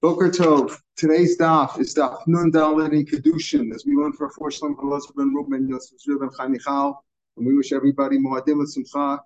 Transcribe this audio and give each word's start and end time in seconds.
Boker 0.00 0.28
Tov. 0.30 0.78
Today's 0.96 1.36
daf 1.36 1.78
is 1.80 1.94
daf 1.94 2.26
Nun 2.26 2.52
Dalet 2.52 2.92
in 2.92 3.04
Kedushin, 3.04 3.74
as 3.74 3.84
we 3.84 3.94
learned 3.96 4.14
for 4.14 4.30
Four 4.30 4.52
Shalom 4.52 4.76
Elazar 4.76 5.14
ben 5.16 5.34
Ruben 5.34 5.68
Yosef 5.68 5.98
ben 6.06 6.30
Chaim 6.38 6.94
and 7.36 7.46
we 7.46 7.56
wish 7.56 7.72
everybody 7.72 8.18
Moadim 8.18 8.64
Simcha, 8.66 9.20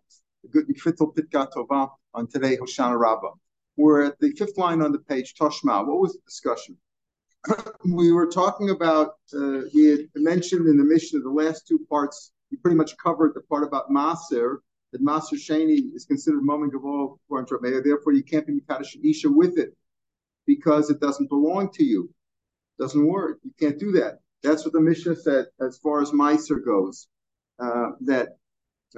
a 0.44 0.48
good 0.48 0.66
Mikvittel 0.68 1.14
Pitkat 1.14 1.52
Tova 1.52 1.90
on 2.14 2.26
today 2.26 2.56
Hoshana 2.56 2.98
Rabbah. 2.98 3.32
We're 3.76 4.04
at 4.04 4.18
the 4.18 4.32
fifth 4.32 4.58
line 4.58 4.82
on 4.82 4.92
the 4.92 4.98
page, 4.98 5.34
Toshma. 5.34 5.86
What 5.86 6.00
was 6.00 6.12
the 6.14 6.20
discussion? 6.26 6.76
we 7.84 8.12
were 8.12 8.26
talking 8.26 8.70
about, 8.70 9.16
uh, 9.34 9.62
we 9.74 9.86
had 9.86 10.00
mentioned 10.14 10.68
in 10.68 10.76
the 10.76 10.84
mission 10.84 11.18
of 11.18 11.24
the 11.24 11.30
last 11.30 11.66
two 11.66 11.80
parts, 11.90 12.32
we 12.50 12.56
pretty 12.58 12.76
much 12.76 12.96
covered 12.98 13.34
the 13.34 13.40
part 13.42 13.62
about 13.62 13.90
Maser, 13.90 14.58
that 14.92 15.02
Maser 15.02 15.34
Sheni 15.34 15.94
is 15.94 16.04
considered 16.04 16.42
all 16.48 17.18
according 17.24 17.46
to 17.46 17.54
Rameir, 17.54 17.82
therefore 17.82 18.12
you 18.12 18.22
can't 18.22 18.46
be 18.46 18.60
Mikdash 18.60 18.96
Isha 19.02 19.30
with 19.30 19.58
it 19.58 19.74
because 20.46 20.90
it 20.90 21.00
doesn't 21.00 21.28
belong 21.28 21.70
to 21.72 21.84
you. 21.84 22.10
It 22.78 22.82
Doesn't 22.82 23.06
work. 23.06 23.38
You 23.42 23.52
can't 23.58 23.78
do 23.78 23.92
that. 23.92 24.20
That's 24.42 24.64
what 24.64 24.72
the 24.72 24.80
Mishnah 24.80 25.16
said 25.16 25.46
as 25.60 25.78
far 25.78 26.02
as 26.02 26.10
Meiser 26.10 26.64
goes. 26.64 27.08
Uh, 27.58 27.90
that 28.00 28.36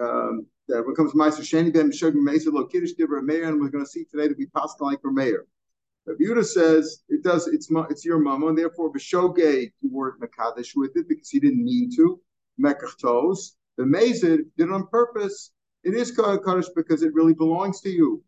um, 0.00 0.46
that 0.68 0.82
when 0.82 0.92
it 0.92 0.96
comes 0.96 1.12
to 1.12 1.18
Meiser 1.18 1.42
Sheni 1.42 1.72
Ben 1.72 1.90
Meshug 1.90 2.14
Meiser 2.14 2.52
Lo 2.52 2.64
Kiddush 2.66 2.92
Divrei 2.98 3.22
Meir, 3.22 3.48
and 3.48 3.60
we're 3.60 3.68
going 3.68 3.84
to 3.84 3.90
see 3.90 4.04
today 4.04 4.28
to 4.28 4.34
be 4.34 4.46
possible 4.46 4.86
like 4.86 5.02
Rameir. 5.02 5.40
But 6.06 6.18
Yehuda 6.18 6.44
says 6.44 7.02
it 7.08 7.22
does. 7.22 7.46
It's 7.48 7.68
it's 7.90 8.04
your 8.04 8.18
mama, 8.18 8.48
and 8.48 8.58
therefore 8.58 8.92
b'shogeg 8.92 9.72
you 9.80 9.90
weren't 9.90 10.20
mekadesh 10.20 10.72
with 10.74 10.96
it 10.96 11.08
because 11.08 11.32
you 11.32 11.40
didn't 11.40 11.64
need 11.64 11.94
to. 11.96 12.20
Mekachtos. 12.60 13.52
The 13.76 13.84
Mezid 13.84 14.44
did 14.56 14.68
it 14.68 14.70
on 14.70 14.86
purpose. 14.86 15.50
It 15.84 15.94
is 15.94 16.10
kaddish 16.10 16.70
because 16.74 17.02
it 17.02 17.12
really 17.12 17.34
belongs 17.34 17.80
to 17.82 17.90
you. 17.90 18.24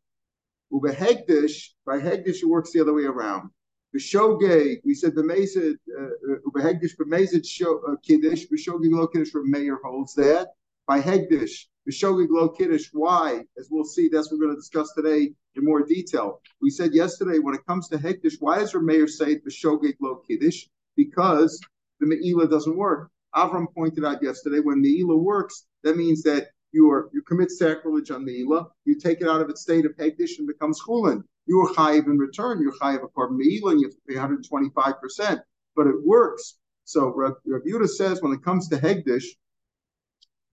Ubehegdish, 0.73 1.70
by 1.87 1.98
Hegdish, 1.98 2.42
it 2.42 2.48
works 2.48 2.73
the 2.73 2.80
other 2.80 2.92
way 2.92 3.05
around. 3.05 3.51
B'shogeg, 3.95 4.81
we 4.84 4.92
said 4.94 5.14
the 5.14 5.22
Mezid, 5.22 5.77
uh, 5.98 6.41
Ubehegdish, 6.47 6.97
b'mezid 6.97 7.47
uh, 7.64 7.97
kiddush, 8.03 8.44
b'shogeg 8.47 8.92
lo 8.92 9.06
kiddush, 9.06 9.31
Meir 9.34 9.78
holds 9.83 10.14
that. 10.14 10.48
By 10.86 11.00
Hegdish, 11.00 11.66
b'shogeg 11.89 12.27
lo 12.28 12.50
kiddush, 12.50 12.91
why? 12.92 13.44
As 13.59 13.69
we'll 13.70 13.84
see, 13.84 14.09
that's 14.09 14.31
what 14.31 14.38
we're 14.38 14.47
going 14.47 14.56
to 14.56 14.61
discuss 14.61 14.92
today 14.94 15.33
in 15.55 15.64
more 15.64 15.83
detail. 15.83 16.42
We 16.61 16.69
said 16.69 16.92
yesterday, 16.92 17.38
when 17.38 17.55
it 17.55 17.64
comes 17.66 17.88
to 17.88 17.97
Hegdish, 17.97 18.34
why 18.41 18.59
does 18.59 18.75
Meir 18.75 19.09
say 19.09 19.38
b'shogeg 19.38 19.94
lo 20.03 20.16
kiddush? 20.28 20.66
Because 20.94 21.59
the 22.00 22.06
Me'ila 22.06 22.48
doesn't 22.48 22.77
work. 22.77 23.11
Avram 23.34 23.72
pointed 23.75 24.05
out 24.05 24.22
yesterday, 24.22 24.61
when 24.61 24.83
Me'ila 24.83 25.16
works, 25.16 25.66
that 25.84 25.97
means 25.97 26.22
that 26.25 26.48
you 26.72 26.91
are 26.91 27.09
you 27.12 27.22
commit 27.22 27.50
sacrilege 27.50 28.11
on 28.11 28.25
the 28.25 28.42
Ela, 28.42 28.67
you 28.84 28.98
take 28.98 29.20
it 29.20 29.28
out 29.28 29.41
of 29.41 29.48
its 29.48 29.62
state 29.62 29.86
of 29.86 29.97
Hegdish 29.97 30.39
and 30.39 30.47
becomes 30.47 30.81
Chulin. 30.83 31.22
You 31.47 31.61
are 31.61 31.72
chayiv 31.75 32.06
in 32.06 32.19
return. 32.19 32.61
You're 32.61 32.72
chayiv 32.72 33.05
a 33.05 33.09
korban 33.09 33.36
Me'ila 33.36 33.72
and 33.72 33.81
you 33.81 33.89
have 33.89 33.95
to 33.95 34.00
pay 34.06 34.14
125%. 34.14 35.41
But 35.75 35.87
it 35.87 35.94
works. 36.05 36.59
So 36.84 37.12
Rav, 37.14 37.34
Yehuda 37.47 37.89
says 37.89 38.20
when 38.20 38.33
it 38.33 38.42
comes 38.42 38.69
to 38.69 38.77
Hegdish, 38.77 39.25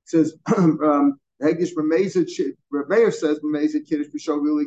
says 0.06 0.36
um, 0.58 1.19
Hegdish 1.41 1.73
Ramezid 1.75 2.30
Rav 2.72 3.14
says 3.14 3.39
Ramezid 3.39 3.88
Kiddush 3.88 4.08
B'Shogeg 4.08 4.66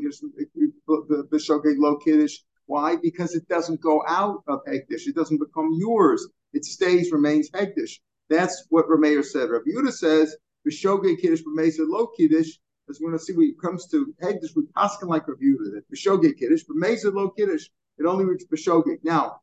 Lo 1.79 1.97
Kiddush. 1.97 2.39
Why? 2.67 2.97
Because 2.97 3.35
it 3.35 3.47
doesn't 3.49 3.81
go 3.81 4.03
out 4.07 4.43
of 4.49 4.61
Hegdish. 4.67 5.07
It 5.07 5.15
doesn't 5.15 5.39
become 5.39 5.71
yours. 5.75 6.27
It 6.53 6.65
stays, 6.65 7.13
remains 7.13 7.51
Hegdish. 7.51 8.01
That's 8.29 8.67
what 8.71 8.89
Rameir 8.89 9.25
said. 9.25 9.51
Rav 9.51 9.63
Yehuda 9.63 9.93
says 9.93 10.37
B'shogeg 10.67 11.21
Kiddush 11.21 11.43
b'meisa 11.43 11.81
lo 11.87 12.09
Kiddush. 12.17 12.59
As 12.89 13.01
we're 13.01 13.09
going 13.09 13.19
to 13.19 13.25
see 13.25 13.33
when 13.33 13.49
it 13.49 13.61
comes 13.61 13.87
to 13.89 14.15
Hegdish, 14.23 14.55
we 14.55 14.63
paskin 14.77 15.09
like 15.09 15.27
review 15.29 15.59
that 15.75 15.91
B'shogeg 15.95 16.39
Kiddush, 16.39 16.65
b'meisa 16.65 17.13
lo 17.13 17.31
Kiddush. 17.31 17.67
It 17.99 18.07
only 18.07 18.25
reaches 18.25 18.49
B'shogeg. 18.49 18.99
Now, 19.03 19.41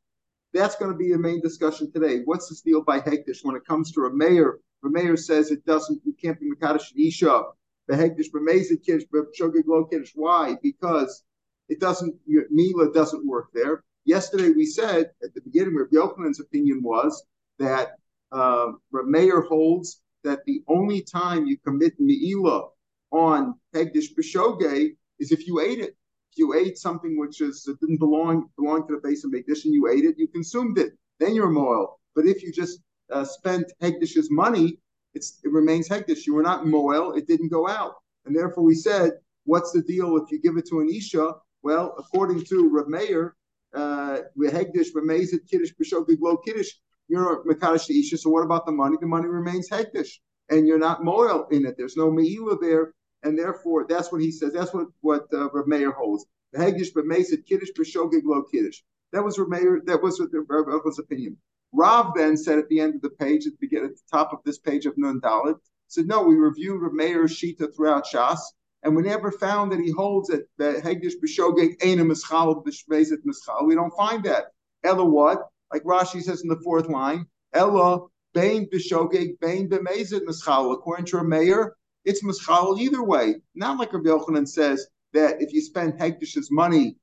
that's 0.54 0.76
going 0.76 0.92
to 0.92 0.98
be 0.98 1.12
the 1.12 1.18
main 1.18 1.42
discussion 1.42 1.92
today. 1.92 2.22
What's 2.26 2.50
the 2.50 2.70
deal 2.70 2.84
by 2.84 3.00
Hegdish 3.00 3.40
when 3.44 3.56
it 3.56 3.66
comes 3.66 3.92
to 3.94 4.02
a 4.02 4.14
mayor? 4.14 4.59
The 4.81 4.90
mayor 4.90 5.18
says 5.18 5.50
it 5.52 5.66
doesn't, 5.66 6.02
you 6.06 6.14
can't 6.14 6.40
be 6.40 6.50
Makadish 6.52 6.92
and 6.92 7.06
Isha. 7.06 7.44
The 7.88 7.96
Hegdish, 7.96 8.31
b'meisa 8.34 8.81
Kiddush, 8.86 9.06
b'shogeg 9.14 9.64
lo 9.66 9.86
Kiddush. 9.86 10.12
Why? 10.16 10.56
Because 10.62 11.24
it 11.70 11.80
doesn't, 11.80 12.16
Mila 12.28 12.92
doesn't 12.94 13.26
work 13.26 13.47
there. 13.53 13.84
Yesterday 14.06 14.50
we 14.50 14.66
said 14.66 15.12
at 15.24 15.34
the 15.34 15.42
beginning, 15.42 15.76
Rabbi 15.76 15.96
Yochanan's 15.96 16.40
opinion 16.40 16.84
was 16.84 17.26
that 17.59 17.96
uh, 18.31 18.74
Mayor 18.92 19.42
holds 19.42 20.02
that 20.23 20.45
the 20.45 20.63
only 20.67 21.01
time 21.01 21.45
you 21.45 21.57
commit 21.57 22.00
Me'ila 22.00 22.69
on 23.11 23.56
Hegdish 23.73 24.16
B'Shogeg 24.17 24.95
is 25.19 25.31
if 25.31 25.47
you 25.47 25.59
ate 25.59 25.79
it. 25.79 25.95
If 26.31 26.39
you 26.39 26.56
ate 26.56 26.78
something 26.79 27.19
which 27.19 27.41
is 27.41 27.67
it 27.67 27.79
didn't 27.79 28.00
belong 28.00 28.50
belong 28.57 28.88
to 28.88 28.95
the 28.95 29.01
base 29.07 29.23
of 29.23 29.31
Megdish 29.31 29.66
and 29.66 29.73
you 29.73 29.88
ate 29.88 30.03
it, 30.03 30.17
you 30.17 30.28
consumed 30.28 30.79
it, 30.79 30.94
then 31.19 31.35
you're 31.35 31.50
Moel. 31.50 32.00
But 32.16 32.25
if 32.25 32.41
you 32.41 32.51
just 32.51 32.79
uh, 33.11 33.23
spent 33.23 33.72
Hegdish's 33.81 34.31
money, 34.31 34.79
it 35.13 35.25
remains 35.44 35.88
Hegdish. 35.88 36.25
You 36.25 36.34
were 36.34 36.41
not 36.41 36.66
Moel, 36.66 37.16
it 37.16 37.28
didn't 37.28 37.50
go 37.50 37.67
out. 37.67 37.95
And 38.25 38.35
therefore 38.35 38.63
we 38.63 38.73
said, 38.73 39.11
what's 39.45 39.72
the 39.72 39.81
deal 39.81 40.17
if 40.17 40.31
you 40.31 40.40
give 40.41 40.57
it 40.57 40.67
to 40.69 40.79
an 40.79 40.90
Isha? 40.90 41.35
Well, 41.61 41.94
according 41.97 42.45
to 42.45 42.69
Rav 42.69 42.88
Meir, 42.88 43.35
uh, 43.73 44.19
Hegdish, 44.38 44.94
Ramezit, 44.95 45.47
Kiddush, 45.50 45.72
B'Shogeg, 45.79 46.17
Lo 46.19 46.38
Kiddush, 46.38 46.72
you're 47.08 47.44
Makadish 47.46 47.88
to 47.88 48.00
Isha. 48.00 48.18
So 48.18 48.30
what 48.30 48.44
about 48.44 48.66
the 48.66 48.72
money? 48.72 48.97
The 49.00 49.08
money 49.08 49.28
remains 49.28 49.69
Hektish. 49.69 50.19
And 50.50 50.68
you're 50.68 50.80
not 50.80 51.03
moil 51.03 51.47
in 51.52 51.66
it. 51.66 51.75
There's 51.78 51.96
no 51.96 52.12
Me'ila 52.12 52.58
there. 52.59 52.94
And 53.24 53.40
therefore, 53.40 53.86
that's 53.88 54.12
what 54.12 54.22
he 54.22 54.31
says. 54.31 54.52
That's 54.52 54.74
what, 54.74 54.88
what 55.00 55.24
uh, 55.34 55.50
Rav 55.52 55.68
Meir 55.68 55.91
holds. 55.91 56.25
The 56.52 56.59
Hegdish 56.59 56.94
b'mesid 56.94 57.46
Kiddush 57.47 57.69
b'shogeg 57.72 58.22
lo 58.25 58.44
Kiddush. 58.52 58.80
That 59.14 59.24
was 59.24 59.40
Rav 59.40 59.47
Meir, 59.47 59.81
that 59.86 60.03
was 60.03 60.22
Rav's 60.31 61.00
opinion. 61.00 61.38
Rav 61.72 62.14
then 62.16 62.38
said 62.38 62.59
at 62.59 62.68
the 62.68 62.80
end 62.80 62.96
of 62.96 63.02
the 63.02 63.09
page, 63.09 63.47
at 63.47 63.53
the, 63.59 63.78
at 63.78 63.96
the 63.96 64.02
top 64.12 64.34
of 64.34 64.40
this 64.46 64.59
page 64.59 64.85
of 64.85 64.97
Nun 64.97 65.22
Dalit, 65.22 65.56
said, 65.88 66.06
no, 66.06 66.22
we 66.22 66.35
reviewed 66.35 66.81
Rav 66.81 66.94
Meir's 66.94 67.35
Shita 67.35 67.74
throughout 67.75 68.06
Shas, 68.06 68.40
and 68.84 68.96
we 68.96 69.02
never 69.02 69.31
found 69.31 69.72
that 69.72 69.80
he 69.80 69.91
holds 69.91 70.30
that 70.30 70.46
Hegdish 70.59 71.14
b'shogeg 71.24 71.75
ain't 71.81 72.02
a 72.02 72.03
mischal 72.03 72.64
b'shmezit 72.64 73.24
mischal. 73.25 73.66
We 73.66 73.75
don't 73.75 73.96
find 73.96 74.24
that. 74.25 74.47
Ella 74.84 75.06
what? 75.06 75.40
Like 75.73 75.84
Rashi 75.84 76.22
says 76.22 76.44
in 76.44 76.50
the 76.50 76.61
fourth 76.63 76.88
line, 76.88 77.25
Ella 77.53 78.06
Bain 78.34 78.69
Bishogeg 78.72 79.39
Bain 79.39 79.67
Bemezit 79.67 80.22
Mischal. 80.22 80.72
According 80.73 81.06
to 81.07 81.17
a 81.17 81.23
mayor, 81.23 81.75
it's 82.06 82.23
Mischal 82.23 82.79
either 82.79 83.03
way. 83.03 83.35
Not 83.56 83.79
like 83.79 83.91
Rabbi 83.91 84.09
Yochanan 84.09 84.47
says 84.47 84.85
that 85.13 85.41
if 85.41 85.51
you 85.51 85.61
spend 85.61 85.94
Hekdish's 85.94 86.50
money, 86.51 86.95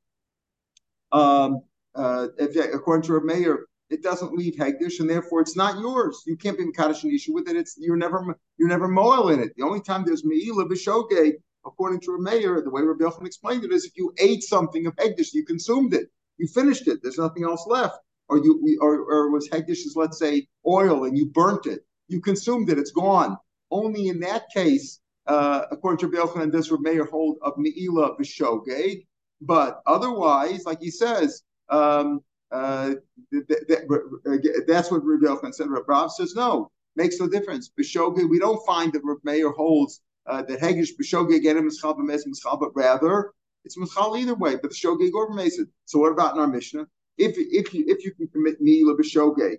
um, 1.11 1.63
uh, 1.97 2.29
if, 2.39 2.57
according 2.73 3.03
to 3.09 3.17
a 3.17 3.25
mayor, 3.25 3.67
it 3.91 4.05
doesn't 4.05 4.33
leave 4.33 4.55
Hegdish, 4.55 5.01
and 5.01 5.11
therefore 5.11 5.41
it's 5.41 5.57
not 5.57 5.81
yours. 5.81 6.23
You 6.25 6.37
can't 6.37 6.57
be 6.57 6.65
Mekadosh 6.65 7.03
and 7.03 7.13
issue 7.13 7.35
with 7.35 7.49
it. 7.49 7.57
It's 7.57 7.75
you're 7.77 7.97
never 7.97 8.39
you're 8.57 8.69
never 8.69 8.87
moel 8.87 9.31
in 9.31 9.41
it. 9.41 9.51
The 9.57 9.65
only 9.65 9.81
time 9.81 10.05
there's 10.05 10.23
Meila 10.23 10.69
Bishogeg, 10.69 11.33
according 11.67 12.01
to 12.03 12.13
a 12.13 12.21
mayor, 12.21 12.63
the 12.63 12.71
way 12.71 12.83
Rabbi 12.83 13.03
Yochanan 13.03 13.27
explained 13.27 13.65
it 13.65 13.73
is 13.73 13.85
if 13.85 13.97
you 13.97 14.15
ate 14.19 14.45
something 14.45 14.87
of 14.87 14.95
Hegdish, 14.95 15.35
you 15.35 15.45
consumed 15.45 15.93
it, 15.93 16.09
you 16.37 16.47
finished 16.47 16.87
it. 16.87 17.01
There's 17.03 17.19
nothing 17.19 17.43
else 17.43 17.67
left 17.67 17.99
or 18.31 18.39
you 18.39 18.79
or, 18.81 18.95
or 19.13 19.31
was 19.31 19.49
hegdish's 19.49 19.95
let's 19.97 20.19
say 20.19 20.47
oil 20.67 21.05
and 21.05 21.19
you 21.19 21.27
burnt 21.27 21.67
it, 21.67 21.81
you 22.09 22.21
consumed 22.21 22.71
it, 22.71 22.79
it's 22.79 22.93
gone. 22.93 23.37
Only 23.71 24.09
in 24.09 24.21
that 24.21 24.45
case, 24.55 25.01
uh, 25.27 25.63
according 25.71 26.11
to 26.11 26.33
and 26.37 26.53
does 26.53 26.73
Meir 26.81 27.05
hold 27.05 27.37
of 27.43 27.55
meila 27.57 28.19
b'shogeg, 28.19 29.07
but 29.41 29.83
otherwise, 29.87 30.65
like 30.65 30.81
he 30.81 30.91
says, 30.91 31.43
um, 31.69 32.21
uh, 32.53 32.95
th- 33.33 33.47
th- 33.47 33.67
th- 33.69 34.55
that's 34.67 34.91
what 34.91 35.05
Rabbi 35.05 35.27
Yochanan 35.27 35.55
said. 35.55 35.69
Rabbi 35.69 36.09
says 36.09 36.35
no, 36.35 36.71
makes 36.97 37.19
no 37.21 37.29
difference. 37.29 37.71
B'shogeg, 37.79 38.29
we 38.29 38.39
don't 38.39 38.65
find 38.65 38.93
that 38.93 39.03
Rabbi 39.05 39.21
Meir 39.25 39.51
holds 39.51 40.01
uh, 40.27 40.43
that 40.43 40.61
hegish 40.61 40.91
b'shogeg 41.01 41.49
and 41.49 41.71
mischal 41.71 41.97
b'mez 41.97 42.23
mischal, 42.27 42.59
but 42.61 42.71
rather 42.75 43.33
it's 43.65 43.77
mischal 43.77 44.19
either 44.19 44.35
way. 44.35 44.57
But 44.57 44.71
the 44.71 44.77
shogeg 44.77 45.13
or 45.15 45.31
b'mezid. 45.31 45.69
So 45.85 45.99
what 45.99 46.13
about 46.13 46.35
in 46.35 46.41
our 46.41 46.49
Mishnah? 46.49 46.87
If 47.19 47.35
if 47.37 47.75
you 47.75 47.85
if 47.87 48.05
you 48.05 48.13
can 48.13 48.29
commit 48.29 48.61
mila 48.61 48.97
b'shogeg 48.97 49.57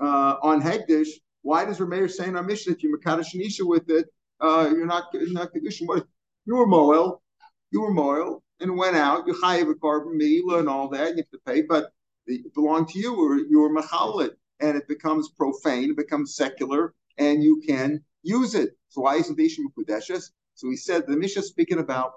uh, 0.00 0.36
on 0.42 0.60
hegdish, 0.62 1.08
why 1.42 1.64
does 1.64 1.78
Rameir 1.78 2.10
say 2.10 2.26
in 2.28 2.36
our 2.36 2.42
mission 2.42 2.72
if 2.72 2.82
you 2.82 2.96
makadosh 2.96 3.34
nisha 3.34 3.66
with 3.66 3.88
it, 3.90 4.06
uh, 4.40 4.70
you're 4.70 4.86
not 4.86 5.04
you're 5.12 5.32
not 5.32 5.52
kedushin? 5.52 5.86
What 5.86 6.06
you 6.46 6.56
were 6.56 6.66
moel, 6.66 7.22
you 7.70 7.82
were 7.82 7.92
moel, 7.92 8.42
and 8.60 8.76
went 8.76 8.96
out. 8.96 9.26
You 9.26 9.34
chayiv 9.34 9.70
a 9.70 9.74
korban 9.74 10.14
mila 10.14 10.58
and 10.58 10.68
all 10.68 10.88
that. 10.88 11.10
You 11.10 11.22
have 11.22 11.30
to 11.30 11.38
pay, 11.46 11.62
but 11.62 11.92
it 12.26 12.54
belonged 12.54 12.88
to 12.88 12.98
you, 12.98 13.14
or 13.14 13.36
you 13.36 13.60
were 13.60 13.70
machalit, 13.70 14.30
and 14.60 14.76
it 14.76 14.88
becomes 14.88 15.28
profane, 15.30 15.90
it 15.90 15.96
becomes 15.96 16.36
secular, 16.36 16.94
and 17.18 17.42
you 17.42 17.62
can 17.66 18.02
use 18.22 18.54
it. 18.54 18.76
So 18.88 19.02
why 19.02 19.16
isn't 19.16 19.36
the 19.36 19.46
Ishim 19.46 19.66
So 20.54 20.70
he 20.70 20.76
said 20.76 21.06
the 21.06 21.16
Mishnah 21.16 21.42
speaking 21.42 21.78
about 21.78 22.12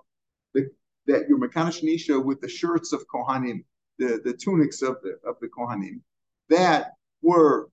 the, 0.53 0.69
that 1.07 1.27
you're 1.27 1.39
makadosh 1.39 1.83
nisha 1.83 2.23
with 2.23 2.39
the 2.41 2.47
shirts 2.47 2.93
of 2.93 3.05
kohanim 3.13 3.63
the, 3.99 4.21
the 4.23 4.33
tunics 4.33 4.81
of 4.81 4.97
the 5.01 5.17
of 5.27 5.35
the 5.41 5.47
Kohanim, 5.47 6.01
that 6.49 6.93
were 7.21 7.69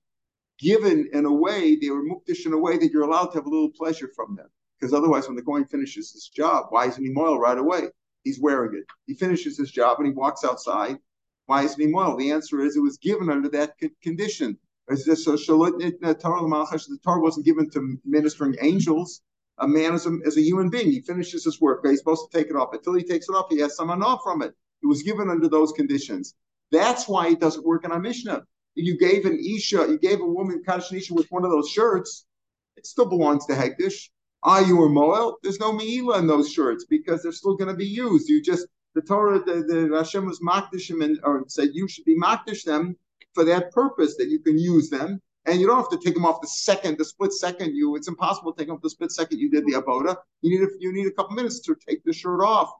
given 0.59 1.09
in 1.13 1.25
a 1.25 1.33
way, 1.33 1.77
they 1.77 1.91
were 1.91 2.05
muktish 2.05 2.47
in 2.47 2.53
a 2.53 2.59
way 2.59 2.79
that 2.79 2.91
you're 2.93 3.03
allowed 3.03 3.27
to 3.27 3.39
have 3.39 3.47
a 3.47 3.51
little 3.51 3.71
pleasure 3.71 4.09
from 4.15 4.37
them. 4.37 4.49
Because 4.79 4.95
otherwise, 4.95 5.27
when 5.27 5.37
the 5.37 5.43
Kohen 5.43 5.65
finishes 5.65 6.13
his 6.13 6.29
job, 6.29 6.67
why 6.71 6.87
isn't 6.87 7.05
he 7.05 7.11
moil 7.11 7.39
right 7.39 7.59
away? 7.59 7.89
He's 8.23 8.41
wearing 8.41 8.77
it. 8.77 8.85
He 9.07 9.15
finishes 9.15 9.57
his 9.59 9.71
job 9.71 9.99
and 9.99 10.07
he 10.07 10.13
walks 10.13 10.45
outside. 10.45 10.99
Why 11.47 11.63
isn't 11.63 11.81
he 11.81 11.87
moil? 11.87 12.17
The 12.17 12.31
answer 12.33 12.61
is 12.61 12.77
it 12.77 12.81
was 12.81 12.99
given 12.99 13.31
under 13.31 13.49
that 13.51 13.75
condition. 14.03 14.59
The 14.89 16.19
Torah 17.03 17.21
wasn't 17.21 17.47
given 17.47 17.71
to 17.71 17.99
ministering 18.05 18.57
angels. 18.61 19.23
A 19.59 19.69
man 19.69 19.95
is 19.95 20.07
a, 20.07 20.19
is 20.23 20.37
a 20.37 20.43
human 20.43 20.69
being. 20.69 20.91
He 20.91 21.01
finishes 21.01 21.45
his 21.45 21.61
work. 21.61 21.87
He's 21.87 21.99
supposed 21.99 22.31
to 22.31 22.37
take 22.37 22.49
it 22.49 22.57
off. 22.57 22.73
Until 22.73 22.95
he 22.95 23.05
takes 23.05 23.29
it 23.29 23.35
off, 23.35 23.47
he 23.51 23.61
has 23.61 23.77
some 23.77 23.91
off 23.91 24.21
from 24.25 24.43
it. 24.43 24.55
It 24.85 24.87
was 24.87 25.03
given 25.03 25.31
under 25.31 25.49
those 25.49 25.73
conditions. 25.73 26.35
That's 26.71 27.09
why 27.09 27.29
it 27.29 27.41
doesn't 27.41 27.65
work 27.65 27.85
in 27.85 27.91
our 27.91 27.99
Mishnah. 27.99 28.45
You 28.75 28.99
gave 28.99 29.25
an 29.25 29.39
Isha, 29.39 29.87
you 29.89 29.99
gave 29.99 30.21
a 30.21 30.27
woman 30.27 30.63
Kaddish 30.67 31.11
with 31.11 31.27
one 31.31 31.45
of 31.45 31.51
those 31.51 31.71
shirts, 31.71 32.27
it 32.77 32.87
still 32.87 33.07
belongs 33.07 33.47
to 33.47 33.55
Hektish. 33.55 34.11
Are 34.43 34.61
ah, 34.61 34.67
you 34.67 34.85
a 34.85 34.89
Moel? 34.91 35.37
There's 35.43 35.61
no 35.61 35.73
Meila 35.73 36.19
in 36.19 36.27
those 36.27 36.53
shirts 36.53 36.85
because 36.85 37.23
they're 37.23 37.33
still 37.33 37.57
going 37.57 37.71
to 37.71 37.77
be 37.77 37.87
used. 37.87 38.29
You 38.29 38.43
just, 38.43 38.67
the 38.95 39.01
Torah, 39.01 39.43
the, 39.43 39.63
the 39.63 39.97
Hashem 39.97 40.27
was 40.27 40.41
Makdishim 40.41 41.03
and 41.03 41.19
or 41.23 41.45
said 41.49 41.71
you 41.73 41.89
should 41.89 42.05
be 42.05 42.19
Makdish 42.19 42.65
them 42.65 42.95
for 43.33 43.45
that 43.45 43.73
purpose 43.73 44.17
that 44.17 44.29
you 44.29 44.41
can 44.41 44.59
use 44.59 44.91
them. 44.91 45.23
And 45.47 45.61
you 45.61 45.67
don't 45.67 45.77
have 45.77 45.91
to 45.91 45.99
take 46.05 46.15
them 46.15 46.27
off 46.27 46.41
the 46.43 46.49
second, 46.49 46.99
the 46.99 47.05
split 47.05 47.33
second 47.33 47.75
you. 47.75 47.97
It's 47.97 48.09
impossible 48.09 48.53
to 48.53 48.59
take 48.59 48.69
them 48.69 48.77
off 48.77 48.83
the 48.83 48.91
split 48.91 49.13
second 49.13 49.39
you 49.39 49.51
did 49.51 49.65
the 49.67 49.73
avoda. 49.73 50.17
You 50.43 50.59
need 50.59 50.69
a, 50.69 50.71
you 50.79 50.93
need 50.93 51.07
a 51.07 51.13
couple 51.13 51.37
minutes 51.37 51.61
to 51.61 51.77
take 51.87 52.05
the 52.05 52.13
shirt 52.13 52.43
off. 52.43 52.71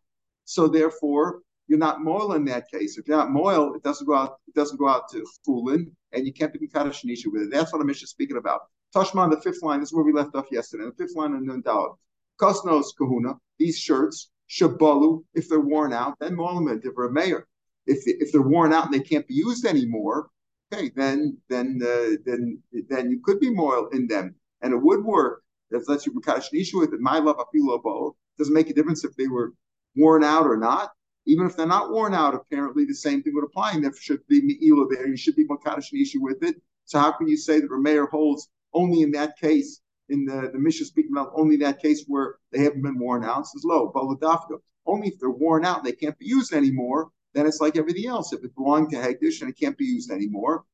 So 0.45 0.69
therefore, 0.69 1.41
you're 1.67 1.79
not 1.79 2.03
moil 2.03 2.33
in 2.35 2.45
that 2.47 2.71
case. 2.71 2.99
If 2.99 3.09
you're 3.09 3.17
not 3.17 3.31
moil, 3.31 3.75
it 3.75 3.83
doesn't 3.83 4.07
go 4.07 4.15
out. 4.15 4.39
It 4.49 4.55
doesn't 4.55 4.79
go 4.79 4.89
out 4.89 5.09
to 5.11 5.27
Fulin, 5.47 5.91
and 6.13 6.27
you 6.27 6.33
can't 6.33 6.53
be 6.53 6.69
kaddish 6.69 7.03
nisha 7.03 7.33
with 7.33 7.43
it. 7.43 7.51
That's 7.51 7.73
what 7.73 7.81
I'm 7.81 7.89
just 7.89 8.09
speaking 8.09 8.37
about. 8.37 8.63
Tashman, 8.95 9.31
the 9.31 9.41
fifth 9.41 9.63
line, 9.63 9.81
this 9.81 9.89
is 9.89 9.95
where 9.95 10.05
we 10.05 10.13
left 10.13 10.35
off 10.35 10.47
yesterday. 10.51 10.85
The 10.85 10.93
fifth 10.93 11.17
line 11.17 11.35
in 11.35 11.47
Nundal. 11.47 11.97
Kosnos 12.41 12.89
kahuna. 12.97 13.35
These 13.59 13.79
shirts 13.79 14.31
shabalu. 14.51 15.25
If 15.35 15.49
they're 15.49 15.61
worn 15.61 15.93
out, 15.93 16.17
then 16.21 16.37
they're 16.37 17.05
a 17.05 17.13
mayor. 17.13 17.47
If 17.87 18.03
if 18.07 18.33
they're 18.33 18.43
worn 18.43 18.73
out 18.73 18.87
and 18.87 18.95
they 18.95 19.01
can't 19.01 19.27
be 19.27 19.35
used 19.35 19.65
anymore, 19.65 20.29
okay, 20.73 20.91
then 20.95 21.39
then 21.49 21.81
uh, 21.83 22.17
then 22.25 22.63
then 22.89 23.11
you 23.11 23.21
could 23.23 23.41
be 23.41 23.51
moral 23.51 23.89
in 23.89 24.07
them, 24.07 24.35
and 24.63 24.73
it 24.73 24.83
would 24.83 25.05
work. 25.05 25.43
That 25.71 25.89
lets 25.89 26.07
you 26.07 26.21
kaddish 26.21 26.51
nisha 26.51 26.79
with 26.79 26.93
it. 26.93 27.01
My 27.01 27.19
love 27.19 27.37
apilo 27.39 28.15
doesn't 28.39 28.55
make 28.55 28.71
a 28.71 28.75
difference 28.75 29.03
if 29.03 29.17
they 29.17 29.29
were 29.29 29.55
worn 29.97 30.23
out 30.23 30.47
or 30.47 30.57
not 30.57 30.91
even 31.27 31.47
if 31.47 31.57
they're 31.57 31.67
not 31.67 31.91
worn 31.91 32.15
out, 32.15 32.35
apparently 32.35 32.85
the 32.85 32.95
same 32.95 33.23
thing 33.23 33.35
would 33.35 33.45
apply, 33.45 33.73
and 33.73 33.85
there 33.85 33.93
should 33.99 34.27
be 34.27 34.43
Me'ila 34.43 34.87
there. 34.91 35.07
You 35.07 35.17
should 35.17 35.37
be 35.37 35.47
Makadash 35.47 35.93
issue 35.93 36.23
with 36.23 36.43
it. 36.43 36.57
So 36.85 36.99
how 36.99 37.13
can 37.13 37.29
you 37.29 37.37
say 37.37 37.61
that 37.61 37.71
Rameir 37.71 38.09
holds 38.09 38.49
only 38.73 39.03
in 39.03 39.11
that 39.13 39.39
case, 39.39 39.81
in 40.11 40.27
the, 40.27 40.51
the 40.53 40.59
Mishnah 40.59 40.87
speaking 40.87 41.13
about 41.13 41.33
only 41.35 41.57
that 41.59 41.81
case 41.81 42.05
where 42.07 42.37
they 42.53 42.61
haven't 42.63 42.83
been 42.83 42.99
worn 42.99 43.25
out? 43.25 43.47
Says 43.47 43.65
low, 43.65 43.91
Baladafka. 43.91 44.59
Only 44.87 45.09
if 45.09 45.19
they're 45.19 45.31
worn 45.31 45.65
out 45.65 45.79
and 45.79 45.87
they 45.87 45.93
can't 45.93 46.19
be 46.19 46.27
used 46.27 46.53
anymore, 46.53 47.11
then 47.33 47.47
it's 47.47 47.61
like 47.61 47.79
everything 47.79 48.07
else. 48.07 48.33
If 48.35 48.45
it 48.45 48.55
belonged 48.55 48.91
to 48.91 48.97
Hegdish 48.97 49.41
and 49.41 49.49
it 49.49 49.59
can't 49.59 49.79
be 49.79 49.87
used 49.87 50.11
anymore, 50.11 50.65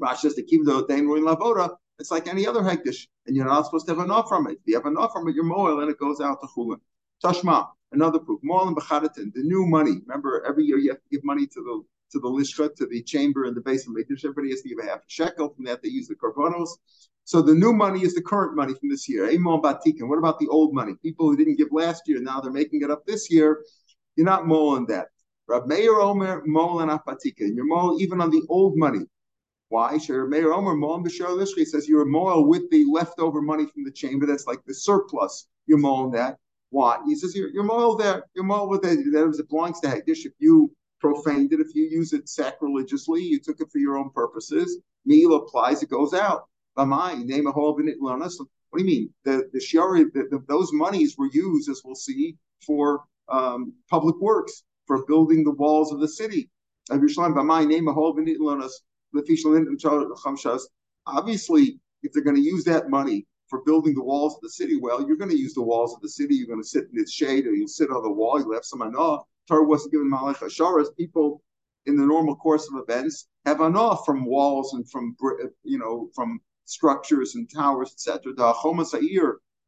Rashi 0.00 0.20
says 0.20 0.34
the 0.34 0.86
Dain 0.88 1.06
Ruin 1.06 1.24
Lavoda, 1.24 1.76
it's 1.98 2.10
like 2.10 2.26
any 2.26 2.46
other 2.46 2.62
Hegdish, 2.62 3.06
and 3.26 3.36
you're 3.36 3.44
not 3.44 3.66
supposed 3.66 3.86
to 3.86 3.94
have 3.94 4.04
enough 4.04 4.28
from 4.28 4.46
it. 4.48 4.52
If 4.52 4.60
you 4.66 4.74
have 4.74 4.86
enough 4.86 5.12
from 5.12 5.28
it, 5.28 5.34
you're 5.34 5.44
moil 5.44 5.80
and 5.80 5.90
it 5.90 5.98
goes 5.98 6.20
out 6.20 6.40
to 6.40 6.48
Chulin. 6.48 6.80
Tashma, 7.22 7.68
Another 7.94 8.18
proof, 8.18 8.40
Molan 8.42 8.74
Bechadatin, 8.74 9.32
the 9.32 9.42
new 9.42 9.66
money. 9.66 10.00
Remember, 10.06 10.44
every 10.46 10.64
year 10.64 10.78
you 10.78 10.90
have 10.90 11.00
to 11.00 11.08
give 11.10 11.24
money 11.24 11.46
to 11.46 11.60
the 11.62 11.82
to 12.12 12.20
the 12.20 12.28
lishka, 12.28 12.74
to 12.76 12.86
the 12.86 13.02
chamber 13.02 13.44
in 13.44 13.54
the 13.54 13.60
basement. 13.60 14.06
Everybody 14.10 14.50
has 14.50 14.62
to 14.62 14.68
give 14.68 14.78
a 14.78 14.84
half 14.84 15.00
a 15.00 15.08
shekel. 15.08 15.54
From 15.54 15.64
that, 15.64 15.82
they 15.82 15.88
use 15.88 16.08
the 16.08 16.14
korbanos. 16.14 16.68
So 17.24 17.40
the 17.40 17.54
new 17.54 17.72
money 17.72 18.02
is 18.02 18.14
the 18.14 18.22
current 18.22 18.54
money 18.54 18.74
from 18.74 18.90
this 18.90 19.08
year. 19.08 19.28
Amon 19.30 19.62
Batikin. 19.62 20.08
What 20.08 20.18
about 20.18 20.38
the 20.38 20.48
old 20.48 20.74
money? 20.74 20.94
People 21.02 21.26
who 21.26 21.36
didn't 21.36 21.56
give 21.56 21.68
last 21.72 22.02
year, 22.06 22.20
now 22.20 22.40
they're 22.40 22.52
making 22.52 22.82
it 22.82 22.90
up 22.90 23.06
this 23.06 23.30
year. 23.30 23.64
You're 24.16 24.26
not 24.26 24.46
moling 24.46 24.86
that. 24.86 25.08
Rab 25.46 25.66
Meir 25.66 26.00
Omer 26.00 26.42
molan 26.46 26.88
apatikin. 26.88 27.54
You're 27.54 27.66
mole 27.66 28.00
even 28.00 28.20
on 28.20 28.30
the 28.30 28.42
old 28.48 28.76
money. 28.76 29.00
Why? 29.68 29.98
Meir 30.08 30.52
Omer 30.52 30.76
molan 30.76 31.04
b'shar 31.04 31.46
He 31.56 31.64
says 31.64 31.88
you're 31.88 32.04
mole 32.04 32.46
with 32.46 32.70
the 32.70 32.84
leftover 32.90 33.42
money 33.42 33.66
from 33.66 33.84
the 33.84 33.90
chamber. 33.90 34.26
That's 34.26 34.46
like 34.46 34.64
the 34.66 34.74
surplus. 34.74 35.48
You're 35.66 35.78
moling 35.78 36.12
that. 36.12 36.38
He 37.06 37.14
says 37.14 37.34
you're, 37.36 37.50
you're 37.50 37.62
moral 37.62 37.96
there. 37.96 38.24
You're 38.34 38.44
moral 38.44 38.68
with 38.68 38.84
it. 38.84 38.96
That 39.12 39.36
it 39.38 39.48
belongs 39.48 39.80
to 39.80 39.88
Hektish. 39.88 40.26
If 40.26 40.32
you 40.38 40.72
profaned 41.00 41.52
it, 41.52 41.60
if 41.60 41.74
you 41.74 41.84
use 41.84 42.12
it 42.12 42.28
sacrilegiously, 42.28 43.22
you 43.22 43.38
took 43.38 43.60
it 43.60 43.70
for 43.70 43.78
your 43.78 43.96
own 43.96 44.10
purposes. 44.10 44.78
Meal 45.04 45.34
applies, 45.36 45.82
it 45.82 45.90
goes 45.90 46.14
out. 46.14 46.46
Bamai, 46.76 47.24
name 47.24 47.46
a 47.46 47.52
whole 47.52 47.70
of 47.70 47.86
it. 47.86 47.96
What 48.00 48.78
do 48.78 48.84
you 48.84 48.84
mean? 48.84 49.10
The 49.24 49.48
the 49.52 49.60
shari, 49.60 50.04
the, 50.04 50.26
the, 50.30 50.42
those 50.48 50.72
monies 50.72 51.16
were 51.16 51.28
used, 51.32 51.68
as 51.68 51.82
we'll 51.84 51.94
see, 51.94 52.36
for 52.66 53.04
um, 53.28 53.72
public 53.88 54.16
works, 54.20 54.64
for 54.86 55.06
building 55.06 55.44
the 55.44 55.52
walls 55.52 55.92
of 55.92 56.00
the 56.00 56.08
city. 56.08 56.50
Obviously, 61.06 61.78
if 62.02 62.12
they're 62.12 62.22
going 62.22 62.36
to 62.36 62.42
use 62.42 62.64
that 62.64 62.90
money 62.90 63.26
for 63.54 63.62
building 63.62 63.94
the 63.94 64.02
walls 64.02 64.34
of 64.34 64.40
the 64.40 64.50
city, 64.50 64.76
well, 64.80 65.06
you're 65.06 65.16
going 65.16 65.30
to 65.30 65.38
use 65.38 65.54
the 65.54 65.62
walls 65.62 65.94
of 65.94 66.00
the 66.00 66.08
city. 66.08 66.34
You're 66.34 66.48
going 66.48 66.60
to 66.60 66.66
sit 66.66 66.88
in 66.92 66.98
its 66.98 67.12
shade, 67.12 67.46
or 67.46 67.54
you'll 67.54 67.68
sit 67.68 67.88
on 67.88 68.02
the 68.02 68.10
wall. 68.10 68.40
You'll 68.40 68.54
have 68.54 68.64
some 68.64 68.82
anah. 68.82 69.18
Torah 69.46 69.64
wasn't 69.64 69.92
given 69.92 70.10
malach 70.10 70.38
asharas. 70.38 70.88
People 70.96 71.40
in 71.86 71.96
the 71.96 72.04
normal 72.04 72.34
course 72.34 72.68
of 72.68 72.82
events 72.82 73.28
have 73.46 73.60
anah 73.60 73.96
from 74.04 74.24
walls 74.24 74.74
and 74.74 74.90
from 74.90 75.16
you 75.62 75.78
know 75.78 76.10
from 76.16 76.40
structures 76.64 77.36
and 77.36 77.48
towers, 77.48 77.92
etc. 77.92 78.34
The 78.34 78.52
chomas 78.54 78.90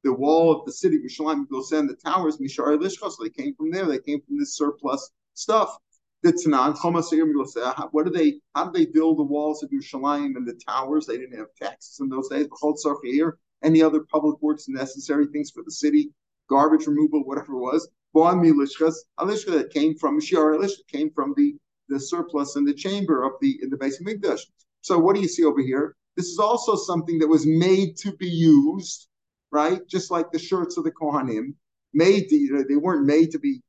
the 0.03 0.13
wall 0.13 0.53
of 0.53 0.67
the 0.67 0.73
city, 0.73 0.99
Yerushalayim, 0.99 1.47
send 1.63 1.89
the 1.89 1.95
towers, 1.95 2.39
Mishar 2.39 2.77
Lishcha, 2.77 3.09
so 3.09 3.17
they 3.23 3.31
came 3.31 3.55
from 3.55 3.71
there. 3.71 3.87
They 3.87 4.01
came 4.01 4.21
from 4.21 4.37
this 4.37 4.57
surplus 4.57 5.11
stuff. 5.35 5.77
The 6.23 6.33
Tanan, 6.33 6.77
Chomas 6.77 7.93
what 7.93 8.05
do 8.05 8.11
they? 8.11 8.41
How 8.57 8.65
did 8.69 8.75
they 8.75 8.91
build 8.91 9.19
the 9.19 9.23
walls 9.23 9.63
of 9.63 9.71
Yerushalayim 9.71 10.35
and 10.37 10.45
the 10.45 10.59
towers? 10.67 11.07
They 11.07 11.19
didn't 11.19 11.39
have 11.39 11.55
taxes 11.61 12.01
in 12.01 12.09
those 12.09 12.29
days. 12.29 12.49
B'chol 12.49 12.75
Tzarchir, 12.85 13.35
any 13.63 13.83
other 13.83 14.01
public 14.01 14.41
works 14.41 14.69
necessary 14.69 15.27
things 15.27 15.51
for 15.51 15.63
the 15.63 15.71
city, 15.71 16.11
garbage 16.49 16.87
removal, 16.87 17.25
whatever 17.25 17.53
it 17.55 17.61
was. 17.61 17.89
Bon 18.15 18.41
milishkas, 18.41 18.95
alishka 19.19 19.53
that 19.53 19.71
came 19.71 19.95
from 19.97 20.21
Shiar 20.21 20.57
Alishka 20.57 20.87
came 20.91 21.11
from 21.11 21.35
the, 21.37 21.57
the 21.89 22.01
surplus 22.01 22.57
in 22.57 22.65
the 22.65 22.75
chamber 22.75 23.25
of 23.25 23.33
the 23.41 23.59
in 23.63 23.71
the 23.71 23.77
base 23.77 24.01
of 24.01 24.07
Mikdash. 24.07 24.41
So 24.81 24.99
what 24.99 25.17
do 25.17 25.23
you 25.23 25.29
see 25.29 25.45
over 25.45 25.61
here? 25.61 25.97
This 26.17 26.27
is 26.27 26.39
also 26.39 26.77
something 26.77 27.19
that 27.19 27.29
was 27.29 27.47
made 27.47 27.97
to 27.99 28.13
be 28.17 28.29
used, 28.29 29.09
right? 29.51 29.87
Just 29.87 30.11
like 30.11 30.31
the 30.33 30.39
shirts 30.39 30.79
of 30.79 30.85
the 30.85 30.93
Kohanim, 30.93 31.55
made 31.93 32.29
to, 32.29 32.37
you 32.37 32.53
know, 32.53 32.65
they 32.67 32.77
weren't 32.77 33.05
made 33.05 33.31
to 33.33 33.39
be 33.39 33.61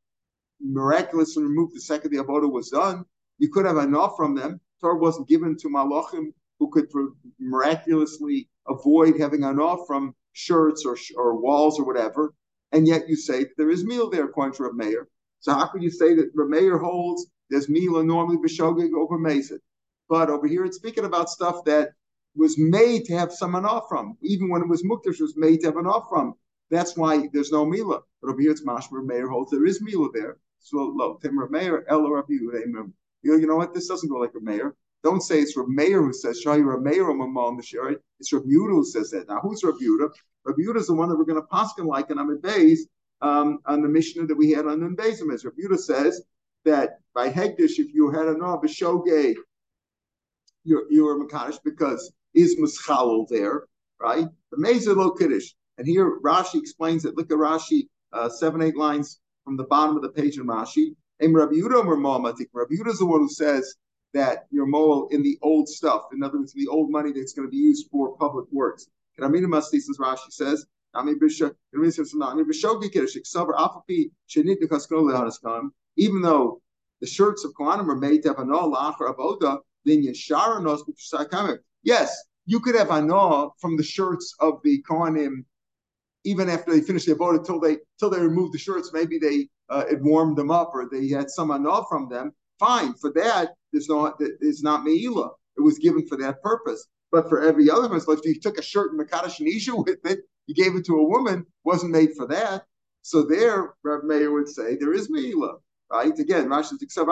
miraculously 0.61 1.43
removed 1.43 1.75
the 1.75 1.81
second 1.81 2.11
the 2.11 2.23
avodah 2.23 2.51
was 2.51 2.69
done. 2.69 3.03
You 3.37 3.49
could 3.49 3.65
have 3.65 3.77
enough 3.77 4.15
from 4.15 4.35
them. 4.35 4.59
Torah 4.81 4.97
wasn't 4.97 5.27
given 5.27 5.57
to 5.57 5.69
malachim 5.69 6.33
who 6.59 6.69
could 6.69 6.87
miraculously 7.39 8.49
avoid 8.69 9.19
having 9.19 9.43
an 9.43 9.59
off 9.59 9.87
from 9.87 10.15
shirts 10.33 10.85
or, 10.85 10.97
or 11.15 11.39
walls 11.39 11.79
or 11.79 11.85
whatever, 11.85 12.33
and 12.71 12.87
yet 12.87 13.07
you 13.07 13.15
say 13.15 13.45
there 13.57 13.69
is 13.69 13.85
meal 13.85 14.09
there 14.09 14.25
according 14.25 14.55
to 14.55 14.63
Rav 14.63 14.75
Meir. 14.75 15.07
So 15.39 15.53
how 15.53 15.67
could 15.67 15.83
you 15.83 15.89
say 15.89 16.13
that 16.15 16.31
Rav 16.35 16.49
Meir 16.49 16.77
holds 16.77 17.27
there's 17.49 17.69
meal 17.69 18.03
normally 18.03 18.37
b'shogeg 18.37 18.93
over 18.93 19.17
mezid? 19.17 19.59
But 20.09 20.29
over 20.29 20.47
here 20.47 20.65
it's 20.65 20.77
speaking 20.77 21.05
about 21.05 21.29
stuff 21.29 21.63
that 21.65 21.91
was 22.35 22.57
made 22.57 23.05
to 23.05 23.17
have 23.17 23.33
some 23.33 23.55
off 23.55 23.85
from. 23.89 24.17
Even 24.21 24.49
when 24.49 24.61
it 24.61 24.67
was 24.67 24.83
mukdash, 24.83 25.19
was 25.19 25.35
made 25.35 25.61
to 25.61 25.67
have 25.67 25.77
an 25.77 25.87
off 25.87 26.07
from. 26.09 26.35
That's 26.69 26.95
why 26.95 27.29
there's 27.33 27.51
no 27.51 27.65
mila. 27.65 28.01
But 28.21 28.29
over 28.29 28.41
here 28.41 28.51
it's 28.51 28.65
mashmer 28.65 29.03
Meir 29.03 29.29
holds 29.29 29.51
there 29.51 29.65
is 29.65 29.81
mila 29.81 30.09
there. 30.13 30.37
So 30.59 30.77
lo 30.77 31.17
Tim 31.21 31.39
Rav 31.39 31.51
Meir 31.51 31.85
el 31.89 32.09
Rav 32.09 32.25
You 32.29 32.67
know 33.23 33.55
what? 33.55 33.73
This 33.73 33.87
doesn't 33.87 34.09
go 34.09 34.17
like 34.17 34.35
a 34.35 34.41
Meir. 34.41 34.75
Don't 35.03 35.21
say 35.21 35.39
it's 35.39 35.55
Rav 35.55 35.67
Meir 35.67 36.01
who 36.01 36.13
says 36.13 36.41
Shayi 36.43 36.65
Rav 36.65 36.81
Meir 36.81 37.05
Mamam 37.05 37.57
the 37.57 37.99
It's 38.19 38.33
Rav 38.33 38.43
Yehuda 38.43 38.69
who 38.69 38.85
says 38.85 39.11
that. 39.11 39.27
Now, 39.27 39.39
who's 39.41 39.63
Rav 39.63 39.75
Yehuda? 39.75 40.09
Yehuda 40.47 40.77
is 40.77 40.87
the 40.87 40.93
one 40.93 41.09
that 41.09 41.17
we're 41.17 41.25
going 41.25 41.41
to 41.41 41.47
paskin 41.47 41.85
like 41.85 42.09
in 42.09 42.17
Amid 42.17 42.41
Beis 42.41 42.79
um, 43.21 43.59
on 43.65 43.81
the 43.81 43.89
Mishnah 43.89 44.25
that 44.27 44.35
we 44.35 44.51
had 44.51 44.65
on 44.65 44.79
the 44.79 44.87
Bezim. 44.87 45.29
Rav 45.29 45.53
Yehuda 45.53 45.77
says 45.77 46.21
that 46.65 46.99
by 47.13 47.29
Hegdish, 47.29 47.79
if 47.79 47.93
you 47.93 48.09
had 48.09 48.27
a 48.27 48.33
no 48.33 48.59
b'shogeg, 48.63 49.35
you're 50.63 50.85
you're 50.89 51.25
Makadish 51.25 51.59
because 51.63 52.11
is 52.33 52.57
Muschalel 52.59 53.27
there, 53.29 53.63
right? 53.99 54.27
The 54.51 54.57
Meza 54.57 54.95
Lo 54.95 55.11
Kiddush. 55.11 55.53
And 55.77 55.87
here 55.87 56.19
Rashi 56.19 56.59
explains 56.59 57.05
it. 57.05 57.15
Look 57.15 57.31
at 57.31 57.37
Rashi, 57.37 57.87
uh, 58.13 58.29
seven, 58.29 58.61
eight 58.61 58.75
lines 58.75 59.19
from 59.43 59.57
the 59.57 59.63
bottom 59.63 59.95
of 59.95 60.01
the 60.01 60.09
page 60.09 60.37
in 60.37 60.45
Rashi. 60.45 60.95
And 61.19 61.33
Rabbi 61.33 61.55
Rabbi 61.55 62.73
Yehuda 62.73 62.87
is 62.87 62.99
the 62.99 63.05
one 63.05 63.21
who 63.21 63.29
says 63.29 63.75
that 64.13 64.47
your 64.51 64.65
moel 64.65 65.07
in 65.11 65.21
the 65.21 65.37
old 65.41 65.67
stuff, 65.67 66.03
in 66.13 66.23
other 66.23 66.39
words, 66.39 66.53
the 66.53 66.67
old 66.67 66.89
money 66.89 67.11
that's 67.11 67.33
going 67.33 67.47
to 67.47 67.51
be 67.51 67.57
used 67.57 67.89
for 67.91 68.15
public 68.17 68.45
works. 68.51 68.87
Rashi 69.19 70.31
says, 70.31 70.65
even 75.97 76.21
though 76.21 76.61
the 76.99 77.07
shirts 77.07 77.43
of 77.43 77.53
Kohanim 77.53 77.87
are 77.87 77.95
made 77.95 78.23
to 78.23 78.29
have 78.29 78.39
anah 78.39 78.53
la'achar 78.53 79.15
avoda, 79.15 79.59
then 79.85 80.01
yeshara 80.03 80.63
nos 80.63 80.83
Yes, 81.83 82.23
you 82.45 82.59
could 82.59 82.75
have 82.75 82.89
anah 82.89 83.49
from 83.59 83.77
the 83.77 83.83
shirts 83.83 84.35
of 84.39 84.61
the 84.63 84.83
Kohanim 84.89 85.45
even 86.23 86.49
after 86.49 86.71
they 86.71 86.81
finish 86.81 87.05
their 87.05 87.15
avoda 87.15 87.45
till 87.45 87.59
they 87.59 87.77
till 87.99 88.09
they 88.09 88.19
remove 88.19 88.51
the 88.51 88.57
shirts. 88.57 88.91
Maybe 88.93 89.17
they 89.19 89.49
uh, 89.69 89.85
it 89.89 90.01
warmed 90.01 90.37
them 90.37 90.51
up 90.51 90.71
or 90.73 90.89
they 90.91 91.07
had 91.09 91.29
some 91.29 91.51
anah 91.51 91.83
from 91.89 92.09
them, 92.09 92.33
fine. 92.59 92.93
For 92.95 93.11
that, 93.13 93.55
there's 93.71 93.89
no, 93.89 94.13
it's 94.19 94.63
not 94.63 94.85
meila. 94.85 95.29
It 95.57 95.61
was 95.61 95.79
given 95.79 96.07
for 96.07 96.17
that 96.17 96.41
purpose. 96.41 96.87
But 97.11 97.29
for 97.29 97.41
every 97.41 97.69
other 97.69 97.89
mitzvah, 97.89 98.11
if 98.11 98.25
you 98.25 98.39
took 98.39 98.57
a 98.57 98.61
shirt 98.61 98.91
and 98.91 98.99
Makadash 98.99 99.39
and 99.39 99.77
with 99.85 100.05
it, 100.05 100.19
you 100.45 100.55
gave 100.55 100.75
it 100.75 100.85
to 100.85 100.95
a 100.95 101.07
woman, 101.07 101.45
wasn't 101.63 101.91
made 101.91 102.15
for 102.15 102.27
that. 102.27 102.65
So 103.01 103.23
there, 103.23 103.75
Reb 103.83 104.03
Meir 104.03 104.31
would 104.31 104.49
say 104.49 104.75
there 104.75 104.93
is 104.93 105.09
meila, 105.09 105.59
right? 105.89 106.17
Again, 106.19 106.49
Rashi 106.49 106.65
says, 106.65 106.81
"Except 106.81 107.09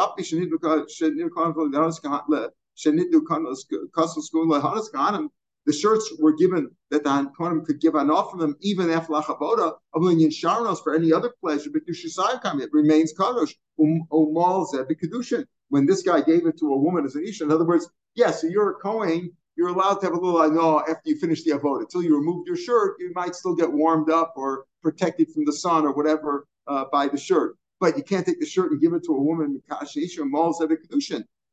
the 5.65 5.73
shirts 5.73 6.13
were 6.19 6.35
given 6.35 6.69
that 6.91 7.03
the 7.03 7.09
Kohanim 7.09 7.65
could 7.65 7.81
give 7.81 7.95
enough 7.95 8.33
of 8.33 8.39
them, 8.39 8.55
even 8.61 8.89
after 8.89 9.13
Lachaboda, 9.13 9.73
of 9.93 10.01
Linyan 10.01 10.29
Sharnos 10.29 10.83
for 10.83 10.93
any 10.95 11.11
other 11.11 11.33
pleasure, 11.41 11.69
but 11.71 11.81
it 11.87 12.69
remains 12.71 13.13
Kadosh. 13.13 13.53
Um, 13.79 14.07
when 15.69 15.85
this 15.85 16.03
guy 16.03 16.21
gave 16.21 16.45
it 16.45 16.59
to 16.59 16.73
a 16.73 16.77
woman 16.77 17.05
as 17.05 17.15
an 17.15 17.23
Isha, 17.25 17.43
in 17.43 17.51
other 17.51 17.65
words, 17.65 17.89
yes, 18.13 18.41
so 18.41 18.47
you're 18.47 18.71
a 18.71 18.75
Kohen, 18.75 19.31
you're 19.55 19.69
allowed 19.69 19.95
to 19.95 20.05
have 20.05 20.13
a 20.13 20.19
little 20.19 20.41
I 20.41 20.47
know 20.47 20.79
after 20.81 21.09
you 21.09 21.17
finish 21.17 21.43
the 21.43 21.51
Avodah. 21.51 21.81
Until 21.81 22.03
you 22.03 22.15
remove 22.15 22.45
your 22.45 22.57
shirt, 22.57 22.95
you 22.99 23.11
might 23.15 23.35
still 23.35 23.55
get 23.55 23.71
warmed 23.71 24.09
up 24.09 24.33
or 24.35 24.65
protected 24.81 25.31
from 25.31 25.45
the 25.45 25.53
sun 25.53 25.85
or 25.85 25.93
whatever 25.93 26.45
uh, 26.67 26.85
by 26.91 27.07
the 27.07 27.17
shirt. 27.17 27.57
But 27.79 27.97
you 27.97 28.03
can't 28.03 28.25
take 28.25 28.39
the 28.39 28.45
shirt 28.45 28.71
and 28.71 28.81
give 28.81 28.93
it 28.93 29.03
to 29.05 29.13
a 29.13 29.21
woman, 29.21 29.61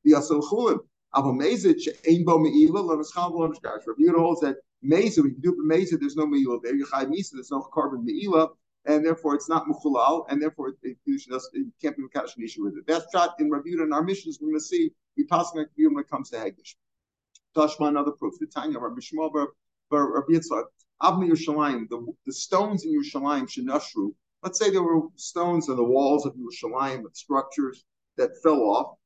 the 0.04 0.16
Asal 0.16 0.42
Chulim. 0.42 0.78
Aval 1.14 1.38
Mezit 1.38 1.88
Ein 2.08 2.24
Bo 2.24 2.38
Meila 2.38 2.82
Lamaschal 2.82 3.32
Lamashkash. 3.32 3.86
Rabbi 3.86 4.02
Yehuda 4.02 4.18
holds 4.18 4.40
that 4.40 4.56
Meza, 4.84 5.22
when 5.22 5.36
you 5.36 5.40
do 5.40 5.62
Meza, 5.64 5.98
there's 5.98 6.16
no 6.16 6.26
Meila 6.26 6.60
there. 6.62 6.74
Yechai 6.74 7.06
Misa, 7.06 7.32
there's 7.34 7.50
no 7.50 7.60
carbon 7.72 8.06
Meila, 8.06 8.48
and 8.86 9.04
therefore 9.04 9.34
it's 9.34 9.48
not 9.48 9.66
Mukhulal, 9.66 10.24
and 10.28 10.40
therefore 10.40 10.70
it, 10.70 10.76
it 10.82 10.96
can't 11.80 11.96
be 11.96 12.02
Makash 12.02 12.30
issue 12.42 12.64
with 12.64 12.76
it. 12.76 12.86
That's 12.86 13.06
shot 13.12 13.34
in 13.38 13.50
Rabbi 13.50 13.68
Yehuda 13.68 13.84
in 13.84 13.92
our 13.92 14.02
missions. 14.02 14.38
We're 14.40 14.48
going 14.48 14.60
to 14.60 14.64
see 14.64 14.90
we 15.16 15.24
pass 15.24 15.52
when 15.54 15.66
it 15.66 16.10
comes 16.10 16.30
to 16.30 16.36
Hagdish. 16.36 16.74
Tashma, 17.54 17.88
another 17.88 18.12
proof. 18.12 18.34
The 18.40 18.46
Tanya, 18.46 18.78
Rabbi 18.78 19.00
Shmuel, 19.00 19.46
Rabbi 19.90 20.32
Yitzchak, 20.32 20.64
Avni 21.02 21.30
Yerushalayim, 21.30 21.88
the, 21.90 22.06
the 22.24 22.32
stones 22.32 22.84
in 22.84 22.92
Yerushalayim, 22.92 23.42
Shenashru. 23.42 24.14
Let's 24.42 24.58
say 24.58 24.70
there 24.70 24.82
were 24.82 25.02
stones 25.16 25.68
on 25.68 25.76
the 25.76 25.84
walls 25.84 26.24
of 26.24 26.34
Yerushalayim, 26.34 27.04
structures 27.12 27.84
that 28.16 28.30
fell 28.42 28.60
off 28.62 28.96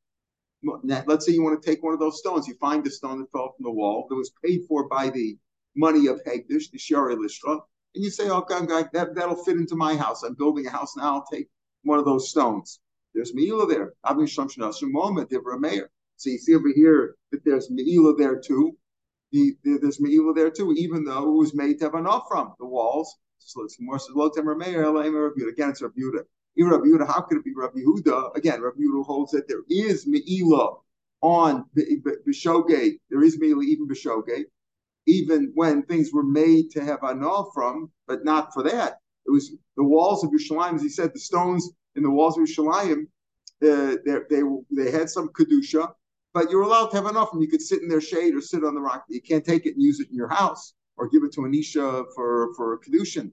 let's 1.06 1.26
say 1.26 1.32
you 1.32 1.42
want 1.42 1.60
to 1.60 1.70
take 1.70 1.82
one 1.82 1.94
of 1.94 2.00
those 2.00 2.18
stones, 2.18 2.46
you 2.46 2.54
find 2.54 2.84
the 2.84 2.90
stone 2.90 3.20
that 3.20 3.30
fell 3.32 3.54
from 3.56 3.64
the 3.64 3.70
wall 3.70 4.06
that 4.08 4.14
was 4.14 4.32
paid 4.44 4.62
for 4.68 4.88
by 4.88 5.10
the 5.10 5.36
money 5.74 6.06
of 6.06 6.20
Hegdish, 6.24 6.70
the 6.70 6.78
Shari 6.78 7.16
Lishra, 7.16 7.60
and 7.94 8.04
you 8.04 8.10
say, 8.10 8.28
okay, 8.28 8.66
that, 8.92 9.14
that'll 9.14 9.42
fit 9.44 9.56
into 9.56 9.76
my 9.76 9.96
house. 9.96 10.22
I'm 10.22 10.34
building 10.34 10.66
a 10.66 10.70
house 10.70 10.96
now, 10.96 11.16
I'll 11.16 11.26
take 11.30 11.48
one 11.82 11.98
of 11.98 12.04
those 12.04 12.28
stones. 12.30 12.80
There's 13.14 13.32
Meila 13.32 13.66
there. 13.68 13.94
So 16.18 16.30
you 16.30 16.38
see 16.38 16.54
over 16.54 16.68
here 16.74 17.16
that 17.32 17.44
there's 17.44 17.70
Meila 17.70 18.18
there 18.18 18.38
too. 18.38 18.76
The, 19.32 19.56
the, 19.64 19.78
there's 19.78 19.98
Meila 19.98 20.34
there 20.34 20.50
too, 20.50 20.74
even 20.76 21.04
though 21.04 21.28
it 21.28 21.38
was 21.38 21.54
made 21.54 21.78
to 21.78 21.86
have 21.86 21.94
enough 21.94 22.24
from 22.28 22.54
the 22.58 22.66
walls. 22.66 23.16
So 23.38 23.62
it's 23.64 23.78
more. 23.80 23.96
Again, 23.96 25.70
it's 25.70 25.82
Rabbi 25.82 26.02
Rabbi 26.64 26.86
Yehuda, 26.86 27.06
how 27.06 27.20
could 27.20 27.38
it 27.38 27.44
be 27.44 27.52
Rabbi 27.54 27.80
Yehuda? 27.80 28.36
Again, 28.36 28.62
Rabbi 28.62 28.78
Yehuda 28.80 29.04
holds 29.04 29.32
that 29.32 29.48
there 29.48 29.62
is 29.68 30.06
Me'ilah 30.06 30.78
on 31.20 31.64
Bishogate. 31.76 32.98
There 33.10 33.22
is 33.22 33.38
Me'ilah 33.38 33.64
even 33.64 33.86
Bishogate, 33.86 34.46
even 35.06 35.52
when 35.54 35.82
things 35.82 36.12
were 36.12 36.22
made 36.22 36.70
to 36.70 36.84
have 36.84 37.04
anah 37.04 37.44
from, 37.52 37.90
but 38.06 38.24
not 38.24 38.54
for 38.54 38.62
that. 38.62 39.00
It 39.26 39.30
was 39.30 39.52
the 39.76 39.84
walls 39.84 40.24
of 40.24 40.30
Yerushalayim, 40.30 40.76
as 40.76 40.82
he 40.82 40.88
said, 40.88 41.12
the 41.12 41.20
stones 41.20 41.70
in 41.94 42.02
the 42.02 42.10
walls 42.10 42.38
of 42.38 42.44
Yerushalayim, 42.44 43.06
uh, 43.62 43.96
they, 44.04 44.18
they, 44.30 44.42
they 44.70 44.90
had 44.90 45.08
some 45.08 45.28
Kedusha, 45.30 45.92
but 46.34 46.50
you're 46.50 46.62
allowed 46.62 46.88
to 46.88 46.96
have 46.96 47.06
enough 47.06 47.30
and 47.32 47.40
you 47.40 47.48
could 47.48 47.62
sit 47.62 47.82
in 47.82 47.88
their 47.88 48.00
shade 48.00 48.34
or 48.34 48.40
sit 48.40 48.64
on 48.64 48.74
the 48.74 48.80
rock. 48.80 49.04
You 49.08 49.22
can't 49.22 49.44
take 49.44 49.66
it 49.66 49.74
and 49.74 49.82
use 49.82 50.00
it 50.00 50.10
in 50.10 50.16
your 50.16 50.28
house 50.28 50.74
or 50.96 51.08
give 51.08 51.24
it 51.24 51.32
to 51.32 51.40
Anisha 51.40 52.04
for, 52.14 52.54
for 52.54 52.78
Kedushin. 52.78 53.32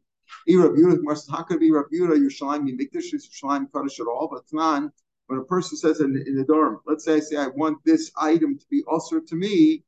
How 0.49 1.43
could 1.43 1.55
it 1.55 1.59
be 1.59 1.71
Rabbi 1.71 1.95
Yehuda, 1.95 2.17
Yerushalayim, 2.17 2.69
Yimikdash, 2.69 3.13
Yerushalayim, 3.13 3.71
Kaddish 3.71 3.99
at 3.99 4.07
all? 4.07 4.29
But 4.31 4.43
not. 4.51 4.91
When 5.27 5.39
a 5.39 5.43
person 5.43 5.77
says 5.77 6.01
in, 6.01 6.21
in 6.27 6.35
the 6.35 6.43
dorm, 6.43 6.81
let's 6.85 7.05
say 7.05 7.15
I 7.15 7.19
say 7.19 7.37
I 7.37 7.47
want 7.47 7.77
this 7.85 8.11
item 8.17 8.57
to 8.57 8.65
be 8.69 8.83
also 8.87 9.21
to 9.21 9.35
me, 9.35 9.83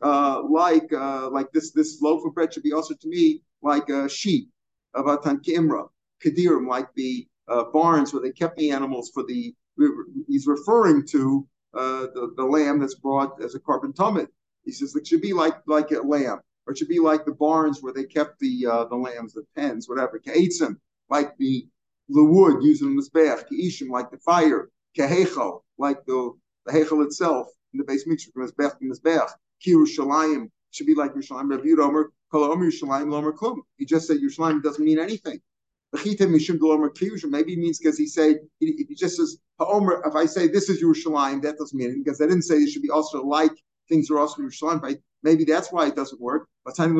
uh, 0.00 0.42
like 0.48 0.90
uh, 0.92 1.28
like 1.30 1.52
this 1.52 1.72
this 1.72 2.00
loaf 2.00 2.24
of 2.24 2.34
bread 2.34 2.54
should 2.54 2.62
be 2.62 2.72
also 2.72 2.94
to 2.94 3.08
me 3.08 3.42
like 3.60 3.90
a 3.90 4.08
sheep, 4.08 4.48
avatan 4.96 5.44
kimra, 5.44 5.88
kadirim, 6.24 6.66
like 6.66 6.88
the 6.94 7.26
uh, 7.48 7.64
barns 7.72 8.12
where 8.12 8.22
they 8.22 8.32
kept 8.32 8.56
the 8.56 8.70
animals 8.70 9.10
for 9.12 9.24
the. 9.24 9.54
He's 10.26 10.46
referring 10.46 11.06
to 11.08 11.46
uh, 11.74 12.06
the, 12.14 12.32
the 12.36 12.44
lamb 12.44 12.80
that's 12.80 12.96
brought 12.96 13.40
as 13.42 13.54
a 13.54 13.60
carbon 13.60 13.92
tumid. 13.92 14.28
He 14.64 14.72
says 14.72 14.96
it 14.96 15.06
should 15.06 15.22
be 15.22 15.34
like 15.34 15.56
like 15.66 15.90
a 15.90 16.00
lamb 16.00 16.40
or 16.68 16.72
it 16.72 16.78
should 16.78 16.88
be 16.88 16.98
like 16.98 17.24
the 17.24 17.32
barns 17.32 17.82
where 17.82 17.94
they 17.94 18.04
kept 18.04 18.38
the 18.40 18.66
uh, 18.66 18.84
the 18.84 18.94
lambs, 18.94 19.32
the 19.32 19.44
pens, 19.56 19.88
whatever. 19.88 20.18
Ke'etzim, 20.18 20.76
like 21.08 21.34
the 21.38 21.66
the 22.10 22.22
wood 22.22 22.62
used 22.62 22.82
in 22.82 22.94
the 22.94 23.02
mizbeach. 23.02 23.48
Ke'ishim, 23.50 23.88
like 23.88 24.10
the 24.10 24.18
fire. 24.18 24.68
Ke'hechel, 24.96 25.62
like 25.78 26.04
the 26.04 26.32
the 26.66 26.72
hechel 26.72 27.02
itself 27.06 27.48
in 27.72 27.78
the 27.78 27.84
base 27.84 28.06
mixture 28.06 28.30
from 28.32 28.46
mizbeach 28.46 28.78
to 28.78 28.84
mizbeach. 28.84 29.30
Kirushalayim 29.66 30.50
should 30.70 30.86
be 30.86 30.94
like 30.94 31.14
Yerushalayim. 31.14 31.50
Rabbi 31.50 31.68
Yudomer, 31.68 32.04
Kol 32.30 32.54
Yerushalayim 32.54 33.08
Lomer 33.08 33.32
Klum. 33.32 33.60
He 33.78 33.86
just 33.86 34.06
said 34.06 34.18
Yerushalayim 34.18 34.62
doesn't 34.62 34.84
mean 34.84 34.98
anything. 34.98 35.40
Maybe 35.94 36.10
it 36.20 37.58
means 37.58 37.78
because 37.78 37.96
he 37.96 38.06
said 38.06 38.40
he, 38.60 38.94
just 38.94 39.16
says 39.16 39.38
If 39.58 40.14
I 40.14 40.26
say 40.26 40.48
this 40.48 40.68
is 40.68 40.82
Yerushalayim, 40.82 41.40
that 41.42 41.56
doesn't 41.56 41.78
mean 41.78 41.92
it 41.92 42.04
because 42.04 42.20
I 42.20 42.26
didn't 42.26 42.42
say 42.42 42.56
it 42.56 42.68
should 42.68 42.82
be 42.82 42.90
also 42.90 43.24
like 43.24 43.52
things 43.88 44.10
are 44.10 44.18
also 44.18 44.42
Yerushalayim. 44.42 44.98
Maybe 45.22 45.44
that's 45.44 45.72
why 45.72 45.86
it 45.86 45.96
doesn't 45.96 46.20
work. 46.20 46.48
But 46.64 46.78
Also 46.78 46.96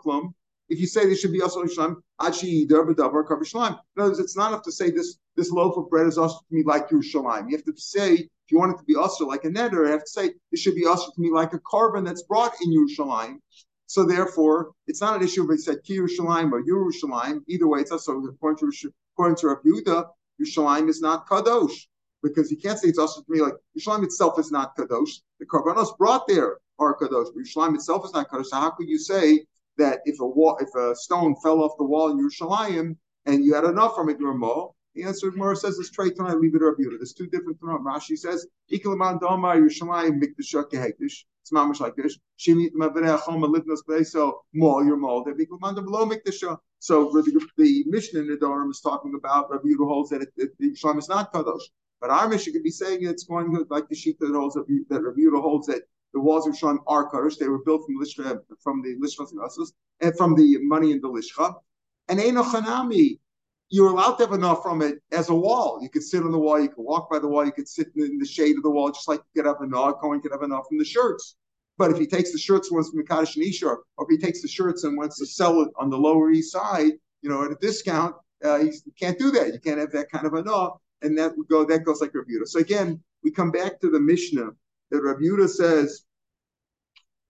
klum. 0.00 0.34
If 0.68 0.78
you 0.80 0.86
say 0.86 1.04
there 1.04 1.16
should 1.16 1.32
be 1.32 1.42
also 1.42 1.62
Yerushalayim, 1.64 1.96
achi 2.20 2.66
derba 2.66 2.94
cover 2.96 3.44
In 3.44 4.02
other 4.02 4.10
words, 4.10 4.18
it's 4.20 4.36
not 4.36 4.52
enough 4.52 4.62
to 4.62 4.72
say 4.72 4.90
this 4.90 5.18
this 5.36 5.50
loaf 5.50 5.76
of 5.76 5.90
bread 5.90 6.06
is 6.06 6.18
also 6.18 6.38
to 6.38 6.54
me 6.54 6.62
like 6.64 6.88
Yerushalayim. 6.88 7.50
You 7.50 7.56
have 7.56 7.64
to 7.64 7.74
say 7.76 8.14
if 8.14 8.28
you 8.50 8.58
want 8.58 8.74
it 8.74 8.78
to 8.78 8.84
be 8.84 8.96
also 8.96 9.26
like 9.26 9.44
a 9.44 9.48
neder, 9.48 9.84
you 9.86 9.92
have 9.92 10.04
to 10.04 10.10
say 10.10 10.30
it 10.52 10.58
should 10.58 10.74
be 10.74 10.86
also 10.86 11.10
to 11.10 11.20
me 11.20 11.30
like 11.30 11.52
a 11.52 11.60
carbon 11.68 12.04
that's 12.04 12.22
brought 12.22 12.54
in 12.62 12.70
Yerushalayim. 12.70 13.38
So 13.86 14.04
therefore, 14.04 14.72
it's 14.86 15.00
not 15.00 15.16
an 15.16 15.22
issue 15.22 15.44
if 15.44 15.58
it 15.58 15.62
said 15.62 15.78
Yerushalayim 15.88 16.52
or 16.52 16.62
Yerushalayim. 16.62 17.42
Either 17.48 17.66
way, 17.66 17.80
it's 17.80 17.92
also 17.92 18.22
according 18.22 18.70
to 18.70 18.92
according 19.14 19.36
to 19.36 19.48
Rabbi 19.48 19.68
Yehuda, 19.68 20.08
Yerushalayim 20.40 20.88
is 20.88 21.00
not 21.00 21.28
kadosh 21.28 21.86
because 22.22 22.50
you 22.50 22.56
can't 22.56 22.78
say 22.78 22.88
it's 22.88 22.98
also 22.98 23.20
to 23.20 23.26
me 23.30 23.40
like 23.40 23.54
Yerushalayim 23.76 24.04
itself 24.04 24.38
is 24.38 24.50
not 24.50 24.76
kadosh. 24.76 25.20
The 25.40 25.46
karbanos 25.46 25.96
brought 25.98 26.26
there 26.28 26.58
are 26.78 26.96
kadosh, 26.96 27.28
but 27.34 27.42
Yerushalayim 27.44 27.74
itself 27.74 28.04
is 28.04 28.12
not 28.12 28.28
kadosh. 28.28 28.46
So 28.46 28.56
how 28.56 28.70
could 28.70 28.88
you 28.88 28.98
say 28.98 29.44
that 29.78 30.00
if 30.04 30.20
a 30.20 30.26
wall, 30.26 30.58
if 30.60 30.74
a 30.74 30.94
stone 30.94 31.34
fell 31.42 31.62
off 31.62 31.72
the 31.78 31.84
wall 31.84 32.10
in 32.10 32.18
Yerushalayim 32.18 32.96
and 33.26 33.44
you 33.44 33.54
had 33.54 33.64
enough 33.64 33.94
from 33.94 34.08
it, 34.08 34.18
you're 34.18 34.34
more? 34.34 34.72
The 34.94 35.04
answer 35.04 35.30
Gemara 35.30 35.56
says 35.56 35.78
is 35.78 35.88
straight 35.88 36.16
tonight. 36.16 36.38
Leave 36.38 36.54
it 36.54 36.58
to 36.58 36.66
Rabbi 36.66 36.82
There's 36.98 37.14
two 37.14 37.26
different 37.26 37.58
Tanam. 37.60 37.82
Rashi 37.82 38.16
says 38.18 38.46
Ikalaman 38.70 39.20
Domar 39.20 39.56
Yerushalayim 39.56 40.22
Mikdashak 40.22 40.70
Hektish. 40.70 41.24
It's 41.40 41.50
mamish 41.50 41.80
like 41.80 41.96
this. 41.96 42.18
Shimit 42.38 42.74
Mavrei 42.74 43.18
Achom 43.18 43.42
Livnas 43.42 44.06
So 44.06 44.42
Mall 44.52 44.84
your 44.84 44.98
mall. 44.98 45.24
They 45.24 45.32
Ikalaman 45.32 45.76
below 45.76 46.04
Mikdashak. 46.06 46.58
So 46.78 47.10
the, 47.10 47.48
the 47.56 47.84
Mishnah 47.86 48.20
in 48.20 48.28
the 48.28 48.36
Durham 48.36 48.70
is 48.70 48.80
talking 48.80 49.14
about 49.16 49.50
Rabbi 49.50 49.68
Yehuda 49.68 49.88
holds 49.88 50.10
that 50.10 50.22
it, 50.22 50.28
it, 50.36 50.50
Yerushalayim 50.60 50.98
is 50.98 51.08
not 51.08 51.32
kadosh. 51.32 51.62
But 52.02 52.10
our 52.10 52.28
mission 52.28 52.52
could 52.52 52.64
be 52.64 52.70
saying 52.70 52.98
it's 53.02 53.22
going 53.22 53.54
good 53.54 53.70
like 53.70 53.88
the 53.88 53.94
sheet 53.94 54.18
that 54.18 54.34
holds 54.34 54.56
that, 54.56 54.66
Rabbi 54.90 55.40
holds 55.40 55.68
that 55.68 55.82
the 56.12 56.20
walls 56.20 56.48
of 56.48 56.58
Shon 56.58 56.80
are 56.88 57.08
Kaddish. 57.08 57.36
They 57.36 57.46
were 57.46 57.62
built 57.64 57.86
from 57.86 57.96
Lishcha, 57.96 58.40
from 58.60 58.82
the 58.82 58.96
Lishcha 58.96 59.72
and 60.00 60.16
from 60.18 60.34
the 60.34 60.58
money 60.62 60.90
in 60.90 61.00
the 61.00 61.08
Lishcha. 61.08 61.54
And 62.08 62.18
Hanami, 62.18 63.20
you're 63.70 63.90
allowed 63.90 64.16
to 64.16 64.24
have 64.24 64.34
enough 64.34 64.64
from 64.64 64.82
it 64.82 64.96
as 65.12 65.28
a 65.28 65.34
wall. 65.34 65.78
You 65.80 65.88
could 65.88 66.02
sit 66.02 66.24
on 66.24 66.32
the 66.32 66.38
wall, 66.40 66.60
you 66.60 66.70
could 66.70 66.82
walk 66.82 67.08
by 67.08 67.20
the 67.20 67.28
wall, 67.28 67.46
you 67.46 67.52
could 67.52 67.68
sit 67.68 67.86
in 67.94 68.18
the 68.18 68.26
shade 68.26 68.56
of 68.56 68.64
the 68.64 68.70
wall, 68.70 68.90
just 68.90 69.06
like 69.06 69.20
you 69.20 69.40
could 69.40 69.48
have 69.48 69.62
enough, 69.62 70.00
Cohen 70.00 70.20
could 70.20 70.32
have 70.32 70.42
enough 70.42 70.66
from 70.68 70.78
the 70.78 70.84
shirts. 70.84 71.36
But 71.78 71.92
if 71.92 71.98
he 71.98 72.06
takes 72.08 72.32
the 72.32 72.38
shirts 72.38 72.72
wants 72.72 72.90
from 72.90 73.06
Kaddish 73.06 73.36
and 73.36 73.44
Ishar, 73.44 73.76
or 73.96 74.06
if 74.06 74.08
he 74.10 74.18
takes 74.18 74.42
the 74.42 74.48
shirts 74.48 74.82
and 74.82 74.98
wants 74.98 75.18
to 75.20 75.26
sell 75.26 75.62
it 75.62 75.68
on 75.78 75.88
the 75.88 75.96
Lower 75.96 76.32
East 76.32 76.50
Side, 76.50 76.94
you 77.22 77.30
know, 77.30 77.44
at 77.44 77.52
a 77.52 77.56
discount, 77.60 78.16
uh, 78.44 78.56
you 78.56 78.72
can't 78.98 79.20
do 79.20 79.30
that. 79.30 79.54
You 79.54 79.60
can't 79.60 79.78
have 79.78 79.92
that 79.92 80.10
kind 80.10 80.26
of 80.26 80.34
enough 80.34 80.81
and 81.02 81.16
that 81.18 81.36
would 81.36 81.48
go 81.48 81.64
that 81.64 81.84
goes 81.84 82.00
like 82.00 82.14
Rabbi 82.14 82.30
Yehuda. 82.30 82.48
So 82.48 82.60
again, 82.60 83.02
we 83.22 83.30
come 83.30 83.50
back 83.50 83.80
to 83.80 83.90
the 83.90 84.00
Mishnah 84.00 84.50
that 84.90 85.02
Rabbi 85.02 85.22
Yehuda 85.22 85.48
says 85.48 86.04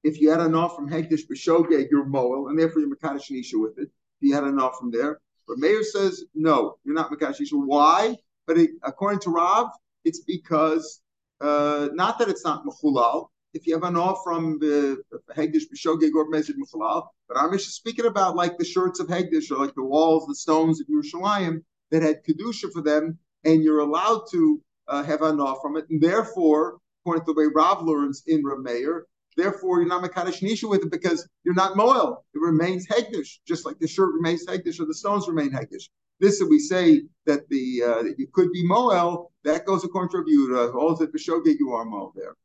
if 0.02 0.20
you 0.20 0.30
had 0.30 0.40
enough 0.40 0.74
from 0.74 0.90
Hegdish 0.90 1.26
B'Shogeg, 1.30 1.88
you're 1.90 2.04
Moel, 2.04 2.48
and 2.48 2.58
therefore 2.58 2.82
you're 2.82 2.94
Makadosh 2.94 3.30
Nisha 3.30 3.60
with 3.60 3.78
it. 3.78 3.88
If 3.88 4.28
you 4.28 4.34
had 4.34 4.44
enough 4.44 4.78
from 4.78 4.90
there. 4.90 5.20
But 5.46 5.58
Meir 5.58 5.82
says, 5.82 6.24
no, 6.34 6.78
you're 6.84 6.94
not 6.94 7.10
Makadosh 7.10 7.40
Nisha. 7.40 7.52
Why? 7.52 8.16
But 8.46 8.58
it, 8.58 8.70
according 8.82 9.20
to 9.20 9.30
Rav, 9.30 9.68
it's 10.04 10.20
because, 10.20 11.02
uh, 11.40 11.88
not 11.92 12.18
that 12.18 12.28
it's 12.28 12.44
not 12.44 12.64
Mechulal, 12.64 13.28
if 13.54 13.66
you 13.66 13.74
have 13.74 13.84
an 13.84 13.96
off 13.96 14.20
from 14.24 14.58
the 14.58 15.02
Hegdish 15.36 15.64
B'Shogeg 15.72 16.14
or 16.14 16.30
Mezid 16.30 16.56
Mechalal. 16.56 17.06
But 17.28 17.36
our 17.36 17.50
mission 17.50 17.68
is 17.68 17.74
speaking 17.74 18.06
about 18.06 18.34
like 18.34 18.58
the 18.58 18.64
shirts 18.64 18.98
of 18.98 19.06
Hegdish 19.08 19.50
or 19.50 19.58
like 19.58 19.74
the 19.74 19.84
walls, 19.84 20.26
the 20.26 20.34
stones 20.34 20.80
of 20.80 20.86
Yerushalayim 20.88 21.62
that 21.90 22.02
had 22.02 22.24
Kedusha 22.24 22.72
for 22.72 22.82
them, 22.82 23.18
and 23.44 23.62
you're 23.62 23.80
allowed 23.80 24.24
to 24.32 24.60
uh, 24.88 25.02
have 25.02 25.22
an 25.22 25.40
off 25.40 25.58
from 25.62 25.76
it. 25.76 25.86
And 25.90 26.00
therefore, 26.00 26.78
according 27.02 27.24
to 27.26 27.32
the 27.32 27.38
way 27.38 27.48
Rav 27.54 27.82
learns 27.82 28.22
in 28.26 28.42
Rameir, 28.42 29.02
therefore 29.36 29.80
you're 29.80 29.88
not 29.88 30.02
Makadosh 30.02 30.42
Nisha 30.42 30.68
with 30.68 30.82
it 30.82 30.90
because 30.90 31.28
you're 31.44 31.54
not 31.54 31.76
Moel. 31.76 32.24
It 32.34 32.40
remains 32.40 32.86
Hegdish, 32.86 33.38
just 33.46 33.64
like 33.66 33.78
the 33.78 33.88
shirt 33.88 34.14
remains 34.14 34.46
Hegdish 34.46 34.80
or 34.80 34.86
the 34.86 34.94
stones 34.94 35.28
remain 35.28 35.50
Hegdish. 35.50 35.88
This, 36.20 36.42
we 36.48 36.60
say 36.60 37.02
that 37.26 37.48
the 37.48 37.82
uh, 37.82 38.02
that 38.04 38.14
you 38.18 38.28
could 38.32 38.52
be 38.52 38.64
Moel, 38.64 39.32
that 39.44 39.66
goes 39.66 39.82
according 39.82 40.10
to 40.10 40.52
Rav. 40.52 40.76
All 40.76 40.94
that 40.94 41.12
B'Shogeg 41.12 41.56
you 41.58 41.72
are 41.72 41.84
Moel 41.84 42.12
there. 42.14 42.36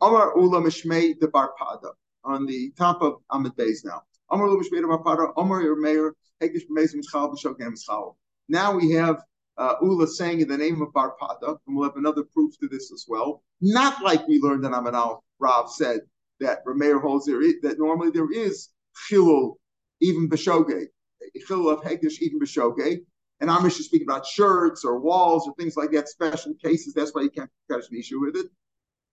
Amar 0.00 0.38
Ula 0.38 0.60
Mishmei 0.60 1.18
de 1.18 1.26
Barpada 1.26 1.92
on 2.22 2.46
the 2.46 2.70
top 2.78 3.02
of 3.02 3.14
Ahmed 3.30 3.56
Beis 3.56 3.84
now. 3.84 4.02
Amar 4.30 4.46
Ula 4.46 4.62
Mishmei 4.62 4.80
de 4.80 4.86
Barpada, 4.86 5.32
Amar 5.36 5.62
Yermeir, 5.62 6.12
Hegish 6.40 6.68
B'Mezim 6.70 7.00
Mischal 7.00 7.34
B'Shogeg 7.34 7.72
Mischal. 7.72 8.14
Now 8.48 8.76
we 8.76 8.92
have 8.92 9.22
uh, 9.58 9.74
Ula 9.82 10.06
saying 10.06 10.40
in 10.40 10.48
the 10.48 10.56
name 10.56 10.82
of 10.82 10.88
Barpada, 10.92 11.58
and 11.66 11.76
we'll 11.76 11.88
have 11.88 11.96
another 11.96 12.22
proof 12.22 12.58
to 12.60 12.68
this 12.68 12.92
as 12.92 13.06
well. 13.08 13.42
Not 13.60 14.02
like 14.02 14.26
we 14.28 14.38
learned 14.40 14.64
in 14.64 14.72
Amanal, 14.72 15.20
Rav 15.38 15.70
said 15.70 16.00
that 16.40 16.64
Rameir 16.66 17.00
holds 17.00 17.26
there 17.26 17.40
that 17.62 17.78
normally 17.78 18.10
there 18.10 18.30
is 18.30 18.68
chilul, 19.10 19.54
even 20.00 20.28
b'shogeg, 20.28 20.86
chilul 21.48 21.72
of 21.72 21.82
hegdish, 21.82 22.20
even 22.20 22.38
b'shogeg. 22.40 23.00
And 23.40 23.50
Amish 23.50 23.78
is 23.78 23.86
speaking 23.86 24.08
about 24.08 24.26
shirts 24.26 24.84
or 24.84 24.98
walls 24.98 25.46
or 25.46 25.54
things 25.54 25.76
like 25.76 25.90
that, 25.92 26.08
special 26.08 26.54
cases. 26.54 26.94
That's 26.94 27.14
why 27.14 27.22
you 27.22 27.30
can't 27.30 27.50
catch 27.70 27.84
an 27.90 27.98
issue 27.98 28.20
with 28.20 28.36
it. 28.36 28.46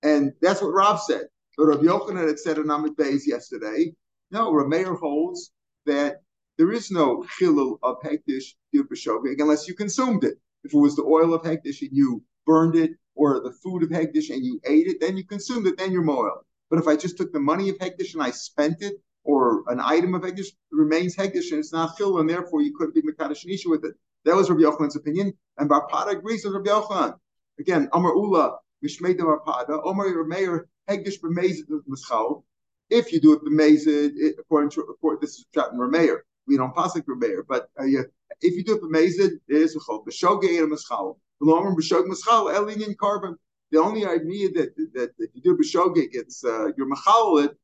And 0.02 0.32
that's 0.42 0.62
what 0.62 0.74
Rav 0.74 1.02
said. 1.02 1.28
But 1.58 1.66
Rav 1.66 1.80
Yochanan 1.80 2.28
had 2.28 2.40
said 2.40 2.58
in 2.58 2.66
Amit 2.66 2.96
Beis 2.96 3.28
yesterday, 3.28 3.94
no, 4.32 4.52
Rameir 4.52 4.98
holds 4.98 5.52
that 5.86 6.23
there 6.58 6.72
is 6.72 6.92
no 6.92 7.26
chilul 7.40 7.80
of 7.82 8.02
hektish 8.02 8.54
b'shogeg 8.76 9.40
unless 9.40 9.68
you 9.68 9.74
consumed 9.74 10.24
it. 10.24 10.40
If 10.64 10.74
it 10.74 10.78
was 10.78 10.96
the 10.96 11.04
oil 11.04 11.34
of 11.34 11.42
hektish 11.42 11.82
and 11.82 11.90
you 11.92 12.24
burned 12.46 12.76
it, 12.76 12.92
or 13.16 13.40
the 13.42 13.52
food 13.52 13.84
of 13.84 13.90
hektish 13.90 14.30
and 14.30 14.44
you 14.44 14.60
ate 14.66 14.88
it, 14.88 15.00
then 15.00 15.18
you 15.18 15.26
consumed 15.26 15.68
it, 15.68 15.78
then 15.78 15.92
you're 15.92 16.04
moel. 16.04 16.46
But 16.70 16.80
if 16.80 16.88
I 16.88 16.96
just 16.96 17.18
took 17.18 17.32
the 17.32 17.40
money 17.40 17.70
of 17.70 17.78
hektish 17.78 18.14
and 18.14 18.24
I 18.24 18.32
spent 18.32 18.82
it, 18.82 19.02
or 19.24 19.64
an 19.68 19.80
item 19.80 20.14
of 20.16 20.24
hektish 20.24 20.48
remains 20.72 21.16
hektish 21.16 21.52
and 21.52 21.60
it's 21.60 21.74
not 21.74 21.98
chilul, 21.98 22.20
and 22.20 22.30
therefore 22.30 22.62
you 22.62 22.76
couldn't 22.76 22.96
be 22.96 23.02
mekadosh 23.02 23.46
nisha 23.46 23.68
with 23.68 23.86
it. 23.86 23.96
That 24.26 24.36
was 24.36 24.50
Rabbi 24.50 24.62
Yochanan's 24.62 24.96
opinion, 24.96 25.34
and 25.58 25.70
Barpada 25.70 26.12
agrees 26.12 26.46
with 26.46 26.54
Rabbi 26.54 26.70
Yochanan. 26.70 27.20
Again, 27.60 27.90
Amar 27.94 28.16
Ula 28.16 28.58
Mishmei 28.84 29.16
de 29.18 29.24
Barpada, 29.24 29.82
Omer 29.84 30.24
Meir 30.24 30.68
Hegdish 30.90 31.20
B'Mezid 31.20 31.66
Mischal. 31.88 32.44
If 32.90 33.12
you 33.12 33.20
do 33.20 33.34
it 33.34 33.44
B'Mezid, 33.44 34.40
according 34.40 34.72
to 34.72 34.82
according, 34.82 35.22
this 35.22 35.38
is 35.38 35.46
Chat 35.54 35.72
and 35.72 35.80
Rameir. 35.80 36.22
We 36.48 36.58
don't 36.58 36.76
pass 36.76 36.96
like 36.96 37.06
Rameir, 37.06 37.44
but 37.48 37.70
uh, 37.80 37.86
yeah, 37.86 38.02
if 38.42 38.56
you 38.56 38.64
do 38.64 38.76
it 38.76 38.82
for 38.82 38.90
B'Mezid, 38.90 39.40
it 39.48 39.56
is 39.56 39.76
Mischal. 39.76 40.06
B'Shogei 40.06 40.62
and 40.62 40.72
Mischal. 40.72 41.18
V'Lomer 41.42 41.76
B'Shog 41.76 42.06
Mischal 42.08 42.54
Elin 42.54 42.96
carbon. 42.96 43.38
The 43.72 43.80
only 43.80 44.06
idea 44.06 44.50
that 44.52 44.76
that 44.94 45.12
if 45.18 45.32
you 45.34 45.42
do 45.42 45.58
B'Shogei, 45.58 46.10
it's 46.12 46.44
uh, 46.44 46.68
you're 46.78 46.88
Michal 46.88 47.40
it. 47.40 47.58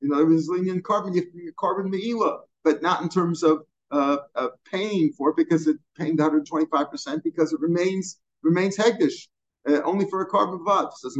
You 0.00 0.08
know, 0.08 0.30
it's 0.30 0.48
lenient 0.48 0.84
carbon. 0.84 1.14
You 1.14 1.22
have 1.22 1.32
to 1.32 1.52
carbon 1.58 1.90
Me'ila, 1.90 2.40
but 2.64 2.82
not 2.82 3.02
in 3.02 3.08
terms 3.08 3.42
of 3.42 3.62
uh, 3.90 4.18
uh, 4.36 4.48
paying 4.70 5.12
for 5.12 5.30
it 5.30 5.36
because 5.36 5.66
it 5.66 5.76
paying 5.96 6.16
125 6.16 6.90
percent 6.90 7.24
because 7.24 7.52
it 7.52 7.60
remains 7.60 8.20
remains 8.42 8.76
hegdish 8.76 9.28
uh, 9.68 9.80
only 9.82 10.06
for 10.08 10.20
a 10.20 10.26
carbon 10.26 10.62
vad. 10.64 10.92
Says 10.94 11.16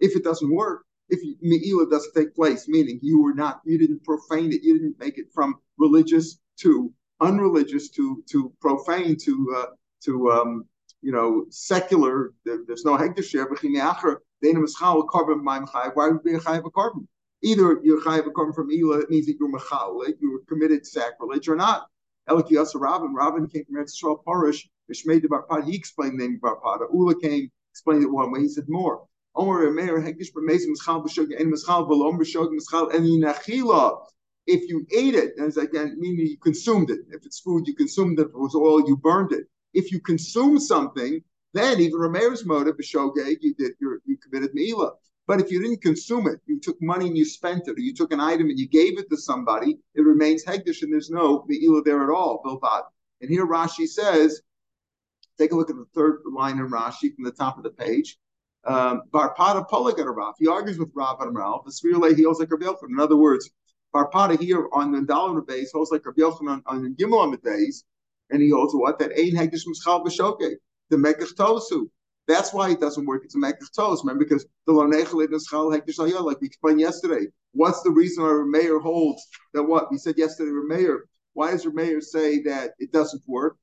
if 0.00 0.16
it 0.16 0.24
doesn't 0.24 0.54
work, 0.54 0.84
if 1.08 1.20
meila 1.42 1.90
doesn't 1.90 2.14
take 2.14 2.34
place, 2.34 2.68
meaning 2.68 2.98
you 3.02 3.22
were 3.22 3.34
not, 3.34 3.60
you 3.64 3.78
didn't 3.78 4.04
profane 4.04 4.52
it, 4.52 4.62
you 4.62 4.78
didn't 4.78 4.98
make 4.98 5.18
it 5.18 5.26
from 5.32 5.56
religious 5.78 6.38
to 6.58 6.92
unreligious 7.20 7.90
to 7.90 8.22
to 8.30 8.52
profane 8.60 9.16
to 9.16 9.54
uh, 9.56 9.66
to 10.04 10.30
um, 10.30 10.64
you 11.02 11.12
know 11.12 11.46
secular. 11.50 12.32
There, 12.44 12.58
there's 12.66 12.84
no 12.84 12.96
carbon 12.96 13.14
Why 15.94 16.08
would 16.08 16.22
be 16.22 16.34
a 16.34 16.40
chayav 16.40 16.66
a 16.66 16.70
carbon? 16.70 17.08
Either 17.42 17.80
you're 17.82 18.02
chayav 18.02 18.26
a 18.26 18.30
carbon 18.30 18.54
from 18.54 18.70
ila, 18.70 19.00
it 19.00 19.10
means 19.10 19.26
that 19.26 19.36
you're 19.38 19.50
machal, 19.50 20.02
you 20.20 20.32
were 20.32 20.42
committed 20.48 20.86
sacrilege, 20.86 21.48
or 21.48 21.56
not. 21.56 21.86
Eliki 22.28 22.56
Rabin, 22.74 23.14
Rabin 23.14 23.48
came 23.48 23.64
from 23.66 23.76
Yisrael 23.76 24.24
Parish, 24.24 24.66
Mishmei 24.90 25.20
de 25.20 25.28
Barpada, 25.28 25.64
he 25.64 25.76
explained 25.76 26.18
the 26.18 26.26
name 26.26 26.40
Barpada. 26.42 26.86
Ula 26.90 27.20
came, 27.20 27.50
explained 27.70 28.02
it 28.02 28.10
one 28.10 28.32
way, 28.32 28.40
he 28.40 28.48
said 28.48 28.64
more. 28.66 29.06
If 34.46 34.68
you 34.68 34.86
ate 34.94 35.14
it, 35.14 35.32
it's 35.38 35.56
again, 35.56 35.96
meaning 35.98 36.26
you 36.26 36.36
consumed 36.38 36.90
it. 36.90 37.00
If 37.10 37.24
it's 37.24 37.40
food, 37.40 37.66
you 37.66 37.74
consumed 37.74 38.18
it. 38.20 38.22
If 38.22 38.28
it 38.28 38.38
was 38.38 38.54
oil, 38.54 38.86
you 38.86 38.96
burned 38.96 39.32
it. 39.32 39.46
If 39.72 39.90
you 39.90 40.00
consume 40.00 40.60
something, 40.60 41.22
then 41.52 41.80
even 41.80 41.98
Rameir's 41.98 42.44
motive, 42.44 42.76
B'shogeg, 42.76 43.38
you 43.40 43.54
did, 43.54 43.72
you 43.80 44.16
committed 44.22 44.54
Meila. 44.54 44.92
But 45.26 45.40
if 45.40 45.50
you 45.50 45.60
didn't 45.62 45.80
consume 45.80 46.26
it, 46.26 46.40
you 46.46 46.60
took 46.60 46.80
money 46.82 47.06
and 47.06 47.16
you 47.16 47.24
spent 47.24 47.66
it, 47.66 47.78
or 47.78 47.80
you 47.80 47.94
took 47.94 48.12
an 48.12 48.20
item 48.20 48.50
and 48.50 48.58
you 48.58 48.68
gave 48.68 48.98
it 48.98 49.08
to 49.08 49.16
somebody, 49.16 49.78
it 49.94 50.02
remains 50.02 50.44
hegdish 50.44 50.82
and 50.82 50.92
there's 50.92 51.10
no 51.10 51.46
meila 51.50 51.82
there 51.82 52.04
at 52.04 52.10
all, 52.10 52.42
bilvad. 52.44 52.82
And 53.22 53.30
here 53.30 53.46
Rashi 53.46 53.86
says, 53.88 54.42
take 55.38 55.52
a 55.52 55.56
look 55.56 55.70
at 55.70 55.76
the 55.76 55.86
third 55.94 56.20
line 56.30 56.58
in 56.58 56.68
Rashi 56.68 57.14
from 57.14 57.24
the 57.24 57.32
top 57.32 57.56
of 57.56 57.64
the 57.64 57.70
page. 57.70 58.18
Um, 58.66 59.02
Barpada 59.12 59.68
Polygat 59.68 60.14
Rav. 60.14 60.34
He 60.38 60.48
argues 60.48 60.78
with 60.78 60.90
Rav 60.94 61.20
and 61.20 61.36
Rav. 61.36 61.64
The 61.64 61.70
Svirle 61.70 62.16
he 62.16 62.22
holds 62.22 62.40
like 62.40 62.50
Rabbi. 62.50 62.72
In 62.88 62.98
other 62.98 63.16
words, 63.16 63.50
Barpada 63.94 64.40
here 64.40 64.68
on 64.72 64.92
the 64.92 65.00
Dalar 65.00 65.46
base 65.46 65.70
holds 65.72 65.90
like 65.90 66.06
Rabbi 66.06 66.22
on, 66.22 66.62
on 66.66 66.82
the 66.82 66.90
Gimel 66.90 67.18
on 67.18 67.30
the 67.30 67.36
days, 67.36 67.84
and 68.30 68.40
he 68.40 68.50
holds 68.50 68.74
what 68.74 68.98
that 68.98 69.18
ain't 69.18 69.36
hegdish 69.36 69.66
mischal 69.66 70.04
b'shoke 70.04 70.56
the 70.90 70.96
mekach 70.96 71.34
tosu. 71.34 71.88
That's 72.26 72.54
why 72.54 72.70
it 72.70 72.80
doesn't 72.80 73.04
work. 73.04 73.22
It's 73.24 73.34
a 73.34 73.38
mekach 73.38 73.70
toes, 73.76 74.02
remember? 74.02 74.24
Because 74.24 74.46
the 74.66 74.72
lonechalid 74.72 75.26
and 75.26 75.40
schal 75.40 75.70
hektish 75.70 75.98
like 75.98 76.40
we 76.40 76.46
explained 76.46 76.80
yesterday. 76.80 77.26
What's 77.52 77.82
the 77.82 77.90
reason 77.90 78.24
our 78.24 78.44
mayor 78.44 78.78
holds 78.78 79.26
that 79.52 79.62
what 79.62 79.90
we 79.90 79.98
said 79.98 80.16
yesterday? 80.16 80.50
our 80.50 80.64
Mayor, 80.64 81.04
why 81.34 81.50
does 81.50 81.64
your 81.64 81.72
mayor 81.72 82.00
say 82.00 82.42
that 82.42 82.72
it 82.78 82.92
doesn't 82.92 83.22
work? 83.26 83.56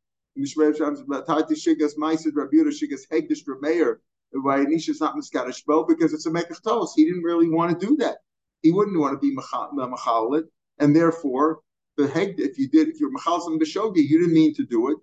Why 4.32 4.60
Nisha 4.60 4.90
is 4.90 5.02
not 5.02 5.16
miskadish 5.16 5.66
bo 5.66 5.84
because 5.84 6.14
it's 6.14 6.26
a 6.26 6.32
mekach 6.32 6.64
toes. 6.64 6.94
He 6.96 7.06
didn't 7.06 7.24
really 7.24 7.50
want 7.50 7.80
to 7.80 7.86
do 7.86 7.98
that. 7.98 8.18
He 8.62 8.72
wouldn't 8.72 9.00
want 9.00 9.14
to 9.14 9.20
be 9.20 9.36
machalit, 9.36 10.44
and 10.80 10.96
therefore 10.96 11.60
the 11.98 12.08
heg. 12.08 12.40
If 12.40 12.58
you 12.58 12.70
did, 12.70 12.90
if 12.90 13.00
you're 13.00 13.12
machalzim 13.12 13.60
b'shogi, 13.60 14.08
you 14.08 14.20
didn't 14.20 14.34
mean 14.34 14.54
to 14.56 14.64
do 14.64 14.92
it. 14.92 14.98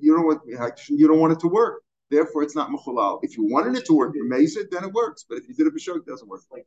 You 0.00 0.14
don't 0.14 0.26
want 0.26 0.40
you 0.88 1.08
don't 1.08 1.20
want 1.20 1.32
it 1.32 1.40
to 1.40 1.48
work. 1.48 1.82
Therefore, 2.10 2.42
it's 2.42 2.56
not 2.56 2.70
mechulal. 2.70 3.20
If 3.22 3.36
you 3.36 3.44
wanted 3.44 3.76
it 3.76 3.86
to 3.86 3.94
work, 3.94 4.14
you 4.14 4.28
maze 4.28 4.56
it, 4.56 4.70
then 4.70 4.84
it 4.84 4.92
works. 4.92 5.24
But 5.28 5.38
if 5.38 5.48
you 5.48 5.54
did 5.54 5.66
it 5.66 5.74
b'shog, 5.74 5.98
it 5.98 6.06
doesn't 6.06 6.28
work. 6.28 6.42
Like 6.50 6.66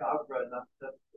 Gabra, 0.00 0.50
not 0.50 0.66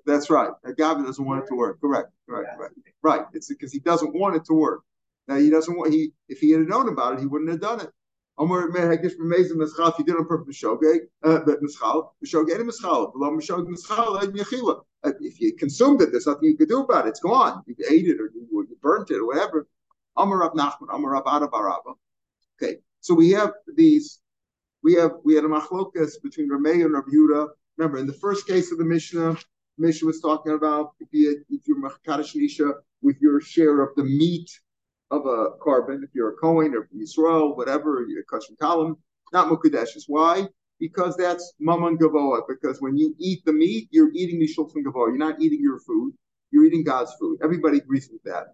That's 0.06 0.30
right. 0.30 0.52
Gabra 0.66 1.06
doesn't 1.06 1.26
want 1.26 1.44
it 1.44 1.48
to 1.48 1.56
work. 1.56 1.82
Correct. 1.82 2.12
Right. 2.28 2.46
Right. 2.58 2.72
Right. 3.02 3.26
It's 3.34 3.48
because 3.48 3.72
he 3.72 3.80
doesn't 3.80 4.14
want 4.14 4.36
it 4.36 4.46
to 4.46 4.54
work. 4.54 4.82
Now 5.28 5.38
he 5.38 5.50
doesn't 5.50 5.76
want 5.76 5.92
he 5.94 6.12
if 6.30 6.40
he 6.40 6.52
had 6.52 6.62
known 6.62 6.90
about 6.90 7.14
it, 7.16 7.20
he 7.20 7.26
wouldn't 7.26 7.50
have 7.50 7.62
done 7.62 7.82
it. 7.82 7.90
Omer 8.38 8.70
Mehakish 8.70 9.14
B'Mezim 9.16 9.54
Mischal, 9.54 9.92
if 9.92 10.00
you 10.00 10.06
did 10.06 10.16
on 10.16 10.28
purpose, 10.28 10.62
B'Shogeg, 10.62 11.02
uh, 11.24 11.40
Mischal, 11.64 12.10
B'Shogeg 12.24 12.60
and 12.60 12.70
Mischal, 12.70 13.14
Below 13.14 13.32
B'Shogeg 13.32 13.68
Mischal, 13.68 14.22
and 14.22 14.34
Yechila. 14.34 14.82
If 15.22 15.40
you 15.40 15.56
consumed 15.56 16.02
it, 16.02 16.12
there's 16.12 16.28
nothing 16.28 16.50
you 16.50 16.58
could 16.58 16.68
do 16.68 16.82
about 16.82 17.06
it. 17.06 17.10
It's 17.10 17.20
gone. 17.20 17.64
You 17.68 17.76
ate 17.90 18.08
it 18.08 18.20
or 18.20 18.32
you, 18.34 18.48
you 18.52 18.78
burnt 18.82 19.12
it 19.12 19.18
or 19.18 19.28
whatever. 19.28 19.68
Amar 20.18 20.40
Rav 20.40 20.54
Nachman, 20.54 20.94
Amar 20.94 21.12
Rav 21.12 21.24
Adabarabba. 21.26 21.96
Okay, 22.62 22.78
so 23.02 23.14
we 23.14 23.32
have 23.32 23.54
these, 23.76 24.20
we 24.84 24.96
have 24.96 25.12
we 25.24 25.36
had 25.36 25.44
a 25.44 25.48
machlokas 25.48 26.22
between 26.22 26.50
Ramey 26.50 26.84
and 26.84 26.94
Rav 26.94 27.06
Yehuda. 27.06 27.50
Remember, 27.78 27.98
in 28.00 28.08
the 28.08 28.14
first 28.14 28.48
case 28.48 28.72
of 28.72 28.78
the 28.78 28.86
Mishnah, 28.86 29.38
Mishnah 29.78 30.08
was 30.08 30.22
talking 30.22 30.54
about 30.54 30.94
if 31.00 31.10
you 31.12 31.44
if 31.50 31.68
you're 31.68 31.82
machkadash 31.82 32.36
nisha 32.36 32.74
with 33.02 33.18
your 33.22 33.42
share 33.42 33.82
of 33.82 33.96
the 33.96 34.04
meat 34.04 34.50
of 35.12 35.26
a 35.26 35.58
carbon, 35.64 36.02
if 36.04 36.10
you're 36.14 36.32
a 36.32 36.36
Kohen 36.38 36.74
or 36.74 36.88
from 36.88 37.00
Yisrael, 37.00 37.56
whatever, 37.56 38.06
you're 38.08 38.22
a 38.22 38.26
Kashim 38.26 38.58
column, 38.60 38.98
not 39.34 39.50
Mukadeshes. 39.50 40.04
Why? 40.08 40.48
Because 40.80 41.16
that's 41.16 41.54
Maman 41.60 41.98
Gavoa. 41.98 42.42
Because 42.48 42.82
when 42.82 42.98
you 42.98 43.16
eat 43.20 43.46
the 43.46 43.54
meat, 43.54 43.88
you're 43.92 44.12
eating 44.14 44.40
the 44.40 44.48
Shulchan 44.48 44.84
Gavoa. 44.84 45.08
You're 45.08 45.18
not 45.18 45.42
eating 45.42 45.62
your 45.62 45.80
food. 45.80 46.14
You're 46.52 46.66
eating 46.66 46.84
God's 46.84 47.14
food. 47.20 47.40
Everybody 47.44 47.78
agrees 47.78 48.10
with 48.12 48.24
that. 48.24 48.48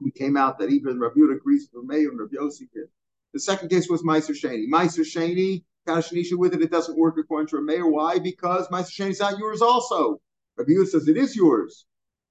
We 0.00 0.10
came 0.10 0.36
out 0.36 0.58
that 0.58 0.70
even 0.70 0.98
Rav 0.98 1.14
Yehuda 1.14 1.36
agrees 1.36 1.68
with 1.72 1.84
Rav 1.88 1.98
and 1.98 2.18
Rav 2.18 2.30
Yossi 2.30 2.68
did. 2.72 2.88
The 3.32 3.40
second 3.40 3.68
case 3.68 3.88
was 3.88 4.02
Meiser 4.02 4.30
Sheni. 4.30 4.66
Meiser 4.68 5.00
Sheni, 5.00 5.64
Kadashnisha 5.86 6.36
with 6.36 6.54
it, 6.54 6.62
it 6.62 6.70
doesn't 6.70 6.98
work 6.98 7.16
according 7.18 7.48
to 7.48 7.56
Rameir. 7.56 7.90
Why? 7.90 8.18
Because 8.18 8.68
Meiser 8.68 9.08
is 9.10 9.20
not 9.20 9.38
yours 9.38 9.62
also. 9.62 10.20
Rabbi 10.56 10.72
Yehuda 10.72 10.88
says 10.88 11.08
it 11.08 11.16
is 11.16 11.36
yours. 11.36 11.86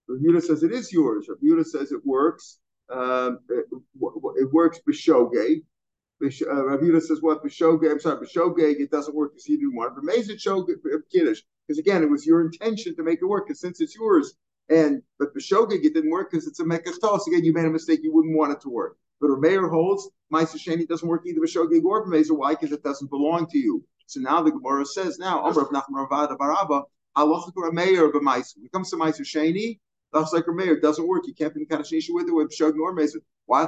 Rabbi 0.08 0.24
Yehuda 0.24 0.42
says 0.44 0.64
it 0.64 0.72
is 0.72 0.92
yours. 0.92 1.28
Rabbi 1.30 1.42
Yehuda 1.46 1.66
says 1.66 1.92
it 1.92 2.06
works. 2.06 2.60
Um, 2.90 3.40
it, 3.50 3.66
it, 4.38 4.54
works 4.54 4.80
b'shogeg. 4.88 5.64
Uh, 6.24 6.66
Rav 6.66 6.80
Yudah 6.80 7.02
says 7.02 7.22
what 7.22 7.44
b'shogeg. 7.44 7.92
I'm 7.92 8.00
sorry, 8.00 8.26
b'shogeg. 8.26 8.80
It 8.80 8.92
doesn't 8.92 9.16
work 9.16 9.34
because 9.34 9.48
you 9.48 9.58
didn't 9.58 9.76
want 9.76 9.94
it. 9.94 9.96
But 9.96 10.14
mezid 10.14 10.42
shogeg 10.42 10.76
kiddush 11.12 11.42
because 11.68 11.80
again, 11.80 12.04
it 12.04 12.10
was 12.10 12.26
your 12.26 12.42
intention 12.42 12.96
to 12.96 13.04
make 13.04 13.20
it 13.22 13.26
work. 13.26 13.48
Because 13.48 13.60
since 13.60 13.82
it's 13.82 13.96
yours, 13.96 14.36
and 14.70 15.02
but 15.20 15.36
b'shogeg 15.36 15.84
it 15.84 15.94
didn't 15.94 16.12
work 16.12 16.32
because 16.32 16.48
it's 16.48 16.60
a 16.60 16.64
mekachtos. 16.64 17.28
Again, 17.28 17.44
you 17.44 17.54
made 17.54 17.66
a 17.66 17.70
mistake. 17.72 18.02
You 18.04 18.14
wouldn't 18.14 18.38
want 18.38 18.54
it 18.54 18.62
to 18.62 18.70
work. 18.70 18.98
But 19.20 19.40
mayor 19.40 19.68
holds 19.68 20.10
Ma'aser 20.32 20.58
Sheni 20.58 20.88
doesn't 20.88 21.08
work 21.08 21.24
either 21.26 21.40
b'shogeg 21.40 21.84
or 21.84 22.06
b'mezer. 22.06 22.38
Why? 22.38 22.52
Because 22.52 22.72
it 22.72 22.84
doesn't 22.84 23.10
belong 23.10 23.48
to 23.48 23.58
you. 23.58 23.84
So 24.08 24.20
now 24.20 24.42
the 24.42 24.52
Gemara 24.52 24.86
says 24.86 25.18
now 25.18 25.44
Amr 25.44 25.62
of 25.62 25.70
Nachman 25.70 26.08
Ravada 26.08 26.38
Baraba 26.38 26.84
halacha 27.18 27.74
mayor 27.74 28.10
b'maiser. 28.10 28.58
When 28.58 28.66
it 28.66 28.72
comes 28.72 28.90
to 28.92 28.98
Ma'aser 28.98 29.22
Sheni, 29.22 29.80
like 30.14 30.48
mayor 30.48 30.80
doesn't 30.80 31.08
work. 31.08 31.24
You 31.26 31.34
can't 31.34 31.54
be 31.54 31.62
in 31.62 31.68
Kadashisha 31.68 32.10
with 32.12 32.28
it 32.28 32.34
with 32.34 32.52
b'shogeg 32.52 32.80
or 32.80 32.96
mezer. 32.96 33.22
Why? 33.46 33.68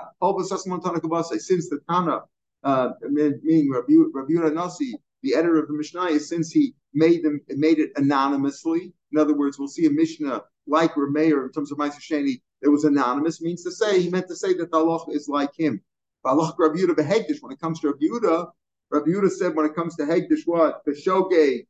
Since 1.38 1.70
the 1.70 1.80
Tana 1.90 2.22
uh, 2.64 2.90
meaning 3.10 3.72
Rabbi, 3.72 3.94
Rabbi 4.14 4.54
Nasi, 4.54 4.94
the 5.24 5.36
editor 5.36 5.60
of 5.60 5.68
the 5.68 5.74
Mishnah, 5.74 6.20
since 6.20 6.52
he 6.52 6.74
made 6.94 7.24
them 7.24 7.40
made 7.50 7.80
it 7.80 7.92
anonymously. 7.96 8.94
In 9.12 9.20
other 9.20 9.36
words, 9.36 9.58
we'll 9.58 9.68
see 9.68 9.86
a 9.86 9.92
Mishnah 9.92 10.44
like 10.68 10.94
Rameir 10.96 11.46
in 11.46 11.52
terms 11.52 11.72
of 11.72 11.78
Ma'aser 11.78 12.02
Sheni 12.02 12.42
that 12.62 12.72
was 12.72 12.84
anonymous, 12.84 13.42
means 13.42 13.64
to 13.64 13.72
say 13.72 14.02
he 14.02 14.10
meant 14.10 14.28
to 14.28 14.36
say 14.36 14.54
that 14.56 14.72
the 14.72 14.78
Allah 14.78 15.06
is 15.12 15.28
like 15.30 15.52
him. 15.56 15.82
Allah 16.26 16.54
Rabbi 16.58 16.80
Yehuda 16.80 16.96
behegdish. 16.96 17.42
When 17.42 17.54
it 17.54 17.60
comes 17.60 17.80
to 17.80 17.88
Rabbi 17.90 18.06
Yehuda, 18.06 18.52
Rabbi 18.90 19.10
Yehuda 19.12 19.30
said 19.32 19.56
when 19.56 19.66
it 19.66 19.76
comes 19.76 19.96
to 19.96 20.04
hegdish, 20.04 20.42
what 20.46 20.82
the 20.86 20.92
shoge, 20.92 21.66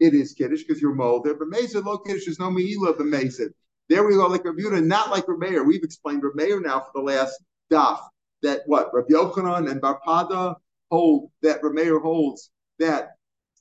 it 0.00 0.14
is 0.14 0.32
kiddush 0.32 0.62
because 0.62 0.80
you're 0.80 0.94
molder, 0.94 1.34
but 1.34 1.48
mezid 1.48 1.84
lo 1.84 1.98
kiddush 1.98 2.28
is 2.28 2.38
no 2.38 2.50
meila 2.50 2.96
b'mezid. 2.96 3.52
There 3.88 4.06
we 4.06 4.14
go, 4.14 4.26
like 4.26 4.44
Rabbi 4.44 4.60
Yehuda, 4.60 4.84
not 4.84 5.10
like 5.10 5.26
Rameir. 5.26 5.66
We've 5.66 5.82
explained 5.82 6.22
Rameir 6.22 6.62
now 6.62 6.80
for 6.80 6.90
the 6.94 7.00
last 7.00 7.42
daf 7.72 8.00
that 8.42 8.62
what 8.66 8.92
Rabbi 8.92 9.08
Yochanan 9.08 9.70
and 9.70 9.80
Barpada 9.80 10.56
hold 10.90 11.30
that 11.42 11.62
Rameir 11.62 12.00
holds 12.00 12.50
that 12.78 13.12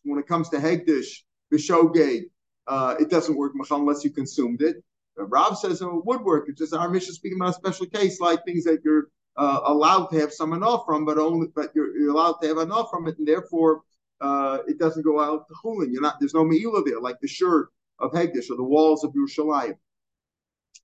when 0.04 0.20
it 0.20 0.28
comes 0.28 0.50
to 0.50 0.58
Hegdish, 0.58 1.24
Bishoge, 1.52 2.24
uh, 2.68 2.96
it 3.00 3.10
doesn't 3.10 3.38
work 3.38 3.54
unless 3.72 4.04
you 4.04 4.12
consumed 4.12 4.62
it. 4.62 4.84
Rob 5.18 5.58
says 5.58 5.82
oh, 5.82 6.00
it 6.00 6.06
would 6.06 6.22
work. 6.22 6.46
It's 6.48 6.60
just 6.60 6.74
our 6.74 6.90
mission 6.90 7.14
speaking 7.14 7.40
about 7.40 7.50
a 7.50 7.54
special 7.54 7.86
case, 7.88 8.20
like 8.20 8.44
things 8.46 8.66
that 8.66 8.82
you're 8.84 9.08
uh, 9.38 9.62
allowed 9.66 10.08
to 10.08 10.20
have 10.20 10.34
some 10.34 10.54
enough 10.54 10.84
from, 10.86 11.06
but 11.06 11.18
only 11.18 11.48
but 11.56 11.72
you're, 11.74 11.98
you're, 11.98 12.12
allowed 12.12 12.34
to 12.42 12.48
have 12.48 12.58
enough 12.58 12.90
from 12.92 13.08
it, 13.08 13.18
and 13.18 13.28
therefore 13.28 13.82
uh, 14.22 14.60
it 14.68 14.78
doesn't 14.78 15.04
go 15.04 15.20
out 15.20 15.48
to 15.48 15.54
chulin. 15.64 15.92
You're 15.92 16.02
not 16.02 16.20
there's 16.20 16.34
no 16.34 16.44
meila 16.44 16.84
there, 16.86 17.00
like 17.00 17.20
the 17.22 17.28
shirt 17.28 17.70
of 18.00 18.12
Hegdish 18.12 18.52
or 18.52 18.58
the 18.58 18.64
walls 18.64 19.04
of 19.04 19.14
Yerushalayim. 19.14 19.76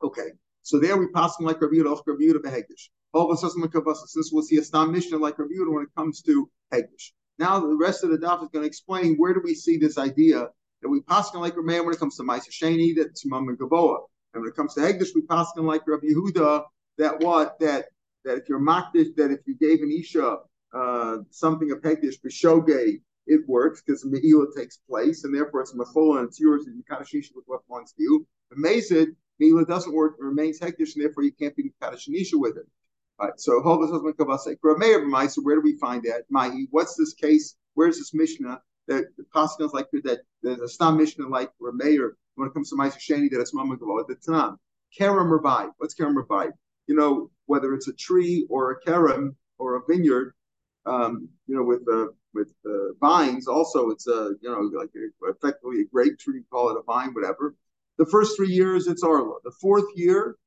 Okay, 0.02 0.30
so 0.62 0.80
there 0.80 0.98
we 0.98 1.08
pass 1.08 1.36
like 1.40 1.62
Rabbi 1.62 1.76
Yehuda, 1.76 2.02
Rabbi 2.06 2.24
Yehuda 2.24 2.42
behegdish. 2.42 2.90
Since 4.08 4.32
we'll 4.32 4.44
see 4.44 4.58
a 4.58 4.64
stam 4.64 4.92
mishnah 4.92 5.18
like 5.18 5.38
Rabbi 5.38 5.54
Yehuda 5.54 5.74
when 5.74 5.84
it 5.84 5.90
comes 5.96 6.22
to 6.24 6.50
hegdish. 6.74 7.12
Now 7.38 7.60
the 7.60 7.76
rest 7.76 8.04
of 8.04 8.12
the 8.12 8.18
daf 8.18 8.42
is 8.44 8.50
going 8.50 8.64
to 8.64 8.68
explain 8.68 9.16
where 9.18 9.34
do 9.34 9.42
we 9.44 9.56
see 9.56 9.78
this 9.78 9.98
idea 9.98 10.48
that 10.82 10.90
we 10.90 11.02
pass 11.02 11.34
like 11.34 11.56
Rabbi 11.56 11.80
when 11.80 11.94
it 11.94 12.00
comes 12.00 12.18
to 12.18 12.24
Ma'aser 12.24 12.52
Sheni, 12.52 12.96
that 12.96 13.16
Tzimam 13.16 13.50
and 13.50 13.58
Gaboa, 13.58 14.00
and 14.34 14.42
when 14.42 14.50
it 14.50 14.56
comes 14.56 14.74
to 14.76 14.82
hegdish, 14.82 15.10
we 15.16 15.22
pass 15.22 15.52
like 15.56 15.88
Rabbi 15.88 16.08
Yehuda 16.08 16.64
that 16.98 17.20
what 17.20 17.60
that 17.60 17.86
that 18.26 18.38
if 18.38 18.50
you're 18.50 18.60
makdish, 18.60 19.16
that 19.16 19.32
if 19.32 19.40
you 19.46 19.56
gave 19.56 19.82
an 19.82 19.92
isha 19.92 20.38
uh, 20.74 21.18
something 21.30 21.72
of 21.72 21.82
hegdish 21.82 22.16
b'shogay, 22.26 23.02
it 23.28 23.42
works 23.48 23.82
because 23.86 24.04
meila 24.06 24.46
takes 24.56 24.78
place, 24.90 25.24
and 25.24 25.34
therefore 25.34 25.62
it's 25.62 25.74
machol 25.76 26.18
and 26.18 26.28
it's 26.28 26.40
yours, 26.40 26.66
and 26.66 26.76
you 26.76 26.84
kind 26.84 27.02
of 27.02 27.08
shish 27.08 27.32
with 27.36 27.46
what 27.48 27.66
belongs 27.68 27.94
to 27.94 28.04
you. 28.04 28.26
Amazed 28.56 29.08
Mila 29.40 29.66
doesn't 29.66 29.94
work, 29.94 30.16
it 30.20 30.24
remains 30.24 30.60
hektish, 30.60 30.96
and 30.96 31.04
therefore 31.04 31.24
you 31.24 31.32
can't 31.32 31.56
be 31.56 31.72
kadashanisha 31.82 32.36
with 32.36 32.58
it. 32.58 32.68
All 33.20 33.28
right, 33.28 33.40
so 33.40 33.62
Hovas. 33.62 35.32
So 35.32 35.42
where 35.42 35.56
do 35.56 35.62
we 35.62 35.78
find 35.78 36.04
that? 36.04 36.24
Mahi, 36.30 36.68
what's 36.72 36.96
this 36.96 37.14
case? 37.14 37.56
Where's 37.76 37.98
this 37.98 38.14
Mishnah 38.14 38.62
that 38.88 39.06
the 39.18 39.24
Pascals 39.34 39.74
like 39.74 39.90
that 39.92 40.20
there's 40.42 40.60
a 40.60 40.68
Stam 40.68 40.98
Mishnah 40.98 41.28
like 41.28 41.52
Rameir 41.62 42.12
when 42.36 42.48
it 42.48 42.54
comes 42.54 42.70
to 42.70 42.76
Ma'aser 42.76 43.00
Sheni 43.00 43.30
that 43.32 43.40
it's 43.40 43.54
Mama 43.54 43.78
Gavot. 43.78 44.08
The 44.08 44.16
Tanam. 44.16 44.58
Kerem 45.00 45.40
Rabai. 45.40 45.72
What's 45.78 45.96
Kerem 45.96 46.16
Rabai? 46.16 46.52
You 46.88 46.96
know, 46.96 47.32
whether 47.46 47.74
it's 47.74 47.88
a 47.88 47.94
tree 47.94 48.46
or 48.50 48.72
a 48.72 48.82
kerem 48.82 49.36
or 49.58 49.78
a 49.78 49.82
vineyard, 49.88 50.34
um, 50.86 51.30
you 51.48 51.56
know, 51.56 51.64
with 51.64 51.88
uh, 51.92 52.08
with 52.34 52.54
uh, 52.66 52.94
vines, 53.00 53.48
also 53.48 53.90
it's 53.90 54.08
a 54.08 54.34
you 54.42 54.50
know 54.50 54.70
like 54.78 54.90
a, 54.96 55.30
effectively 55.30 55.82
a 55.82 55.86
grape 55.86 56.20
tree, 56.20 56.44
call 56.52 56.70
it 56.70 56.78
a 56.80 56.84
vine, 56.84 57.14
whatever. 57.14 57.56
The 57.98 58.06
first 58.08 58.36
three 58.36 58.50
years, 58.50 58.88
it's 58.88 59.04
Arla. 59.04 59.36
The 59.44 59.52
fourth 59.52 59.86
year, 59.96 60.38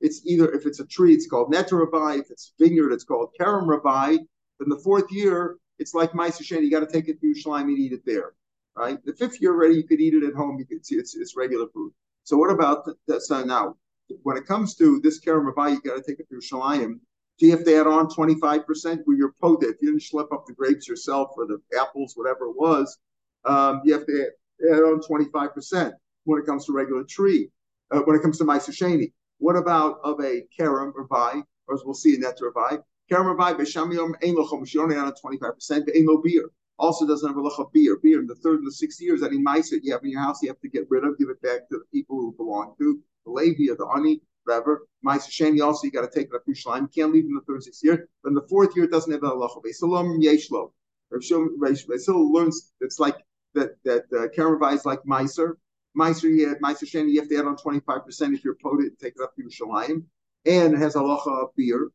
it's 0.00 0.24
either, 0.26 0.50
if 0.52 0.66
it's 0.66 0.80
a 0.80 0.86
tree, 0.86 1.14
it's 1.14 1.26
called 1.26 1.52
Netter 1.52 1.80
Rabbi. 1.80 2.16
If 2.20 2.30
it's 2.30 2.54
vineyard, 2.58 2.92
it's 2.92 3.04
called 3.04 3.30
Karam 3.38 3.68
Rabbi. 3.68 4.16
Then 4.58 4.68
the 4.68 4.80
fourth 4.82 5.10
year, 5.10 5.58
it's 5.78 5.94
like 5.94 6.12
Ma'aser 6.12 6.62
You 6.62 6.70
got 6.70 6.80
to 6.80 6.90
take 6.92 7.08
it 7.08 7.20
to 7.20 7.26
Yerushalayim 7.26 7.64
and 7.64 7.78
eat 7.78 7.92
it 7.92 8.06
there. 8.06 8.32
Right? 8.76 8.98
The 9.04 9.12
fifth 9.12 9.40
year 9.40 9.52
already, 9.52 9.76
you 9.76 9.84
could 9.84 10.00
eat 10.00 10.14
it 10.14 10.24
at 10.24 10.34
home. 10.34 10.58
You 10.58 10.66
could 10.66 10.84
see 10.84 10.96
it's, 10.96 11.14
it's 11.14 11.36
regular 11.36 11.66
food. 11.68 11.92
So 12.24 12.36
what 12.36 12.50
about 12.50 12.88
that? 13.06 13.22
So 13.22 13.44
now, 13.44 13.76
when 14.22 14.36
it 14.36 14.46
comes 14.46 14.74
to 14.76 15.00
this 15.00 15.18
Karam 15.20 15.46
Rabbi, 15.46 15.74
you 15.74 15.80
got 15.82 15.96
to 15.96 16.02
take 16.02 16.20
it 16.20 16.28
to 16.30 16.36
Yerushalayim. 16.36 16.98
Do 17.38 17.46
you 17.46 17.52
have 17.52 17.64
to 17.64 17.76
add 17.76 17.86
on 17.86 18.08
25% 18.08 19.00
when 19.04 19.16
you're 19.16 19.34
poted? 19.40 19.70
If 19.70 19.76
you 19.82 19.88
didn't 19.88 20.02
schlep 20.02 20.32
up 20.32 20.46
the 20.46 20.54
grapes 20.54 20.88
yourself 20.88 21.30
or 21.36 21.46
the 21.46 21.58
apples, 21.78 22.12
whatever 22.16 22.46
it 22.46 22.56
was, 22.56 22.98
um, 23.44 23.82
you 23.84 23.92
have 23.92 24.06
to 24.06 24.30
add 24.72 24.80
on 24.80 25.00
25% 25.00 25.92
when 26.24 26.40
it 26.40 26.46
comes 26.46 26.66
to 26.66 26.72
regular 26.72 27.04
tree, 27.04 27.50
uh, 27.90 28.00
when 28.00 28.16
it 28.16 28.22
comes 28.22 28.38
to 28.38 28.44
Ma'aser 28.44 28.70
Sheni. 28.70 29.12
What 29.38 29.56
about 29.56 29.98
of 30.04 30.20
a 30.20 30.42
Kerem 30.58 30.92
or 30.94 31.04
Bai, 31.04 31.42
or 31.66 31.74
as 31.74 31.82
we'll 31.84 31.94
see 31.94 32.14
in 32.14 32.20
that 32.20 32.38
Bai? 32.54 32.78
Kerem 33.10 33.26
or 33.26 33.34
Bai, 33.34 33.54
Beshamiyom, 33.54 34.14
Ein 34.22 34.36
Lochom, 34.36 34.66
she 34.66 34.78
only 34.78 34.96
on 34.96 35.12
25%, 35.12 35.94
Ein 35.94 36.06
Lo 36.06 36.18
Beer. 36.22 36.50
Also 36.78 37.06
doesn't 37.06 37.28
have 37.28 37.36
a 37.36 37.40
loch 37.40 37.58
of 37.60 37.72
beer. 37.72 37.98
Beer 38.02 38.18
in 38.20 38.26
the 38.26 38.34
third 38.34 38.58
and 38.58 38.66
the 38.66 38.72
sixth 38.72 39.00
years, 39.00 39.22
any 39.22 39.38
Ma'aser 39.38 39.78
you 39.82 39.92
have 39.92 40.02
in 40.02 40.10
your 40.10 40.20
house, 40.20 40.42
you 40.42 40.48
have 40.48 40.60
to 40.60 40.68
get 40.68 40.86
rid 40.90 41.04
of, 41.04 41.16
give 41.18 41.28
it 41.28 41.40
back 41.40 41.68
to 41.68 41.78
the 41.78 41.84
people 41.92 42.16
who 42.16 42.32
belong 42.32 42.74
to, 42.78 43.00
the 43.24 43.30
Levi 43.30 43.72
the 43.78 43.86
honey, 43.86 44.20
whatever. 44.44 44.86
Ma'aser 45.06 45.30
Sheni 45.30 45.64
also, 45.64 45.84
you 45.84 45.92
got 45.92 46.10
to 46.10 46.18
take 46.18 46.28
it 46.28 46.34
up 46.34 46.42
your 46.46 46.56
shlime. 46.56 46.92
Can't 46.92 47.12
leave 47.12 47.24
in 47.24 47.34
the 47.34 47.42
third 47.42 47.62
sixth 47.62 47.84
year. 47.84 48.08
But 48.22 48.30
in 48.30 48.34
the 48.34 48.46
fourth 48.48 48.74
year, 48.74 48.86
it 48.86 48.90
doesn't 48.90 49.12
have 49.12 49.22
a 49.22 49.32
loch 49.32 49.56
of 49.56 49.62
Besalom 49.62 50.20
Yeshlo. 50.20 50.72
still 51.20 52.32
learns 52.32 52.72
it's 52.80 52.98
like 52.98 53.18
that 53.54 53.76
that 53.84 54.04
uh, 54.12 54.26
Kerem 54.36 54.72
is 54.72 54.84
like 54.84 55.00
Meiser, 55.04 55.54
Meiser, 55.96 56.30
Sheni, 56.62 57.10
you 57.10 57.20
have 57.20 57.28
to 57.28 57.36
add 57.36 57.46
on 57.46 57.56
25% 57.56 58.34
if 58.34 58.44
you're 58.44 58.56
potent, 58.56 58.88
and 58.88 58.98
take 58.98 59.14
it 59.16 59.22
up 59.22 59.34
to 59.36 59.42
Yerushalayim. 59.42 60.04
And 60.46 60.74
it 60.74 60.78
has 60.78 60.94
halacha 60.94 61.44
of 61.44 61.54
beer. 61.56 61.90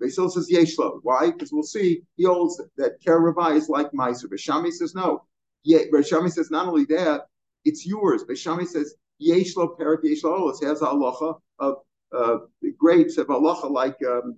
Basil 0.00 0.28
says 0.28 0.50
Yeshlo. 0.50 0.98
Why? 1.02 1.30
Because 1.30 1.52
we'll 1.52 1.62
see 1.62 2.02
he 2.16 2.24
holds 2.24 2.60
that 2.76 3.00
Karabai 3.02 3.56
is 3.56 3.68
like 3.68 3.92
Meiser. 3.92 4.26
Beshami 4.26 4.72
says 4.72 4.94
no. 4.94 5.24
Yeah, 5.62 5.80
Beshami 5.92 6.30
says 6.30 6.50
not 6.50 6.66
only 6.66 6.84
that, 6.86 7.28
it's 7.64 7.86
yours. 7.86 8.24
Beshami 8.24 8.66
says 8.66 8.96
Yeshlo 9.22 9.78
Perak 9.78 10.02
Yeshlo 10.02 10.52
It 10.60 10.66
has 10.66 10.80
halacha 10.80 11.38
of 11.58 11.76
uh, 12.14 12.38
grapes 12.76 13.16
have 13.16 13.28
halacha 13.28 13.70
like 13.70 13.96
um, 14.06 14.36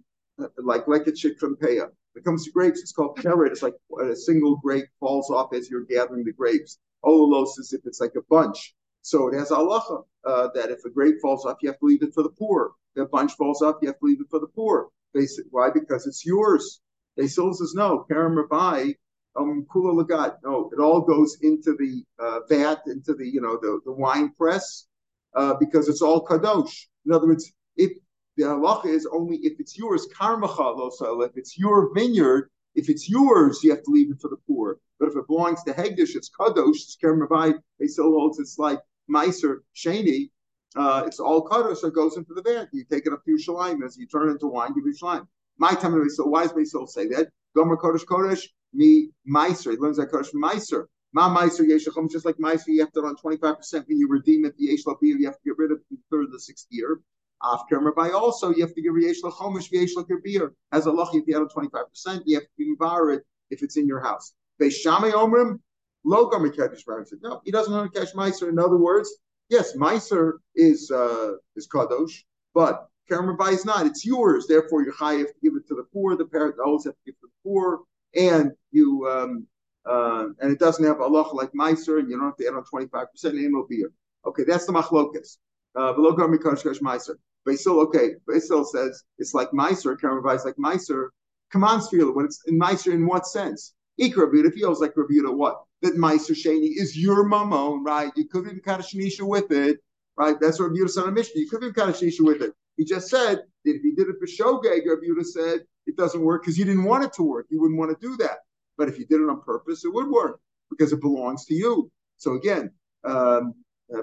like 0.59 0.87
Leket 0.87 1.16
Shikrampeya. 1.16 1.88
When 2.12 2.22
it 2.22 2.24
comes 2.24 2.44
to 2.44 2.50
grapes, 2.50 2.81
it's 2.81 2.92
called 2.92 3.16
perit. 3.16 3.52
It's 3.52 3.62
like 3.62 3.74
a 4.00 4.14
single 4.14 4.57
grape 4.57 4.87
falls 5.00 5.31
off 5.31 5.52
as 5.52 5.68
you're 5.70 5.85
gathering 5.85 6.24
the 6.24 6.33
grapes. 6.33 6.79
Ololos 7.05 7.59
is 7.59 7.72
if 7.72 7.83
it's 7.85 8.00
like 8.00 8.14
a 8.16 8.22
bunch. 8.31 8.74
So 9.07 9.29
it 9.29 9.35
has 9.38 9.51
halacha 9.51 10.03
uh, 10.25 10.49
that 10.57 10.69
if 10.71 10.85
a 10.85 10.90
grape 10.90 11.21
falls 11.23 11.47
off, 11.47 11.59
you 11.62 11.69
have 11.69 11.79
to 11.79 11.87
leave 11.87 12.03
it 12.03 12.12
for 12.12 12.25
the 12.25 12.31
poor. 12.31 12.73
If 12.97 13.05
a 13.05 13.09
bunch 13.09 13.35
falls 13.35 13.62
off, 13.62 13.77
you 13.81 13.87
have 13.87 14.01
to 14.01 14.05
leave 14.05 14.21
it 14.21 14.27
for 14.29 14.40
the 14.40 14.49
poor. 14.49 14.88
Basic, 15.14 15.47
why? 15.51 15.71
Because 15.71 16.09
it's 16.09 16.27
yours. 16.27 16.81
Basil 17.16 17.55
says 17.55 17.73
no. 17.77 18.05
Karam 18.11 18.37
Rabbi, 18.37 18.95
um, 19.37 19.64
kula 19.73 20.03
lagat. 20.03 20.38
No, 20.42 20.69
it 20.73 20.81
all 20.81 21.03
goes 21.03 21.37
into 21.42 21.77
the 21.79 22.03
uh, 22.19 22.40
vat, 22.49 22.81
into 22.88 23.14
the 23.14 23.25
you 23.25 23.40
know 23.40 23.57
the, 23.62 23.79
the 23.85 23.92
wine 23.92 24.33
press, 24.37 24.88
uh, 25.37 25.55
because 25.55 25.88
it's 25.88 26.03
all 26.03 26.27
kadosh. 26.27 26.87
In 27.07 27.12
other 27.12 27.29
words, 27.29 27.53
if 27.77 27.92
the 28.37 28.42
halacha 28.42 28.87
is 28.87 29.07
only 29.12 29.37
if 29.37 29.61
it's 29.61 29.79
yours, 29.79 30.09
karmacha. 30.19 30.90
If 31.25 31.37
it's 31.37 31.57
your 31.57 31.95
vineyard, 31.95 32.51
if 32.75 32.88
it's 32.88 33.09
yours, 33.09 33.61
you 33.62 33.71
have 33.71 33.85
to 33.85 33.90
leave 33.92 34.11
it 34.11 34.21
for 34.21 34.31
the 34.31 34.40
poor. 34.49 34.81
But 34.99 35.11
if 35.11 35.16
it 35.16 35.29
belongs 35.29 35.62
to 35.62 35.73
Hegdish, 35.73 36.16
it's 36.16 36.29
kadosh. 36.29 36.71
It's 36.71 36.97
Karam 37.01 37.21
Rabbi. 37.21 37.53
Basil 37.79 38.11
holds 38.11 38.40
it's 38.40 38.59
like 38.59 38.81
Meiser 39.11 39.59
Sheni, 39.75 40.31
uh, 40.77 41.05
it's 41.07 41.21
all 41.21 41.47
kadosh 41.49 41.81
that 41.83 41.95
goes 41.95 42.16
into 42.16 42.35
the 42.35 42.42
vat. 42.42 42.69
You 42.73 42.85
take 42.85 43.07
it 43.07 43.12
up 43.12 43.25
to 43.25 43.31
Yerushalayim 43.31 43.85
as 43.85 43.97
you 43.97 44.07
turn 44.07 44.29
it 44.29 44.33
into 44.33 44.47
wine, 44.47 44.75
give 44.75 44.85
Yerushalayim. 44.85 45.27
My 45.59 45.73
time, 45.73 46.09
so 46.11 46.25
why 46.27 46.42
does 46.42 46.53
Basil 46.53 46.87
say 46.87 47.07
that? 47.09 47.29
Gomer 47.55 47.77
Kodesh 47.77 48.05
Kodesh, 48.05 48.42
me 48.75 49.09
Meiser. 49.29 49.71
He 49.73 49.79
learns 49.79 49.97
that 49.97 50.11
Kodesh 50.11 50.35
Meiser. 50.35 50.87
Ma 51.14 51.35
Meiser 51.35 51.61
Yeshachom, 51.61 52.11
just 52.11 52.27
like 52.27 52.37
Meiser, 52.37 52.69
you 52.69 52.81
have 52.81 52.92
to 52.92 53.01
run 53.01 53.16
25% 53.16 53.88
when 53.88 53.99
you 53.99 54.07
redeem 54.09 54.45
it, 54.45 54.55
the 54.59 54.64
Yesh 54.64 54.81
you 55.01 55.27
have 55.27 55.37
to 55.37 55.45
get 55.45 55.57
rid 55.57 55.73
of 55.73 55.79
the 55.90 55.97
third 56.11 56.25
of 56.25 56.33
the 56.33 56.40
sixth 56.40 56.66
year. 56.71 57.01
After 57.42 57.92
by 57.92 58.11
also, 58.11 58.51
you 58.51 58.62
have 58.62 58.75
to 58.75 58.83
give 58.83 58.95
Yesh 58.99 59.23
Lachomish, 59.23 59.71
Yesh 59.71 59.95
beer. 60.23 60.53
As 60.73 60.87
a 60.87 60.90
loch, 60.90 61.14
if 61.14 61.27
you 61.27 61.38
have 61.38 61.49
25%, 61.49 62.23
you 62.27 62.37
have 62.37 62.45
to 62.45 62.51
be 62.59 62.75
it 63.14 63.27
if 63.51 63.62
it's 63.62 63.77
in 63.77 63.87
your 63.87 64.01
house. 64.01 64.35
Beishame 64.61 65.12
Omrim, 65.12 65.61
Logo 66.07 66.38
Mekadesh 66.38 66.85
said, 67.09 67.19
no, 67.21 67.40
he 67.45 67.51
doesn't 67.51 67.73
want 67.73 67.92
to 67.92 67.99
catch 67.99 68.14
Meiser. 68.14 68.49
In 68.49 68.61
other 68.61 68.77
words, 68.77 69.11
yes, 69.49 69.77
Meiser 69.77 70.35
is 70.55 70.90
uh, 70.90 71.33
is 71.57 71.66
Kadosh, 71.66 72.23
but 72.55 72.88
Kerem 73.11 73.37
is 73.53 73.64
not. 73.64 73.87
It's 73.87 74.07
yours. 74.07 74.47
Therefore, 74.47 74.87
high 74.92 75.14
have 75.14 75.27
to 75.27 75.40
give 75.42 75.57
it 75.57 75.66
to 75.66 75.75
the 75.75 75.85
poor. 75.92 76.16
The 76.16 76.25
parent 76.25 76.55
always 76.64 76.85
have 76.85 76.95
to 76.95 77.01
give 77.05 77.19
to 77.21 77.27
the 77.27 77.33
poor. 77.42 77.81
and 78.14 78.53
you 78.71 79.07
um, 79.09 79.47
uh, 79.85 80.29
and 80.40 80.53
it 80.53 80.61
doesn't 80.61 80.85
have 80.85 81.01
Allah 81.01 81.29
like 81.33 81.51
Meiser, 81.53 81.99
and 81.99 82.09
you 82.09 82.16
don't 82.16 82.27
have 82.27 82.37
to 82.37 82.47
add 82.47 82.55
on 82.55 82.64
25% 82.64 83.07
animal 83.25 83.66
beer. 83.69 83.90
Okay, 84.25 84.45
that's 84.45 84.66
the 84.66 84.73
machlokas. 84.73 85.38
Uh, 85.77 85.92
Meiser. 85.95 87.16
Basil, 87.45 87.81
okay, 87.81 88.14
Basil 88.27 88.64
says 88.64 89.05
it's 89.19 89.35
like 89.35 89.51
Meiser, 89.51 90.01
Karen 90.01 90.23
is 90.35 90.45
like 90.45 90.57
Meiser. 90.57 91.09
Come 91.53 91.62
on, 91.62 91.81
Sfila, 91.81 92.12
when 92.12 92.25
it's 92.25 92.42
in 92.47 92.59
Meiser, 92.59 92.92
in 92.92 93.07
what 93.07 93.27
sense? 93.27 93.75
Ikra 94.01 94.29
Rebuta 94.29 94.53
feels 94.53 94.81
like 94.81 94.95
Rebuta 94.95 95.33
what? 95.33 95.62
That 95.83 95.97
Meiser 95.97 96.33
Shani 96.33 96.71
is 96.75 96.97
your 96.97 97.29
mamon, 97.29 97.85
right? 97.85 98.11
You 98.17 98.27
could 98.29 98.47
even 98.47 98.61
Kadashnisha 98.61 99.23
with 99.23 99.51
it, 99.51 99.79
right? 100.17 100.37
That's 100.41 100.59
what 100.59 100.71
said 100.89 101.05
on 101.05 101.15
mission. 101.15 101.35
You 101.37 101.49
could 101.49 101.62
even 101.62 101.75
Kadashnisha 101.75 102.21
with 102.21 102.43
it. 102.43 102.55
He 102.77 102.85
just 102.85 103.09
said 103.09 103.43
that 103.65 103.77
if 103.77 103.83
he 103.83 103.93
did 103.93 104.09
it 104.09 104.17
for 104.19 104.27
Shogeg, 104.27 104.87
Rebuta 104.87 105.25
said 105.25 105.61
it 105.87 105.97
doesn't 105.97 106.21
work 106.21 106.43
because 106.43 106.59
you 106.59 106.65
didn't 106.65 106.85
want 106.85 107.05
it 107.05 107.12
to 107.15 107.23
work. 107.23 107.47
You 107.51 107.61
wouldn't 107.61 107.79
want 107.79 107.99
to 107.99 108.07
do 108.07 108.17
that. 108.19 108.39
But 108.79 108.89
if 108.89 108.99
you 108.99 109.07
did 109.07 109.21
it 109.21 109.29
on 109.29 109.41
purpose, 109.43 109.85
it 109.85 109.93
would 109.93 110.09
work 110.09 110.41
because 110.71 110.93
it 110.93 111.01
belongs 111.01 111.45
to 111.47 111.55
you. 111.55 111.91
So 112.17 112.35
again, 112.35 112.71
um, 113.05 113.55
uh, 113.95 114.03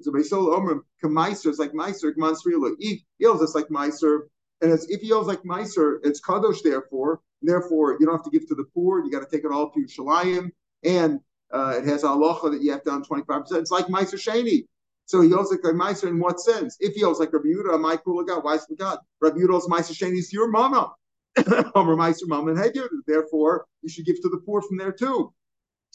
so 0.00 0.12
Beisol 0.12 0.56
Omer, 0.56 0.84
Kamaiser 1.02 1.50
is 1.50 1.58
like 1.58 1.72
Meiser, 1.72 2.12
Kamansrila. 2.14 2.76
Yells, 3.18 3.42
it's 3.42 3.54
like 3.54 3.68
Meiser. 3.68 4.20
And 4.60 4.72
it's, 4.72 4.86
if 4.90 5.00
he 5.00 5.08
yells 5.08 5.26
like 5.26 5.42
Meiser, 5.42 5.98
it's 6.02 6.20
Kadosh, 6.20 6.62
therefore. 6.62 7.20
Therefore, 7.42 7.96
you 8.00 8.06
don't 8.06 8.16
have 8.16 8.24
to 8.24 8.30
give 8.30 8.48
to 8.48 8.54
the 8.54 8.64
poor. 8.74 9.04
You 9.04 9.10
got 9.10 9.20
to 9.20 9.36
take 9.36 9.44
it 9.44 9.52
all 9.52 9.70
to 9.70 9.80
Shalayim. 9.80 10.50
And 10.84 11.20
uh, 11.52 11.74
it 11.76 11.84
has 11.84 12.02
halacha 12.02 12.52
that 12.52 12.62
you 12.62 12.72
have 12.72 12.82
to 12.84 12.90
on 12.90 13.04
25%. 13.04 13.52
It's 13.52 13.70
like 13.70 13.86
Meiser 13.86 14.14
Shani. 14.14 14.64
So 15.06 15.20
he 15.22 15.30
yells 15.30 15.50
like 15.50 15.60
Meiser 15.60 16.08
in 16.08 16.18
what 16.18 16.40
sense? 16.40 16.76
If 16.80 16.94
he 16.94 17.00
yells 17.00 17.20
like 17.20 17.32
Rabbi 17.32 17.48
Yehuda, 17.48 17.80
my 17.80 17.96
cool 17.96 18.22
God, 18.24 18.44
why 18.44 18.54
is 18.54 18.66
it 18.68 18.78
God? 18.78 18.98
Rabbi 19.20 19.38
Yehuda's 19.38 19.68
Meiser 19.68 19.96
Shani 19.96 20.18
is 20.18 20.32
your 20.32 20.48
mama. 20.48 20.92
Omer 21.74 21.96
Meiser 21.96 22.26
mama 22.26 22.50
and 22.50 22.58
Heged. 22.58 22.88
Therefore, 23.06 23.66
you 23.82 23.88
should 23.88 24.04
give 24.04 24.20
to 24.22 24.28
the 24.28 24.42
poor 24.44 24.60
from 24.60 24.76
there 24.76 24.92
too. 24.92 25.32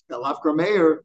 Now, 0.10 0.22
Lafka 0.22 0.56
Meir, 0.56 1.04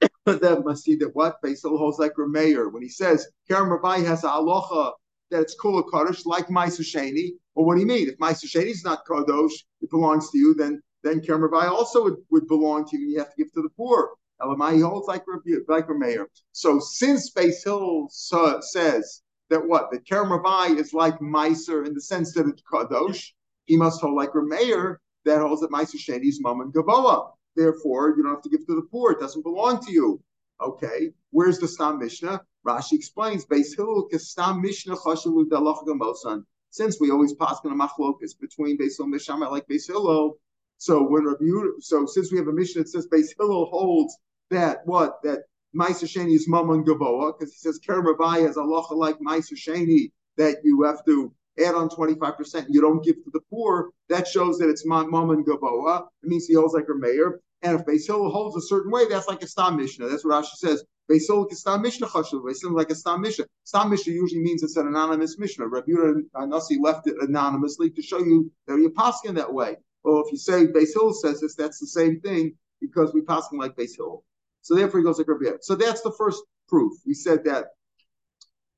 that 0.26 0.64
must 0.64 0.84
see 0.84 0.96
that 0.96 1.14
what 1.14 1.40
Basil 1.42 1.76
holds 1.76 1.98
like 1.98 2.14
Rameir 2.14 2.72
when 2.72 2.82
he 2.82 2.88
says 2.88 3.28
Kerem 3.48 3.70
Rabbi 3.70 4.00
has 4.00 4.24
a 4.24 4.28
halacha 4.28 4.92
that 5.30 5.40
it's 5.40 5.56
kula 5.60 5.84
kadosh 5.84 6.26
like 6.26 6.48
Ma'aser 6.48 6.82
Sheni. 6.82 7.30
Well, 7.54 7.66
what 7.66 7.74
do 7.74 7.80
you 7.80 7.86
mean? 7.86 8.08
If 8.08 8.18
Ma'aser 8.18 8.46
Sheni 8.46 8.70
is 8.70 8.84
not 8.84 9.06
kadosh, 9.06 9.52
it 9.80 9.90
belongs 9.90 10.30
to 10.30 10.38
you. 10.38 10.54
Then 10.54 10.82
then 11.02 11.20
Kerem 11.20 11.42
Rabbi 11.42 11.66
also 11.66 12.04
would, 12.04 12.16
would 12.30 12.46
belong 12.46 12.86
to 12.86 12.96
you, 12.98 13.04
and 13.04 13.12
you 13.12 13.18
have 13.18 13.30
to 13.30 13.42
give 13.42 13.52
to 13.54 13.62
the 13.62 13.70
poor. 13.70 14.10
Elamai 14.40 14.82
holds 14.82 15.08
like 15.08 15.22
like 15.68 15.86
Rameir. 15.86 16.26
So 16.52 16.78
since 16.80 17.30
Base 17.30 17.62
Hill 17.64 18.08
says 18.10 19.22
that 19.50 19.66
what 19.66 19.90
that 19.90 20.06
Kerem 20.06 20.30
Rabbi 20.30 20.78
is 20.78 20.92
like 20.92 21.18
Meiser 21.18 21.86
in 21.86 21.94
the 21.94 22.00
sense 22.00 22.32
that 22.34 22.46
it's 22.46 22.62
kadosh, 22.62 23.32
he 23.64 23.76
must 23.76 24.00
hold 24.00 24.14
like 24.14 24.32
Rameir 24.32 24.96
that 25.24 25.40
holds 25.40 25.60
that 25.60 25.70
Ma'aser 25.70 25.96
Sheni 25.96 26.28
is 26.28 26.40
Mom 26.40 26.60
and 26.60 26.72
Gavoa. 26.72 27.30
Therefore, 27.56 28.14
you 28.16 28.22
don't 28.22 28.32
have 28.32 28.42
to 28.42 28.48
give 28.48 28.66
to 28.66 28.74
the 28.74 28.86
poor. 28.90 29.12
It 29.12 29.20
doesn't 29.20 29.42
belong 29.42 29.84
to 29.84 29.92
you. 29.92 30.22
Okay, 30.62 31.10
where's 31.30 31.58
the 31.58 31.68
Stam 31.68 31.98
Mishnah? 31.98 32.40
Rashi 32.66 32.92
explains, 32.92 33.46
Beis 33.46 33.74
Hillel 33.76 34.08
Mishnah. 34.60 34.96
Since 36.72 37.00
we 37.00 37.10
always 37.10 37.34
pass 37.34 37.58
on 37.64 37.72
a 37.72 37.74
machlokas 37.74 38.38
between 38.38 38.78
Beis 38.78 38.96
Hillel 38.96 39.12
and 39.12 39.20
Mishama 39.20 39.50
like 39.50 39.66
Beis 39.66 39.86
Hillel, 39.86 40.38
so 40.76 41.02
when 41.02 41.24
Rabbi, 41.24 41.44
so 41.80 42.06
since 42.06 42.30
we 42.30 42.38
have 42.38 42.48
a 42.48 42.52
Mishnah 42.52 42.82
that 42.82 42.88
says 42.88 43.08
Beis 43.08 43.28
Hillel 43.36 43.66
holds 43.66 44.16
that 44.50 44.86
what 44.86 45.22
that 45.22 45.40
Ma'aser 45.74 46.04
Sheni 46.04 46.34
is 46.34 46.48
Mammon 46.48 46.84
Gavoa 46.84 47.38
because 47.38 47.52
he 47.52 47.58
says 47.58 47.78
Kerem 47.80 48.04
Rabbi 48.04 48.40
has 48.40 48.56
Allah 48.56 48.82
like 48.94 49.18
Ma'aser 49.18 49.54
Sheni 49.56 50.10
that 50.36 50.56
you 50.64 50.82
have 50.82 51.04
to 51.04 51.32
add 51.58 51.74
on 51.74 51.88
25%, 51.88 52.66
you 52.68 52.80
don't 52.80 53.04
give 53.04 53.16
to 53.24 53.30
the 53.32 53.40
poor, 53.50 53.90
that 54.08 54.26
shows 54.26 54.58
that 54.58 54.70
it's 54.70 54.86
and 54.86 55.46
Gavoa. 55.46 56.06
It 56.22 56.28
means 56.28 56.46
he 56.46 56.54
holds 56.54 56.74
like 56.74 56.88
a 56.88 56.94
mayor. 56.94 57.40
And 57.62 57.78
if 57.78 57.86
Basil 57.86 58.30
holds 58.30 58.56
a 58.56 58.66
certain 58.66 58.90
way, 58.90 59.06
that's 59.06 59.28
like 59.28 59.42
a 59.42 59.46
Stam 59.46 59.76
Mishnah. 59.76 60.08
That's 60.08 60.24
what 60.24 60.42
Rashi 60.42 60.56
says. 60.56 60.82
Basil 61.10 61.44
is 61.50 61.58
Stam 61.58 61.82
Mishnah 61.82 62.06
Chashuv. 62.06 62.46
Basil 62.46 62.72
like 62.72 62.90
a 62.90 62.94
Stam 62.94 63.20
Mishnah. 63.22 63.44
Stam 63.64 63.90
Mishnah 63.90 64.12
usually 64.12 64.40
means 64.40 64.62
it's 64.62 64.76
an 64.76 64.86
anonymous 64.86 65.38
Mishnah. 65.38 65.66
Rabbi 65.66 65.90
Nasi 66.46 66.78
left 66.80 67.08
it 67.08 67.16
anonymously 67.20 67.90
to 67.90 68.00
show 68.00 68.18
you 68.18 68.50
that 68.68 68.78
you're 68.78 68.92
passing 68.92 69.34
that 69.34 69.52
way. 69.52 69.76
Well, 70.04 70.22
if 70.24 70.30
you 70.30 70.38
say 70.38 70.68
Basil 70.68 71.12
says 71.12 71.40
this, 71.40 71.56
that's 71.56 71.80
the 71.80 71.88
same 71.88 72.20
thing 72.20 72.54
because 72.80 73.12
we 73.12 73.22
passing 73.22 73.58
like 73.58 73.76
Basil. 73.76 74.24
So 74.62 74.76
therefore 74.76 75.00
he 75.00 75.04
goes 75.04 75.18
like 75.18 75.26
Rabbi. 75.26 75.56
So 75.62 75.74
that's 75.74 76.00
the 76.02 76.12
first 76.12 76.44
proof. 76.68 76.92
We 77.04 77.14
said 77.14 77.44
that 77.44 77.66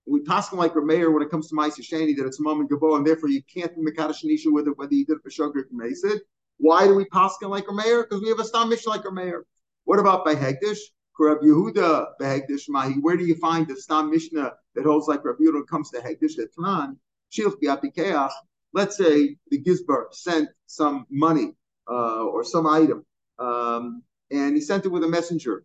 we 0.06 0.20
pass 0.20 0.50
like 0.54 0.72
Rameir 0.72 1.12
when 1.12 1.22
it 1.22 1.30
comes 1.30 1.48
to 1.48 1.54
Ma'aser 1.54 1.82
Shani 1.82 2.16
that 2.16 2.26
it's 2.26 2.40
a 2.40 2.42
moment 2.42 2.70
Gabo, 2.70 2.96
and 2.96 3.06
therefore 3.06 3.28
you 3.28 3.42
can't 3.42 3.74
be 3.76 3.82
Mekadosh 3.82 4.24
Nisha 4.24 4.50
with 4.50 4.66
it 4.68 4.78
whether 4.78 4.94
you 4.94 5.04
did 5.04 5.18
it 5.18 5.22
for 5.22 5.28
Shogrik 5.28 5.70
Mesid. 5.70 6.20
Why 6.56 6.86
do 6.86 6.94
we 6.94 7.04
pass 7.04 7.36
like 7.42 7.66
Rameir? 7.66 8.04
Because 8.04 8.22
we 8.22 8.30
have 8.30 8.40
a 8.40 8.44
Stam 8.44 8.70
Mishnah 8.70 8.90
like 8.90 9.02
Rameir. 9.02 9.42
What 9.84 9.98
about 9.98 10.24
by 10.24 10.34
Hegdish? 10.34 10.78
Rab 11.22 11.40
Yehuda 11.40 12.18
Behegdish 12.20 12.68
Mahi. 12.68 12.94
Where 12.94 13.16
do 13.16 13.24
you 13.24 13.37
find 13.37 13.66
the 13.66 13.76
Stam 13.76 14.11
Mishnah 14.11 14.54
that 14.74 14.85
holds 14.85 15.06
like 15.06 15.24
Rab 15.24 15.37
Yehuda 15.38 15.66
comes 15.68 15.90
to 15.90 15.98
Hegdish 15.98 16.38
at 16.38 16.54
Tanan? 16.54 16.96
Shilch 17.32 17.54
Biapikeach. 17.62 18.32
Let's 18.74 18.96
say 18.96 19.37
the 19.50 19.62
Gizbar 19.62 20.12
sent 20.12 20.48
some 20.66 21.06
money 21.11 21.54
uh, 21.88 22.24
or 22.24 22.42
some 22.42 22.66
item, 22.66 23.04
um, 23.38 24.02
and 24.30 24.56
he 24.56 24.61
sent 24.61 24.85
it 24.85 24.88
with 24.88 25.04
a 25.04 25.08
messenger. 25.08 25.64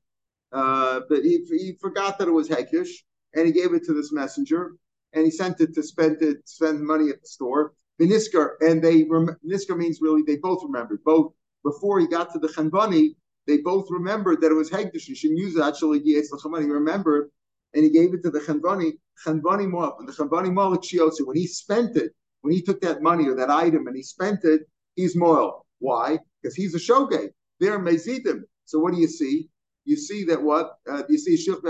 Uh, 0.52 1.02
but 1.10 1.24
he, 1.24 1.44
he 1.50 1.78
forgot 1.82 2.20
that 2.20 2.28
it 2.28 2.32
was 2.32 2.50
Hegdish, 2.50 2.90
and 3.34 3.48
he 3.48 3.52
gave 3.52 3.74
it 3.74 3.84
to 3.86 3.94
this 3.94 4.12
messenger, 4.12 4.74
and 5.14 5.26
he 5.26 5.32
sent 5.32 5.60
it 5.62 5.74
to 5.74 5.82
spend 5.82 6.22
it 6.22 6.48
spend 6.48 6.86
money 6.86 7.10
at 7.10 7.22
the 7.22 7.28
store. 7.28 7.74
Benisker, 8.00 8.52
and 8.60 8.84
they 8.84 9.06
Nisker 9.06 9.76
means 9.76 10.02
really 10.02 10.22
they 10.22 10.38
both 10.38 10.64
remembered. 10.64 11.04
Both 11.04 11.34
before 11.64 12.00
he 12.00 12.08
got 12.08 12.32
to 12.34 12.40
the 12.40 12.48
Chanvani, 12.48 13.16
they 13.48 13.58
both 13.58 13.88
remembered 13.90 14.42
that 14.42 14.52
it 14.52 14.56
was 14.56 14.70
Hegdish. 14.70 15.08
Use 15.08 15.56
it 15.56 15.64
actually. 15.64 16.00
He 16.02 16.22
remembered, 16.70 17.32
and 17.74 17.84
he 17.84 17.90
gave 17.90 18.14
it 18.14 18.24
to 18.24 18.30
the 18.30 18.40
Chanvani. 18.40 18.94
Chanvani 19.26 19.68
Moab, 19.68 19.96
and 20.00 20.08
the 20.08 20.14
Chanvani 20.14 20.54
Moab 20.54 20.80
when 21.26 21.36
he 21.36 21.48
spent 21.48 21.96
it, 21.98 22.14
when 22.42 22.54
he 22.54 22.62
took 22.62 22.80
that 22.82 23.02
money 23.02 23.28
or 23.28 23.36
that 23.36 23.50
item 23.50 23.88
and 23.88 23.96
he 23.96 24.04
spent 24.04 24.44
it, 24.44 24.62
he's 24.96 25.16
moil. 25.16 25.66
Why? 25.80 26.20
Because 26.42 26.56
he's 26.56 26.76
a 26.76 26.80
shogeg. 26.80 27.30
They're 27.60 27.80
mezidim. 27.80 28.42
So 28.66 28.80
what 28.80 28.94
do 28.94 29.00
you 29.00 29.08
see? 29.08 29.50
You 29.86 29.96
see 29.96 30.24
that 30.26 30.42
what? 30.42 30.78
Uh, 30.88 31.04
you 31.10 31.18
see 31.18 31.36
Shilch 31.36 31.64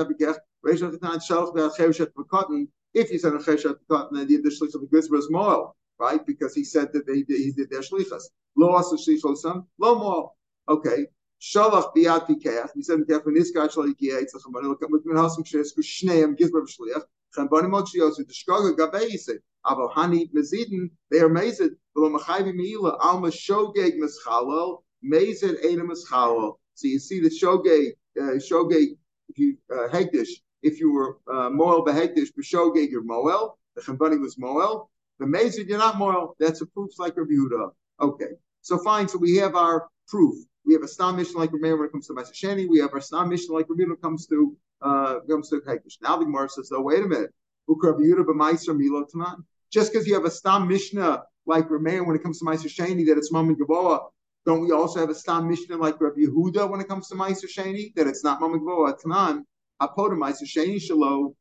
if 2.93 3.11
you 3.11 3.19
said 3.19 3.33
a 3.33 3.37
cheshat 3.37 3.75
cotton, 3.89 4.17
then 4.17 4.27
the 4.27 4.49
shlichus 4.49 4.75
of 4.75 4.81
the 4.81 4.87
goods 4.91 5.09
was 5.09 5.29
moral, 5.29 5.75
right? 5.99 6.25
Because 6.25 6.55
he 6.55 6.63
said 6.63 6.91
that 6.93 7.05
they, 7.05 7.23
he 7.27 7.51
did 7.51 7.69
their 7.69 7.81
shlichus. 7.81 8.23
Lo 8.55 8.73
asa 8.75 8.95
shlichosam, 8.95 9.65
lo 9.79 9.95
moral. 9.99 10.35
Okay. 10.67 11.05
Shalach 11.41 11.93
biat 11.95 12.27
pikeach. 12.27 12.69
He 12.75 12.83
said, 12.83 12.99
"Kef 13.07 13.23
v'niskar 13.23 13.71
shal 13.71 13.85
yikia 13.85 14.21
yitzach 14.21 14.43
hamani 14.45 14.73
lokem 14.73 14.89
with 14.89 15.05
min 15.05 15.17
hasam 15.17 15.43
shesku 15.43 15.79
shneim 15.79 16.37
gizbar 16.37 16.65
b'shliach 16.65 17.03
chambani 17.35 17.69
mod 17.69 17.85
shiosu 17.85 18.23
deshkaga 18.25 18.75
gabei 18.77 19.09
yisei 19.11 19.39
avo 19.65 19.93
hani 19.93 20.31
mezidin 20.33 20.89
they 21.11 21.19
are 21.19 21.29
mezid 21.29 21.75
v'lo 21.95 22.17
machayvi 22.17 22.53
meila 22.53 22.97
alma 23.01 23.29
shogeg 23.29 23.97
mischalel 23.99 24.83
mezid 25.03 25.63
ena 25.63 25.83
mischalel. 25.83 26.57
So 26.73 26.87
you 26.87 26.99
see 26.99 27.19
the 27.19 27.29
shogeg 27.29 27.93
uh, 28.19 28.39
shogeg 28.39 28.97
if 29.29 29.37
you 29.37 29.57
uh, 29.71 29.87
hegdish 29.89 30.29
if 30.63 30.79
you 30.79 30.91
were 30.91 31.17
uh, 31.27 31.49
Moel 31.49 31.85
Behektish 31.85 32.29
B'Shogeg, 32.37 32.89
you're 32.89 33.03
Moel. 33.03 33.57
The 33.75 33.81
Chambani 33.81 34.19
was 34.19 34.37
Moel. 34.37 34.89
The 35.19 35.25
Mazid, 35.25 35.67
you're 35.67 35.77
not 35.77 35.95
Moel. 35.95 36.35
That's 36.39 36.61
a 36.61 36.65
proof 36.65 36.91
like 36.99 37.17
Rabbi 37.17 37.31
Yehuda. 37.33 37.71
Okay. 38.01 38.31
So 38.61 38.77
fine. 38.79 39.07
So 39.07 39.17
we 39.17 39.37
have 39.37 39.55
our 39.55 39.87
proof. 40.07 40.35
We 40.67 40.73
have 40.73 40.83
a 40.83 40.87
Stam 40.87 41.15
mission 41.15 41.35
like 41.35 41.53
Rabbi 41.53 41.73
when 41.73 41.85
it 41.87 41.91
comes 41.91 42.07
to 42.07 42.13
Masasheni. 42.13 42.67
We 42.67 42.79
have 42.79 42.93
our 42.93 43.01
Stam 43.01 43.29
mission 43.29 43.55
like 43.55 43.67
Rabbi 43.69 43.83
when 43.83 43.93
it 43.93 44.01
comes 44.01 44.27
to 44.27 44.55
uh, 44.81 45.19
comes 45.21 45.49
to 45.49 45.61
Hektish. 45.61 46.01
Now 46.01 46.17
the 46.17 46.25
Gemara 46.25 46.49
says, 46.49 46.69
though, 46.69 46.81
wait 46.81 47.03
a 47.03 47.07
minute. 47.07 47.33
Just 49.71 49.91
because 49.91 50.07
you 50.07 50.13
have 50.13 50.25
a 50.25 50.31
Stam 50.31 50.67
Mishnah 50.67 51.23
like 51.45 51.67
Rameir 51.69 52.05
when 52.05 52.15
it 52.15 52.23
comes 52.23 52.39
to 52.39 52.45
Meiser 52.45 52.67
Sheni, 52.67 53.05
that 53.07 53.17
it's 53.17 53.31
Mammon 53.31 53.55
Gavoa, 53.55 54.09
don't 54.45 54.61
we 54.61 54.71
also 54.71 54.99
have 54.99 55.09
a 55.09 55.15
Stam 55.15 55.47
Mishnah 55.47 55.77
like 55.77 55.99
Rabbi 55.99 56.21
Yehuda 56.21 56.69
when 56.69 56.79
it 56.81 56.87
comes 56.87 57.07
to 57.09 57.15
Meiser 57.15 57.45
Sheni, 57.45 57.95
that 57.95 58.07
it's 58.07 58.23
not 58.23 58.39
Mammon 58.39 58.59
Gavoa, 58.59 58.93
Tanan? 59.01 59.43
sheni 59.81 60.79
shalo. 60.81 61.33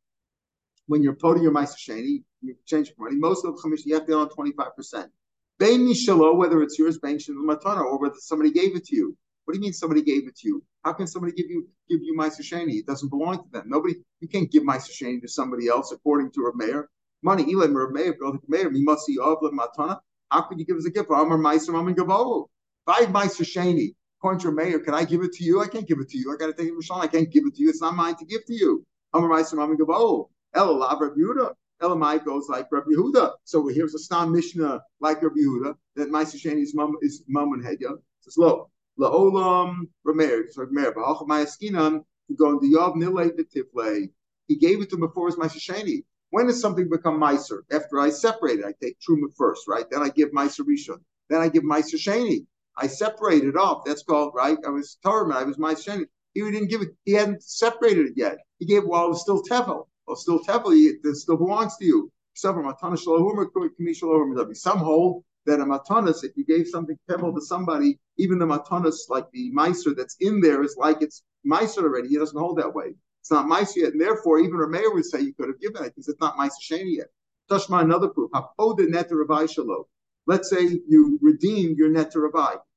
When 0.87 1.03
you're 1.03 1.15
putting 1.15 1.43
your 1.43 1.53
ma'aser 1.53 1.77
sheni, 1.77 2.23
you 2.43 2.55
change 2.65 2.89
your 2.89 3.09
money. 3.09 3.19
Most 3.19 3.45
of 3.45 3.57
the 3.57 3.61
commission 3.61 3.89
you 3.89 3.95
have 3.97 4.07
to 4.07 4.19
on 4.19 4.29
twenty 4.29 4.53
five 4.53 4.77
percent. 4.77 5.11
Bein 5.59 5.89
shalo, 5.95 6.37
whether 6.37 6.63
it's 6.63 6.79
yours, 6.79 6.99
bein 6.99 7.19
matana, 7.19 7.81
or 7.81 7.99
whether 7.99 8.17
somebody 8.19 8.51
gave 8.51 8.77
it 8.77 8.85
to 8.87 8.97
you. 8.97 9.17
What 9.45 9.55
do 9.55 9.59
you 9.59 9.63
mean 9.63 9.73
somebody 9.73 10.03
gave 10.03 10.27
it 10.27 10.37
to 10.39 10.49
you? 10.49 10.63
How 10.85 10.93
can 10.93 11.07
somebody 11.07 11.33
give 11.33 11.47
you 11.49 11.69
give 11.89 12.01
you 12.03 12.15
sheni? 12.19 12.81
It 12.81 12.87
doesn't 12.87 13.09
belong 13.09 13.45
to 13.45 13.51
them. 13.53 13.65
Nobody, 13.67 13.95
you 14.21 14.29
can't 14.29 14.51
give 14.51 14.65
ma'aser 14.65 14.91
sheni 14.91 15.21
to 15.23 15.29
somebody 15.29 15.69
else 15.69 15.93
according 15.93 16.33
to 16.33 16.53
a 16.53 16.57
mayor. 16.57 16.89
Money, 17.23 17.55
Elam, 17.55 17.77
or 17.77 17.91
mayor, 17.91 18.17
mayor, 18.49 18.71
mi 18.71 18.83
must 18.83 19.07
see 19.07 19.17
of 19.19 19.39
matana. 19.39 19.99
How 20.31 20.43
could 20.43 20.59
you 20.59 20.67
give 20.67 20.77
us 20.77 20.87
a 20.87 20.91
gift? 20.91 21.11
Amar 21.11 21.39
ma'aser, 21.39 21.69
amar 21.69 21.95
gavolu. 21.95 22.49
Five 22.85 23.09
ma'aser 23.09 23.45
sheni 23.45 23.95
according 24.19 24.41
to 24.41 24.45
your 24.45 24.55
mayor, 24.55 24.81
can 24.81 24.95
I 24.95 25.05
give 25.05 25.23
it 25.23 25.33
to 25.35 25.45
you? 25.45 25.63
I 25.63 25.69
can't 25.69 25.87
give 25.87 26.01
it 26.01 26.09
to 26.09 26.19
you. 26.19 26.33
I 26.33 26.37
got 26.37 26.47
to 26.47 26.53
take 26.53 26.69
it 26.69 26.73
from 26.73 26.83
Sean. 26.83 27.01
I 27.01 27.07
can't 27.07 27.31
give 27.31 27.45
it 27.47 27.55
to 27.55 27.63
you. 27.63 27.69
It's 27.69 27.81
not 27.81 27.95
mine 27.95 28.17
to 28.17 28.25
give 28.25 28.45
to 28.47 28.55
you. 28.55 28.85
Amar 29.13 29.31
Ma'aser 29.31 29.55
Mami 29.55 29.77
Gavol. 29.77 30.29
El 30.55 30.79
Lav 30.79 30.99
Rebuta. 30.99 31.55
Elamai 31.83 32.25
goes 32.25 32.49
like 32.49 32.67
Rabbi 32.71 32.91
Yehuda. 32.91 33.33
So 33.45 33.67
here's 33.69 33.95
a 33.95 33.99
Stam 33.99 34.33
Mishnah 34.33 34.83
like 35.01 35.23
Rabbi 35.23 35.37
Yehuda 35.41 35.77
that 35.97 36.11
Ma'aser 36.11 36.37
Sheni 36.37 36.65
mum 36.75 36.97
is 37.03 37.23
mum 37.29 37.53
and 37.53 37.65
Hedya. 37.65 37.99
Says 38.21 38.39
lo 38.39 38.71
laolam 38.99 39.89
Rameir. 40.07 40.45
So 40.51 40.65
Rameir 40.67 40.95
ba'acham 40.95 41.29
ma'askinam 41.29 42.05
to 42.29 42.35
go 42.35 42.51
in 42.51 42.59
the 42.61 42.77
Yav 42.77 42.95
Nilay 42.95 43.31
Tiflay. 43.31 44.11
He 44.49 44.57
gave 44.57 44.81
it 44.81 44.91
to 44.91 44.97
him 44.97 45.01
before 45.01 45.27
his 45.27 45.37
Ma'aser 45.37 45.59
Sheni. 45.59 46.05
When 46.31 46.47
does 46.47 46.61
something 46.61 46.89
become 46.89 47.21
Meiser? 47.21 47.61
After 47.71 48.01
I 48.01 48.11
separate 48.11 48.61
it, 48.61 48.65
I 48.65 48.75
take 48.83 48.99
Truma 49.01 49.35
first, 49.37 49.69
right? 49.69 49.89
Then 49.91 50.03
I 50.03 50.09
give 50.09 50.31
Meiser 50.31 50.61
Rishon. 50.61 51.01
Then 51.29 51.41
I 51.41 51.49
give 51.49 51.63
Meiser 51.63 51.97
Sheni. 51.97 52.47
I 52.77 52.89
separate 52.89 53.45
it 53.45 53.57
off. 53.57 53.85
That's 53.85 54.03
called, 54.03 54.35
right? 54.35 54.59
I 54.67 54.71
was 54.71 54.99
Torah, 55.03 55.35
I 55.35 55.45
was 55.45 55.57
Meiser 55.57 55.89
Sheni. 55.89 56.05
He 56.35 56.43
didn't 56.43 56.69
give 56.69 56.83
it, 56.83 56.91
he 57.05 57.13
hadn't 57.13 57.43
separated 57.43 58.07
it 58.09 58.13
yet. 58.17 58.39
He 58.59 58.67
gave 58.67 58.83
it 58.83 58.89
while 58.89 59.07
it 59.07 59.11
was 59.11 59.23
still 59.23 59.43
Tevel. 59.43 59.87
Well, 60.07 60.17
still 60.17 60.41
Tevel, 60.41 60.73
it 60.75 61.17
still 61.17 61.37
belongs 61.37 61.77
to 61.79 61.85
you. 61.85 62.13
Some 62.35 62.57
hold 64.79 65.25
that 65.47 65.61
a 65.61 65.65
matanas, 65.65 66.25
if 66.25 66.37
you 66.37 66.45
gave 66.45 66.67
something 66.67 66.99
tevel 67.09 67.35
to 67.35 67.41
somebody, 67.41 67.99
even 68.19 68.39
the 68.39 68.45
matanas, 68.47 69.09
like 69.09 69.31
the 69.33 69.51
meiser 69.53 69.97
that's 69.97 70.17
in 70.21 70.41
there, 70.41 70.63
is 70.63 70.77
like 70.77 71.01
it's 71.01 71.23
meiser 71.47 71.85
already. 71.85 72.09
He 72.09 72.19
doesn't 72.19 72.39
hold 72.39 72.59
that 72.59 72.75
way. 72.75 72.95
It's 73.21 73.31
not 73.31 73.47
meiser 73.47 73.77
yet, 73.77 73.93
and 73.93 74.01
therefore 74.01 74.39
even 74.39 74.61
a 74.61 74.69
mayor 74.69 74.93
would 74.93 75.05
say 75.05 75.21
you 75.21 75.35
could 75.35 75.49
have 75.49 75.61
given 75.61 75.83
it 75.85 75.95
because 75.95 76.09
it's 76.09 76.21
not 76.21 76.37
meiser 76.37 76.61
sheni 76.63 76.97
yet. 76.97 77.07
Tashma 77.51 77.81
another 77.83 78.09
proof. 78.09 78.31
Let's 80.27 80.51
say 80.51 80.81
you 80.89 81.19
redeemed 81.23 81.79
your 81.79 81.89
net 81.89 82.11
to 82.13 82.19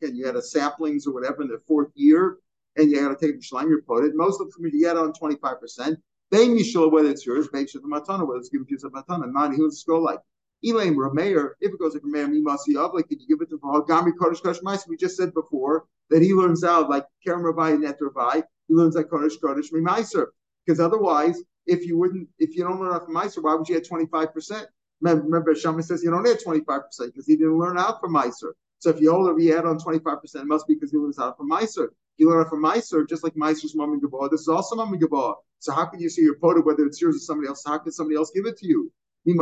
and 0.01 0.15
you 0.15 0.25
had 0.25 0.35
a 0.35 0.41
saplings 0.41 1.07
or 1.07 1.13
whatever 1.13 1.41
in 1.41 1.47
the 1.47 1.59
fourth 1.67 1.91
year, 1.95 2.37
and 2.75 2.91
you 2.91 3.01
had 3.01 3.09
to 3.09 3.15
take 3.15 3.39
the 3.39 3.45
shlaim, 3.45 3.69
you 3.69 3.81
put 3.87 4.05
it. 4.05 4.15
Most 4.15 4.39
of 4.39 4.51
them 4.51 4.65
you 4.71 4.79
get 4.79 4.95
on 4.97 5.13
twenty 5.13 5.35
five 5.37 5.59
percent. 5.59 5.99
They 6.31 6.47
mishul 6.47 6.91
whether 6.91 7.09
it's 7.09 7.25
yours, 7.25 7.49
make 7.51 7.69
sure 7.69 7.81
the 7.81 7.87
matana, 7.87 8.27
whether 8.27 8.39
it's 8.39 8.49
given 8.49 8.67
to 8.67 8.71
you 8.71 8.77
as 8.77 8.83
a 8.83 8.89
matana. 8.89 9.31
Not 9.31 9.53
he 9.53 9.61
was 9.61 9.83
go 9.83 9.99
like. 9.99 10.19
Elaim 10.65 10.95
Rameir, 10.95 11.51
if 11.61 11.71
it 11.71 11.79
goes 11.79 11.93
like 11.93 12.03
Rameir 12.03 12.27
Mimasi 12.27 12.75
Avlik, 12.75 13.07
did 13.07 13.21
you 13.21 13.27
give 13.29 13.39
it 13.41 13.49
to 13.49 13.57
Gami 13.59 14.11
Kodesh 14.11 14.41
Kodesh 14.41 14.61
Mais? 14.61 14.85
We 14.89 14.97
just 14.97 15.15
said 15.15 15.33
before 15.33 15.85
that 16.09 16.21
he 16.21 16.33
learns 16.33 16.65
out 16.65 16.89
like 16.89 17.05
Kerem 17.25 17.43
Ravai 17.43 17.75
and 17.75 17.83
Net 17.83 17.97
Ravai, 18.01 18.43
he 18.67 18.73
learns 18.73 18.95
like 18.95 19.07
Kodesh 19.07 19.39
Kodesh 19.41 19.71
Mimaiser. 19.71 20.25
Because 20.65 20.81
otherwise, 20.81 21.41
if 21.65 21.85
you 21.85 21.97
wouldn't, 21.97 22.27
if 22.39 22.55
you 22.55 22.63
don't 22.63 22.79
learn 22.81 22.93
out 22.93 23.05
from 23.05 23.15
Meiser, 23.15 23.41
why 23.41 23.55
would 23.55 23.69
you 23.69 23.77
add 23.77 23.85
25%? 23.85 24.65
Remember, 25.01 25.55
Shaman 25.55 25.83
says 25.83 26.03
you 26.03 26.11
don't 26.11 26.27
add 26.27 26.39
25% 26.45 26.65
because 27.05 27.25
he 27.25 27.37
didn't 27.37 27.57
learn 27.57 27.79
out 27.79 28.01
from 28.01 28.13
Meiser. 28.13 28.51
So 28.79 28.89
if 28.89 28.99
you 28.99 29.39
you 29.39 29.57
add 29.57 29.65
on 29.65 29.79
25%, 29.79 30.35
it 30.35 30.45
must 30.45 30.67
be 30.67 30.73
because 30.73 30.91
he 30.91 30.97
learns 30.97 31.19
out 31.19 31.37
from 31.37 31.49
Meiser. 31.49 31.89
You 32.19 32.29
learn 32.29 32.41
out 32.41 32.49
from 32.49 32.61
Meiser, 32.61 33.07
just 33.07 33.23
like 33.23 33.33
Meiser's 33.35 33.73
Mom 33.75 33.93
and. 33.93 34.01
This 34.29 34.41
is 34.41 34.49
also 34.49 34.75
Mom 34.75 34.93
and. 34.93 35.01
So 35.59 35.71
how 35.71 35.85
can 35.85 36.01
you 36.01 36.09
see 36.09 36.21
your 36.21 36.35
quota, 36.35 36.59
whether 36.59 36.85
it's 36.85 37.01
yours 37.01 37.15
or 37.15 37.19
somebody 37.19 37.47
else? 37.47 37.63
How 37.65 37.77
can 37.77 37.93
somebody 37.93 38.17
else 38.17 38.31
give 38.35 38.45
it 38.45 38.57
to 38.57 38.67
you? 38.67 38.91
So 39.25 39.33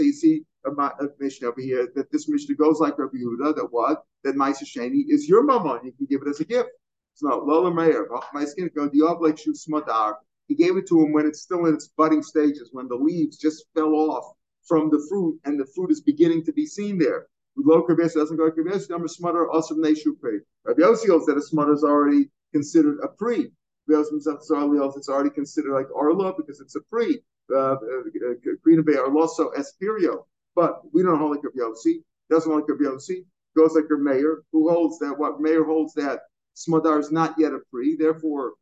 you 0.00 0.12
see 0.12 0.44
a, 0.64 0.70
a 0.70 1.08
Mishnah 1.18 1.48
over 1.48 1.60
here 1.60 1.88
that 1.96 2.12
this 2.12 2.28
Mishnah 2.28 2.54
goes 2.54 2.78
like 2.78 2.98
Rabbi 2.98 3.16
Yehuda, 3.18 3.56
that 3.56 3.68
what? 3.70 4.04
That 4.22 4.36
Maisa 4.36 4.64
Sheni 4.64 5.04
is 5.08 5.28
your 5.28 5.42
mama, 5.42 5.74
and 5.74 5.86
you 5.86 5.92
can 5.92 6.06
give 6.06 6.22
it 6.22 6.28
as 6.28 6.38
a 6.40 6.44
gift. 6.44 6.70
So 7.14 7.26
Lola 7.26 7.74
Meir, 7.74 8.08
my 8.32 8.44
skin 8.44 8.70
go 8.74 8.84
like 8.84 9.36
Smadar. 9.36 10.14
He 10.46 10.54
gave 10.54 10.76
it 10.76 10.86
to 10.88 11.00
him 11.00 11.12
when 11.12 11.26
it's 11.26 11.42
still 11.42 11.66
in 11.66 11.74
its 11.74 11.88
budding 11.88 12.22
stages, 12.22 12.70
when 12.72 12.86
the 12.86 12.96
leaves 12.96 13.38
just 13.38 13.64
fell 13.74 13.94
off 13.94 14.34
from 14.66 14.90
the 14.90 15.04
fruit 15.08 15.40
and 15.44 15.58
the 15.58 15.66
fruit 15.74 15.90
is 15.90 16.00
beginning 16.00 16.44
to 16.44 16.52
be 16.52 16.66
seen 16.66 16.98
there. 16.98 17.26
Low 17.56 17.82
Kabes 17.82 18.14
doesn't 18.14 18.36
go 18.36 18.50
Kabes, 18.50 18.90
number 18.90 19.06
smadar, 19.06 19.48
also 19.52 19.74
Neshu 19.74 20.18
Pri. 20.20 20.40
Rabbi 20.64 20.82
Yossi 20.82 21.08
holds 21.08 21.26
that 21.26 21.36
a 21.36 21.40
smadar 21.40 21.74
is 21.74 21.84
already 21.84 22.30
considered 22.52 22.98
a 23.02 23.08
pre. 23.08 23.50
It's 23.86 25.10
already 25.10 25.30
considered 25.30 25.74
like 25.74 25.86
Arla 25.94 26.34
because 26.36 26.60
it's 26.60 26.74
a 26.74 26.80
pre. 26.80 27.20
Green 27.48 28.82
Bay 28.82 28.94
Arloso 28.94 29.52
Espirio. 29.54 30.24
But 30.54 30.80
we 30.92 31.02
don't 31.02 31.18
hold 31.18 31.32
like 31.32 31.44
Rabbi 31.44 31.58
Yossi. 31.58 32.02
Doesn't 32.30 32.50
hold 32.50 32.62
like 32.62 32.70
Rabbi 32.70 32.96
Yossi. 32.96 33.24
Goes 33.56 33.74
like 33.74 33.84
your 33.88 33.98
mayor 33.98 34.42
who 34.52 34.68
holds 34.68 34.98
that 35.00 35.14
what 35.18 35.40
mayor 35.40 35.64
holds 35.64 35.94
that 35.94 36.20
Smadar 36.56 36.98
is 37.00 37.10
not 37.10 37.34
yet 37.38 37.52
a 37.52 37.58
pre, 37.70 37.96
therefore 37.96 38.54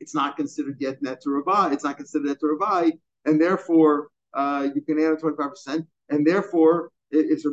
it's 0.00 0.14
not 0.14 0.36
considered 0.36 0.76
yet 0.80 1.02
net 1.02 1.20
to 1.22 1.30
Rabai. 1.30 1.72
It's 1.72 1.84
not 1.84 1.96
considered 1.96 2.28
net 2.28 2.40
to 2.40 2.46
Rabai, 2.46 2.92
and 3.24 3.40
therefore 3.40 4.08
uh, 4.34 4.68
you 4.74 4.80
can 4.80 4.98
add 4.98 5.12
a 5.12 5.16
25%, 5.16 5.86
and 6.10 6.26
therefore 6.26 6.90
it, 7.10 7.26
it's 7.30 7.44
a, 7.44 7.50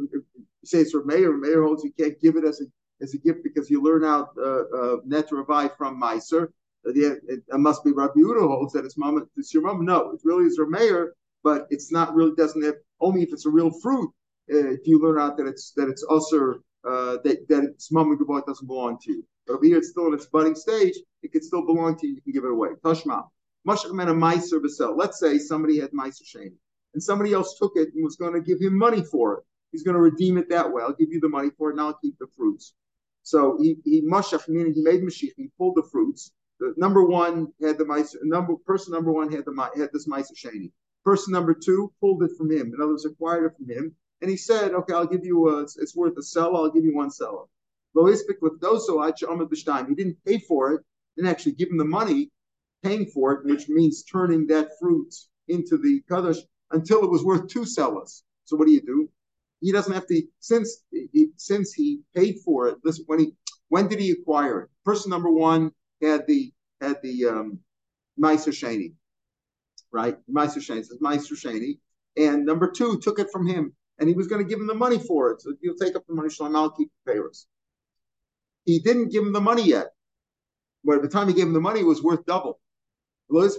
say 0.67 0.79
it's 0.79 0.91
for 0.91 1.03
mayor, 1.03 1.33
mayor 1.33 1.63
holds 1.63 1.83
you 1.83 1.91
can't 1.91 2.19
give 2.21 2.35
it 2.35 2.45
as 2.45 2.61
a 2.61 2.65
as 3.01 3.13
a 3.13 3.17
gift 3.17 3.43
because 3.43 3.69
you 3.69 3.81
learn 3.83 4.03
out 4.03 4.29
uh, 4.37 4.63
uh, 4.73 5.67
from 5.77 6.01
Meiser. 6.01 6.47
It, 6.85 7.19
it, 7.27 7.41
it, 7.47 7.57
must 7.57 7.83
be 7.83 7.91
Rabbi 7.91 8.13
Yehuda 8.19 8.47
holds 8.47 8.73
that 8.73 8.85
it's 8.85 8.97
mama, 8.97 9.21
it's 9.37 9.53
your 9.53 9.63
mom. 9.63 9.83
No, 9.85 10.11
it 10.11 10.21
really 10.23 10.45
is 10.45 10.59
Rameir, 10.59 11.09
but 11.43 11.65
it's 11.71 11.91
not 11.91 12.13
really 12.13 12.35
doesn't 12.35 12.63
have 12.63 12.75
only 13.01 13.23
if 13.23 13.33
it's 13.33 13.47
a 13.47 13.49
real 13.49 13.71
fruit. 13.81 14.11
Uh, 14.51 14.69
if 14.69 14.85
you 14.85 15.01
learn 15.01 15.19
out 15.19 15.35
that 15.37 15.47
it's 15.47 15.71
that 15.71 15.89
it's 15.89 16.05
usher 16.09 16.61
uh, 16.87 17.17
that 17.23 17.47
that 17.49 17.63
it's 17.63 17.91
mama 17.91 18.13
it 18.13 18.45
doesn't 18.45 18.67
belong 18.67 18.99
to 19.03 19.11
you. 19.11 19.25
But 19.47 19.55
over 19.55 19.65
here, 19.65 19.77
it's 19.77 19.89
still 19.89 20.07
in 20.07 20.13
its 20.13 20.27
budding 20.27 20.55
stage. 20.55 20.95
It 21.23 21.31
could 21.31 21.43
still 21.43 21.65
belong 21.65 21.97
to 21.99 22.07
you. 22.07 22.15
You 22.15 22.21
can 22.21 22.33
give 22.33 22.45
it 22.45 22.51
away. 22.51 22.69
Tashma. 22.83 23.27
Mashachman 23.67 24.09
a 24.09 24.13
Meiser 24.13 24.61
Basel. 24.61 24.95
Let's 24.95 25.19
say 25.19 25.39
somebody 25.39 25.79
had 25.79 25.91
Meiser 25.91 26.25
Shane 26.25 26.55
and 26.95 27.03
somebody 27.03 27.33
else 27.33 27.57
took 27.59 27.73
it 27.75 27.89
and 27.93 28.03
was 28.03 28.15
going 28.15 28.33
to 28.33 28.41
give 28.41 28.59
him 28.59 28.75
money 28.75 29.03
for 29.03 29.37
it. 29.37 29.43
He's 29.75 29.83
going 29.83 29.95
to 29.95 30.01
redeem 30.01 30.37
it 30.37 30.47
that 30.51 30.71
way. 30.71 30.81
I'll 30.81 30.93
give 30.93 31.11
you 31.11 31.19
the 31.19 31.27
money 31.27 31.49
for 31.57 31.67
it, 31.67 31.73
and 31.73 31.81
I'll 31.81 31.99
keep 32.01 32.17
the 32.17 32.27
fruits. 32.37 32.75
So 33.23 33.57
he 33.59 33.75
he 33.83 34.01
mashach, 34.01 34.47
meaning 34.47 34.73
he 34.73 34.81
made 34.81 35.01
mashich. 35.01 35.33
He 35.35 35.49
pulled 35.57 35.75
the 35.75 35.83
fruits. 35.91 36.31
The 36.61 36.73
number 36.77 37.03
one 37.03 37.51
had 37.61 37.77
the 37.77 37.83
Meiser. 37.83 38.15
Number 38.23 38.55
person 38.65 38.93
number 38.93 39.11
one 39.11 39.29
had 39.29 39.43
the 39.43 39.69
had 39.75 39.89
this 39.91 40.07
Shani. 40.07 40.71
Person 41.03 41.33
number 41.33 41.53
two 41.53 41.91
pulled 41.99 42.23
it 42.23 42.31
from 42.37 42.49
him. 42.49 42.67
In 42.73 42.75
other 42.81 42.91
words, 42.91 43.03
acquired 43.03 43.47
it 43.47 43.57
from 43.57 43.69
him, 43.69 43.93
and 44.21 44.31
he 44.31 44.37
said, 44.37 44.73
"Okay, 44.73 44.93
I'll 44.93 45.07
give 45.07 45.25
you 45.25 45.49
a. 45.49 45.63
It's 45.63 45.93
worth 45.93 46.17
a 46.17 46.23
sell. 46.23 46.55
I'll 46.55 46.71
give 46.71 46.85
you 46.85 46.95
one 46.95 47.11
seller." 47.11 47.43
He 47.95 48.01
didn't 49.95 50.17
pay 50.25 50.39
for 50.39 50.73
it, 50.73 50.85
didn't 51.17 51.29
actually 51.29 51.51
give 51.51 51.69
him 51.69 51.77
the 51.77 51.83
money, 51.99 52.31
paying 52.81 53.07
for 53.07 53.33
it, 53.33 53.45
which 53.45 53.67
means 53.67 54.03
turning 54.03 54.47
that 54.47 54.69
fruit 54.79 55.13
into 55.49 55.77
the 55.77 56.01
kaddish 56.07 56.39
until 56.71 57.03
it 57.03 57.09
was 57.09 57.25
worth 57.25 57.47
two 57.47 57.65
sellers. 57.65 58.23
So 58.45 58.55
what 58.55 58.67
do 58.67 58.71
you 58.71 58.81
do? 58.81 59.09
He 59.61 59.71
doesn't 59.71 59.93
have 59.93 60.07
to 60.07 60.21
since 60.39 60.83
he, 60.91 61.29
since 61.37 61.73
he 61.73 62.01
paid 62.15 62.37
for 62.45 62.67
it. 62.67 62.77
Listen, 62.83 63.05
when 63.07 63.19
he 63.19 63.33
when 63.69 63.87
did 63.87 63.99
he 63.99 64.11
acquire 64.11 64.61
it? 64.61 64.69
Person 64.83 65.09
number 65.09 65.31
one 65.31 65.71
had 66.01 66.27
the 66.27 66.51
had 66.81 66.97
the 67.01 67.25
um, 67.25 67.59
Meiser 68.21 68.49
Shani, 68.49 68.93
right? 69.91 70.17
Meiser 70.31 70.57
Shani 70.57 70.85
says 70.85 70.99
Meiser 71.01 71.33
Shani, 71.33 71.79
and 72.17 72.45
number 72.45 72.69
two 72.69 72.99
took 72.99 73.19
it 73.19 73.31
from 73.31 73.47
him, 73.47 73.73
and 73.99 74.09
he 74.09 74.15
was 74.15 74.27
going 74.27 74.43
to 74.43 74.49
give 74.49 74.59
him 74.59 74.67
the 74.67 74.75
money 74.75 74.99
for 74.99 75.31
it. 75.31 75.41
So 75.41 75.53
you'll 75.61 75.75
take 75.75 75.95
up 75.95 76.05
the 76.07 76.13
money, 76.13 76.29
Shalom, 76.29 76.55
I'll 76.55 76.71
keep 76.71 76.91
the 77.05 77.13
payers 77.13 77.47
he 78.65 78.79
didn't 78.79 79.11
give 79.11 79.23
him 79.23 79.33
the 79.33 79.41
money 79.41 79.63
yet. 79.63 79.87
But 80.83 80.97
at 80.97 81.01
the 81.03 81.07
time 81.07 81.27
he 81.27 81.33
gave 81.33 81.45
him 81.45 81.53
the 81.53 81.61
money, 81.61 81.79
it 81.81 81.85
was 81.85 82.03
worth 82.03 82.25
double. 82.25 82.59
Those 83.29 83.57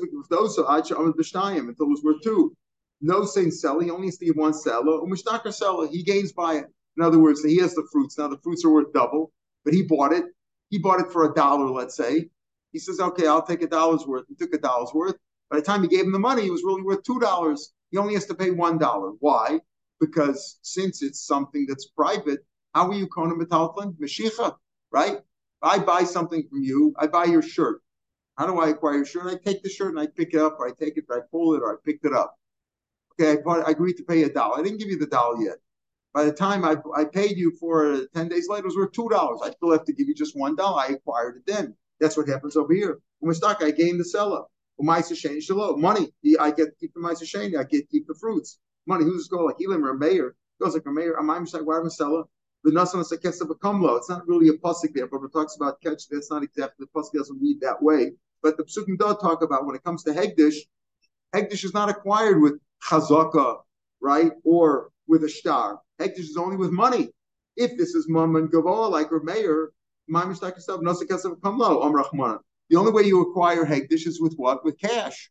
until 1.68 1.86
it 1.86 1.90
was 1.90 2.02
worth 2.04 2.22
two. 2.22 2.56
No 3.00 3.24
saying 3.24 3.50
sell, 3.50 3.78
he 3.80 3.90
only 3.90 4.06
has 4.06 4.18
to 4.18 4.26
give 4.26 4.36
one 4.36 4.54
seller. 4.54 5.00
Umishtaka 5.00 5.52
seller, 5.52 5.86
he 5.88 6.02
gains 6.02 6.32
by 6.32 6.54
it. 6.56 6.66
In 6.96 7.04
other 7.04 7.18
words, 7.18 7.42
he 7.44 7.58
has 7.58 7.74
the 7.74 7.86
fruits. 7.92 8.16
Now 8.18 8.28
the 8.28 8.38
fruits 8.38 8.64
are 8.64 8.70
worth 8.70 8.92
double, 8.92 9.32
but 9.64 9.74
he 9.74 9.82
bought 9.82 10.12
it. 10.12 10.24
He 10.70 10.78
bought 10.78 11.00
it 11.00 11.12
for 11.12 11.30
a 11.30 11.34
dollar, 11.34 11.66
let's 11.66 11.96
say. 11.96 12.30
He 12.72 12.78
says, 12.78 13.00
okay, 13.00 13.26
I'll 13.26 13.46
take 13.46 13.62
a 13.62 13.66
dollar's 13.66 14.06
worth. 14.06 14.24
He 14.28 14.34
took 14.34 14.54
a 14.54 14.58
dollar's 14.58 14.92
worth. 14.94 15.16
By 15.50 15.58
the 15.58 15.62
time 15.62 15.82
he 15.82 15.88
gave 15.88 16.04
him 16.04 16.12
the 16.12 16.18
money, 16.18 16.46
it 16.46 16.50
was 16.50 16.64
really 16.64 16.82
worth 16.82 17.04
two 17.04 17.20
dollars. 17.20 17.72
He 17.90 17.98
only 17.98 18.14
has 18.14 18.26
to 18.26 18.34
pay 18.34 18.50
one 18.50 18.78
dollar. 18.78 19.12
Why? 19.20 19.60
Because 20.00 20.58
since 20.62 21.02
it's 21.02 21.26
something 21.26 21.66
that's 21.68 21.86
private, 21.86 22.40
how 22.74 22.88
are 22.88 22.94
you 22.94 23.06
konim 23.06 23.40
metalflin? 23.40 23.94
Mashiach 23.96 24.56
right? 24.90 25.18
I 25.62 25.78
buy 25.78 26.04
something 26.04 26.46
from 26.48 26.62
you, 26.62 26.94
I 26.98 27.06
buy 27.06 27.24
your 27.24 27.42
shirt. 27.42 27.82
How 28.36 28.46
do 28.46 28.58
I 28.58 28.68
acquire 28.68 28.96
your 28.96 29.04
shirt? 29.06 29.26
I 29.26 29.36
take 29.36 29.62
the 29.62 29.70
shirt 29.70 29.90
and 29.90 30.00
I 30.00 30.06
pick 30.06 30.34
it 30.34 30.40
up, 30.40 30.56
or 30.58 30.68
I 30.68 30.72
take 30.72 30.96
it, 30.96 31.04
or 31.08 31.18
I 31.18 31.20
pull 31.30 31.54
it, 31.54 31.62
or 31.62 31.72
I 31.72 31.76
picked 31.84 32.04
it 32.04 32.12
up. 32.12 32.36
Okay, 33.18 33.32
I, 33.32 33.36
bought, 33.42 33.66
I 33.66 33.70
agreed 33.70 33.96
to 33.96 34.04
pay 34.04 34.22
a 34.24 34.28
dollar. 34.28 34.58
I 34.58 34.62
didn't 34.62 34.78
give 34.78 34.88
you 34.88 34.98
the 34.98 35.06
dollar 35.06 35.42
yet. 35.42 35.56
By 36.12 36.24
the 36.24 36.32
time 36.32 36.64
I, 36.64 36.76
I 36.94 37.04
paid 37.04 37.36
you 37.36 37.50
for 37.58 37.92
it 37.92 38.12
10 38.14 38.28
days 38.28 38.48
later, 38.48 38.64
it 38.66 38.74
was 38.74 38.76
worth 38.76 38.92
$2. 38.92 39.38
I 39.42 39.50
still 39.50 39.72
have 39.72 39.84
to 39.84 39.92
give 39.92 40.08
you 40.08 40.14
just 40.14 40.36
$1. 40.36 40.58
I 40.58 40.94
acquired 40.94 41.36
it 41.36 41.42
then. 41.46 41.74
That's 42.00 42.16
what 42.16 42.28
happens 42.28 42.56
over 42.56 42.72
here. 42.72 42.98
When 43.20 43.28
we 43.28 43.34
stock, 43.34 43.62
I 43.62 43.70
gain 43.70 43.98
the 43.98 44.04
seller. 44.04 44.42
Money. 44.78 46.12
I 46.38 46.50
get 46.50 46.78
keep 46.78 46.92
the 46.92 47.00
Maisa 47.00 47.24
Shani. 47.24 47.58
I 47.58 47.64
get 47.64 47.88
keep 47.88 48.06
the 48.06 48.14
fruits. 48.14 48.58
Money. 48.86 49.04
Who's 49.04 49.28
go 49.28 49.44
like 49.44 49.56
Elam 49.64 49.84
or 49.84 49.90
a 49.90 49.98
Mayor? 49.98 50.36
Goes 50.60 50.74
like 50.74 50.86
a 50.86 50.90
mayor. 50.90 51.18
I'm 51.18 51.26
like, 51.26 51.66
why 51.66 51.78
am 51.78 51.86
a 51.86 51.90
seller? 51.90 52.24
the 52.66 52.72
nasan 52.72 53.04
sakesa 53.04 53.42
bekamlo. 53.42 53.96
It's 53.96 54.10
not 54.10 54.26
really 54.26 54.48
a 54.48 54.54
pasuk 54.54 54.92
there, 54.92 55.06
but 55.06 55.22
it 55.22 55.32
talks 55.32 55.54
about 55.54 55.80
catch. 55.80 56.08
That's 56.08 56.30
not 56.30 56.42
exactly 56.42 56.84
the 56.84 57.00
pasuk 57.00 57.12
doesn't 57.12 57.40
read 57.40 57.60
that 57.60 57.80
way. 57.80 58.12
But 58.42 58.56
the 58.56 58.64
psukim 58.64 58.98
does 58.98 59.18
talk 59.18 59.42
about 59.42 59.66
when 59.66 59.76
it 59.76 59.84
comes 59.84 60.02
to 60.04 60.10
hegdish, 60.10 60.56
hegdish 61.32 61.64
is 61.64 61.72
not 61.72 61.88
acquired 61.88 62.42
with 62.42 62.58
chazaka, 62.82 63.58
right, 64.00 64.32
or 64.44 64.90
with 65.06 65.24
a 65.24 65.28
star. 65.28 65.80
Hegdish 66.00 66.18
is 66.18 66.36
only 66.36 66.56
with 66.56 66.70
money. 66.70 67.10
If 67.56 67.76
this 67.78 67.94
is 67.94 68.08
mum 68.08 68.36
and 68.36 68.52
like 68.52 69.10
her 69.10 69.20
mayor, 69.20 69.72
the 70.08 71.42
only 72.76 72.92
way 72.92 73.02
you 73.02 73.22
acquire 73.22 73.64
hegdish 73.64 74.06
is 74.06 74.20
with 74.20 74.34
what? 74.36 74.64
With 74.64 74.78
cash. 74.78 75.30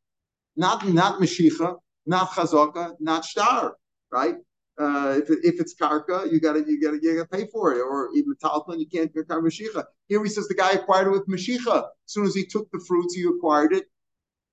not 0.56 0.88
not 0.88 1.22
Mashicha, 1.22 1.78
not 2.06 2.30
Chazaka, 2.32 2.96
not 3.00 3.26
Shtar, 3.26 3.76
right? 4.12 4.36
Uh, 4.78 5.20
if, 5.22 5.30
if 5.30 5.62
it's 5.62 5.74
karka, 5.76 6.30
you 6.32 6.42
gotta 6.42 6.64
you 6.68 6.82
gotta 6.82 7.00
you 7.02 7.16
gotta 7.16 7.30
pay 7.30 7.48
for 7.52 7.74
it, 7.74 7.80
or 7.80 8.10
even 8.14 8.36
talcum, 8.36 8.78
you 8.78 8.88
can't 8.88 9.14
get 9.14 9.28
mashicha. 9.30 9.86
Here 10.08 10.22
he 10.22 10.30
says 10.30 10.50
the 10.50 10.54
guy 10.54 10.72
acquired 10.72 11.08
it 11.08 11.12
with 11.12 11.28
mashicha. 11.28 11.78
As 11.78 11.86
soon 12.08 12.26
as 12.26 12.36
he 12.36 12.46
took 12.46 12.70
the 12.72 12.84
fruits, 12.86 13.16
he 13.16 13.24
acquired 13.24 13.74
it. 13.74 13.86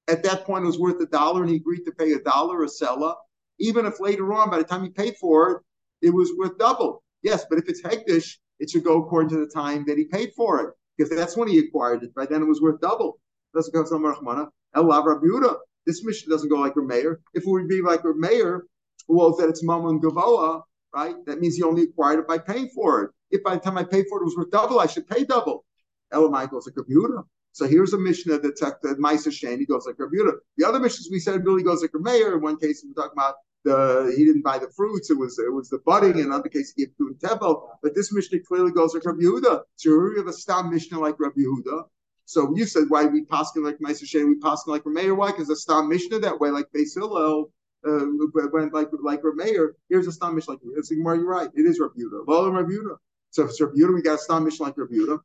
At 0.08 0.22
that 0.24 0.44
point, 0.44 0.64
it 0.64 0.66
was 0.66 0.78
worth 0.78 1.00
a 1.00 1.06
dollar, 1.06 1.42
and 1.42 1.50
he 1.50 1.56
agreed 1.56 1.84
to 1.84 1.92
pay 1.92 2.12
a 2.12 2.18
dollar 2.18 2.64
a 2.64 2.68
seller. 2.68 3.14
Even 3.58 3.86
if 3.86 4.00
later 4.00 4.32
on, 4.32 4.50
by 4.50 4.58
the 4.58 4.64
time 4.64 4.82
he 4.82 4.90
paid 4.90 5.16
for 5.20 5.50
it, 5.50 5.62
it 6.06 6.10
was 6.10 6.32
worth 6.36 6.58
double. 6.58 7.02
Yes, 7.22 7.44
but 7.48 7.58
if 7.58 7.68
it's 7.68 7.82
hegdish, 7.82 8.38
it 8.58 8.70
should 8.70 8.84
go 8.84 9.02
according 9.02 9.30
to 9.30 9.38
the 9.38 9.52
time 9.52 9.84
that 9.86 9.98
he 9.98 10.04
paid 10.04 10.32
for 10.36 10.60
it, 10.60 10.74
because 10.96 11.14
that's 11.16 11.36
when 11.36 11.48
he 11.48 11.58
acquired 11.58 12.02
it. 12.02 12.14
By 12.14 12.26
then, 12.26 12.42
it 12.42 12.46
was 12.46 12.60
worth 12.60 12.80
double. 12.80 13.20
Doesn't 13.54 13.74
go 13.74 13.84
some 13.84 14.02
Rahmana. 14.02 14.48
El 14.74 14.84
Rabiuda. 14.84 15.56
This 15.86 16.04
mission 16.04 16.30
doesn't 16.30 16.48
go 16.48 16.56
like 16.56 16.74
Rameir. 16.74 17.16
If 17.34 17.44
it 17.44 17.48
would 17.50 17.68
be 17.68 17.82
like 17.82 18.02
Rameir, 18.02 18.60
who 19.08 19.20
holds 19.20 19.38
that 19.38 19.48
it's 19.48 19.64
Mammon 19.64 20.00
Gavoa, 20.00 20.62
right? 20.94 21.14
That 21.26 21.40
means 21.40 21.56
he 21.56 21.62
only 21.62 21.82
acquired 21.82 22.20
it 22.20 22.28
by 22.28 22.38
paying 22.38 22.68
for 22.74 23.02
it. 23.02 23.10
If 23.30 23.42
by 23.42 23.54
the 23.54 23.60
time 23.60 23.78
I 23.78 23.84
paid 23.84 24.06
for 24.08 24.18
it, 24.18 24.22
it 24.22 24.26
was 24.26 24.36
worth 24.36 24.50
double, 24.50 24.80
I 24.80 24.86
should 24.86 25.08
pay 25.08 25.24
double. 25.24 25.64
Elamai 26.12 26.50
goes 26.50 26.66
like 26.66 26.76
Rabiuda. 26.76 27.24
So 27.52 27.66
here's 27.66 27.92
a 27.92 27.98
Mishnah 27.98 28.38
that's 28.38 28.60
the 28.60 28.96
Maisa 28.98 29.28
Shani 29.28 29.68
goes 29.68 29.86
like 29.86 29.96
Rabiuda. 29.96 30.32
The 30.56 30.66
other 30.66 30.80
Mishnahs 30.80 31.10
we 31.10 31.18
said 31.18 31.44
really 31.44 31.62
goes 31.62 31.82
like 31.82 31.92
Rameir. 31.92 32.34
In 32.34 32.40
one 32.40 32.56
case, 32.58 32.84
we're 32.84 32.94
talking 32.94 33.16
about 33.16 33.34
the 33.64 34.12
he 34.16 34.24
didn't 34.24 34.42
buy 34.42 34.58
the 34.58 34.70
fruits; 34.74 35.10
it 35.10 35.18
was 35.18 35.38
it 35.38 35.52
was 35.52 35.68
the 35.68 35.78
budding. 35.84 36.18
In 36.18 36.26
another 36.26 36.48
case, 36.48 36.72
he 36.74 36.86
gave 36.86 36.96
to 36.96 37.14
Tevel. 37.22 37.68
But 37.82 37.94
this 37.94 38.10
Mishnah 38.10 38.40
clearly 38.48 38.72
goes 38.72 38.94
like 38.94 39.04
Rabbi 39.04 39.22
Yehuda. 39.22 39.62
So 39.76 39.98
we 39.98 40.16
have 40.16 40.28
a 40.28 40.32
stam 40.32 40.70
Mishnah 40.70 40.98
like 40.98 41.20
Rabbi 41.20 41.40
Yehuda. 41.40 41.84
So 42.24 42.54
you 42.56 42.64
said 42.64 42.84
why 42.88 43.04
we 43.04 43.26
paskin 43.26 43.64
like 43.64 43.78
Meiser 43.78 44.06
Shane, 44.06 44.28
we 44.28 44.36
paskin 44.40 44.68
like 44.68 44.84
Rameir. 44.84 45.14
Why? 45.14 45.30
Because 45.30 45.50
a 45.50 45.56
stam 45.56 45.90
Mishnah 45.90 46.20
that 46.20 46.40
way, 46.40 46.50
like 46.50 46.66
Beis 46.74 46.94
Hillel, 46.94 47.52
uh, 47.86 48.06
went 48.32 48.72
like 48.72 48.88
like 49.02 49.22
Rameir. 49.22 49.72
Here's 49.90 50.06
a 50.06 50.12
stam 50.12 50.40
like 50.48 50.58
it's 50.76 50.88
Gemara. 50.88 51.18
You're 51.18 51.26
right. 51.26 51.50
It 51.54 51.66
is 51.66 51.78
Rabbi 51.78 51.96
Yehuda. 51.98 52.26
Well, 52.26 52.50
Rabbi 52.50 52.70
Yehuda. 52.70 52.96
So 53.30 53.44
if 53.44 53.50
it's 53.50 53.60
Rabbi 53.60 53.74
Yehuda, 53.74 53.94
we 53.94 54.02
got 54.02 54.14
a 54.14 54.18
stam 54.18 54.44
like 54.44 54.78
Rabbi 54.78 54.94
Yehuda. 54.94 55.18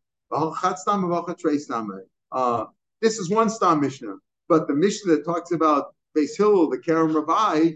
Uh, 2.32 2.66
this 3.02 3.20
is 3.20 3.30
one 3.30 3.50
stam 3.50 3.82
Mishnah, 3.82 4.16
but 4.50 4.68
the 4.68 4.74
Mishnah 4.74 5.16
that 5.16 5.26
talks 5.26 5.52
about 5.52 5.94
Beis 6.16 6.38
Hillel, 6.38 6.70
the 6.70 6.78
Kerem 6.78 7.14
Rabbi, 7.14 7.74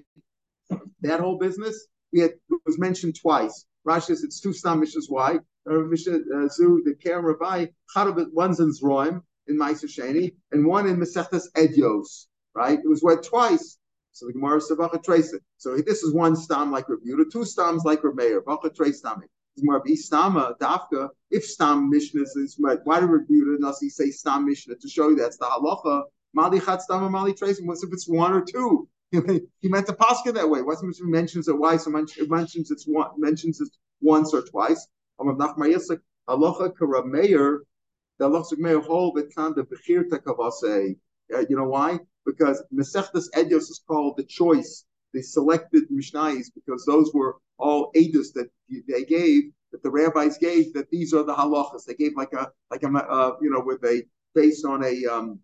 that 1.02 1.20
whole 1.20 1.38
business 1.38 1.88
we 2.12 2.20
had 2.22 2.34
was 2.66 2.80
mentioned 2.80 3.16
twice. 3.20 3.66
Rashi 3.88 4.04
says 4.04 4.24
it's 4.24 4.40
two 4.40 4.54
stam 4.54 4.82
Mishnahs. 4.82 5.06
Why? 5.08 5.40
Mishnah 5.66 6.20
uh, 6.36 6.48
Zu 6.48 6.82
the 6.86 6.96
Kerem 6.96 7.24
Rabbi, 7.24 7.68
one's 8.34 8.60
in 8.60 8.72
Zroim 8.72 9.22
in 9.48 9.58
Ma'aser 9.58 9.86
Sheni, 9.86 10.36
and 10.52 10.66
one 10.66 10.88
in 10.88 10.98
Masechtas 10.98 11.52
Edios. 11.56 12.28
Right? 12.54 12.80
It 12.80 12.88
was 12.88 13.02
read 13.04 13.24
twice. 13.24 13.78
So 14.12 14.26
the 14.26 14.34
Gemara 14.34 14.60
Savacha 14.60 15.02
trace 15.02 15.34
it. 15.34 15.42
So 15.58 15.78
this 15.78 16.04
is 16.04 16.14
one 16.14 16.36
stam 16.36 16.72
like 16.72 16.88
Rebuta, 16.88 17.32
two 17.32 17.40
stams 17.40 17.86
like 17.86 18.02
Rameir. 18.02 18.42
Vacha 18.44 18.76
trace 18.76 19.02
stamik. 19.02 19.30
More 19.58 19.84
Stama 19.84 20.58
Dafka. 20.60 21.10
If 21.30 21.46
Stam 21.46 21.90
Mishnah 21.90 22.22
is 22.22 22.56
why 22.58 23.00
do 23.00 23.08
Rebuta 23.08 23.60
Nasi 23.60 23.90
say 23.90 24.10
Stam 24.10 24.46
Mishnah 24.46 24.76
to 24.76 24.88
show 24.88 25.10
you 25.10 25.16
that's 25.16 25.38
the 25.38 25.46
halacha? 25.46 26.04
Mali 26.34 26.60
Chat 26.60 26.82
Stama 26.90 27.10
Mali 27.12 27.34
Trace. 27.34 27.60
What's 27.62 27.84
if 27.84 27.92
it's 27.92 28.08
one 28.08 28.34
or 28.34 28.42
two? 28.42 28.88
he 29.12 29.68
meant 29.68 29.88
to 29.88 29.94
pascha 29.94 30.32
that 30.32 30.50
way. 30.50 30.62
What's 30.62 30.82
it 30.82 30.96
mentions 31.02 31.48
it 31.48 31.58
why? 31.58 31.78
So 31.78 31.96
it 31.96 32.30
mentions 32.30 32.72
it's 32.72 32.86
one 32.86 33.10
mentions 33.18 33.60
it 33.60 33.70
once 34.00 34.34
or 34.34 34.42
twice. 34.42 34.88
Halacha 35.20 36.74
karameir. 36.74 37.60
The 38.20 38.30
halacha 38.30 38.58
meir 38.58 38.80
hold 38.80 39.16
the 39.16 39.24
kind 39.24 39.58
of 39.58 39.68
bechirta 39.70 40.20
kavase. 40.24 40.96
Uh, 41.34 41.44
you 41.50 41.58
know 41.58 41.68
why? 41.68 42.00
Because 42.26 42.64
Mesechtas 42.74 43.30
Edios 43.36 43.70
is 43.70 43.82
called 43.88 44.18
the 44.18 44.24
choice, 44.24 44.86
the 45.14 45.22
selected 45.22 45.84
Mishnais, 45.92 46.52
because 46.54 46.86
those 46.86 47.14
were 47.14 47.38
all 47.58 47.92
edus 47.96 48.34
that 48.34 48.50
they 48.88 49.04
gave, 49.04 49.52
that 49.72 49.84
the 49.84 49.90
rabbis 49.90 50.38
gave, 50.38 50.74
that 50.74 50.90
these 50.90 51.14
are 51.14 51.24
the 51.24 51.34
halachas. 51.34 51.86
They 51.86 51.94
gave 51.94 52.16
like 52.16 52.34
a 52.34 52.52
like 52.70 52.84
a 52.84 52.90
uh, 52.90 53.36
you 53.42 53.50
know 53.50 53.62
with 53.66 53.84
a 53.84 54.04
based 54.34 54.66
on 54.66 54.84
a 54.84 55.06
um, 55.06 55.40